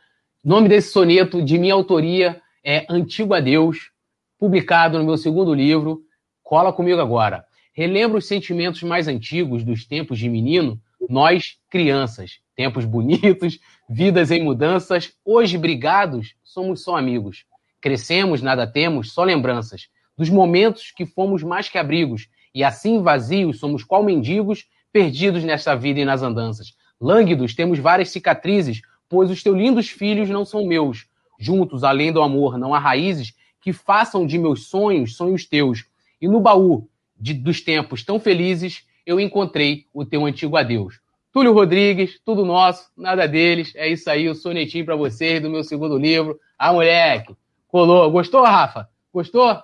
[0.42, 3.90] nome desse soneto, de minha autoria, é Antigo Adeus,
[4.38, 6.00] publicado no meu segundo livro.
[6.42, 7.44] Cola comigo agora.
[7.74, 12.38] Relembra os sentimentos mais antigos dos tempos de menino, nós, crianças.
[12.56, 17.44] Tempos bonitos, vidas em mudanças, hoje brigados, somos só amigos.
[17.78, 19.88] Crescemos, nada temos, só lembranças.
[20.16, 25.74] Dos momentos que fomos mais que abrigos, e assim vazios somos qual mendigos, perdidos nesta
[25.74, 26.74] vida e nas andanças.
[27.00, 31.06] Lânguidos, temos várias cicatrizes, pois os teus lindos filhos não são meus.
[31.38, 35.84] Juntos, além do amor, não há raízes que façam de meus sonhos sonhos teus.
[36.20, 41.00] E no baú de, dos tempos tão felizes, eu encontrei o teu antigo adeus.
[41.32, 43.72] Túlio Rodrigues, tudo nosso, nada deles.
[43.74, 46.38] É isso aí, o sonetinho para vocês do meu segundo livro.
[46.56, 47.34] Ah, moleque,
[47.66, 48.08] colou.
[48.10, 48.88] Gostou, Rafa?
[49.12, 49.60] Gostou?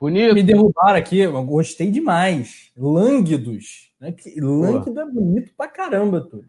[0.00, 0.34] Bonito.
[0.34, 2.70] Me derrubaram aqui, eu gostei demais.
[2.76, 3.92] Lânguidos.
[4.00, 4.14] Né?
[4.38, 5.00] Lânguido Pô.
[5.00, 6.48] é bonito pra caramba, Túlio.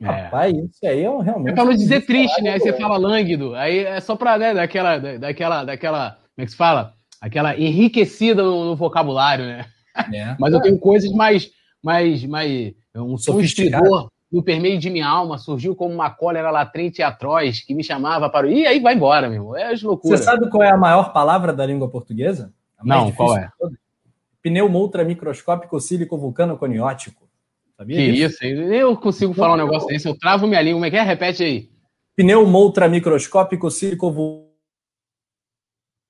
[0.00, 0.04] É.
[0.06, 1.50] Rapaz, isso aí é realmente.
[1.50, 2.52] É pra não dizer triste, né?
[2.52, 6.50] Aí você fala lânguido, aí é só pra, né, daquela, daquela, daquela, como é que
[6.50, 6.92] se fala?
[7.20, 9.64] Aquela enriquecida no, no vocabulário, né?
[10.12, 10.36] É.
[10.38, 11.50] Mas eu tenho coisas mais,
[11.82, 17.00] mais, mais, um som estridor no permeio de minha alma surgiu como uma cólera latente
[17.00, 18.50] e atroz que me chamava para o.
[18.50, 19.56] E aí vai embora, meu irmão.
[19.56, 20.20] É as loucuras.
[20.20, 22.52] Você sabe qual é a maior palavra da língua portuguesa?
[22.82, 23.50] Não, qual é?
[24.42, 27.28] Pneumo ultramicroscópico sílico vulcano coniótico.
[27.76, 28.44] Sabia que disso?
[28.44, 28.62] isso?
[28.62, 30.76] Eu consigo falar um negócio desse, eu travo minha língua.
[30.76, 31.02] Como é que é?
[31.02, 31.70] Repete aí.
[32.14, 34.46] Pneumo ultramicroscópico sílico vulcano.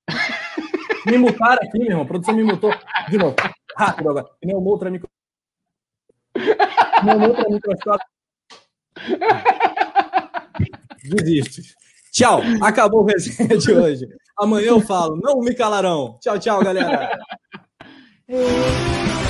[1.05, 2.03] me mutaram aqui, meu irmão.
[2.03, 2.71] A produção me mutou.
[3.09, 3.35] De novo.
[3.75, 4.27] Rápido agora.
[4.39, 5.17] Pneumo ultramicroscópico.
[7.01, 8.11] Pneumo ultramicroscópico.
[11.03, 11.75] Desiste.
[12.17, 12.41] Tchau.
[12.63, 14.07] Acabou o resenha de hoje.
[14.35, 15.19] Amanhã eu falo.
[15.21, 16.17] Não me calarão.
[16.19, 17.11] Tchau, tchau, galera.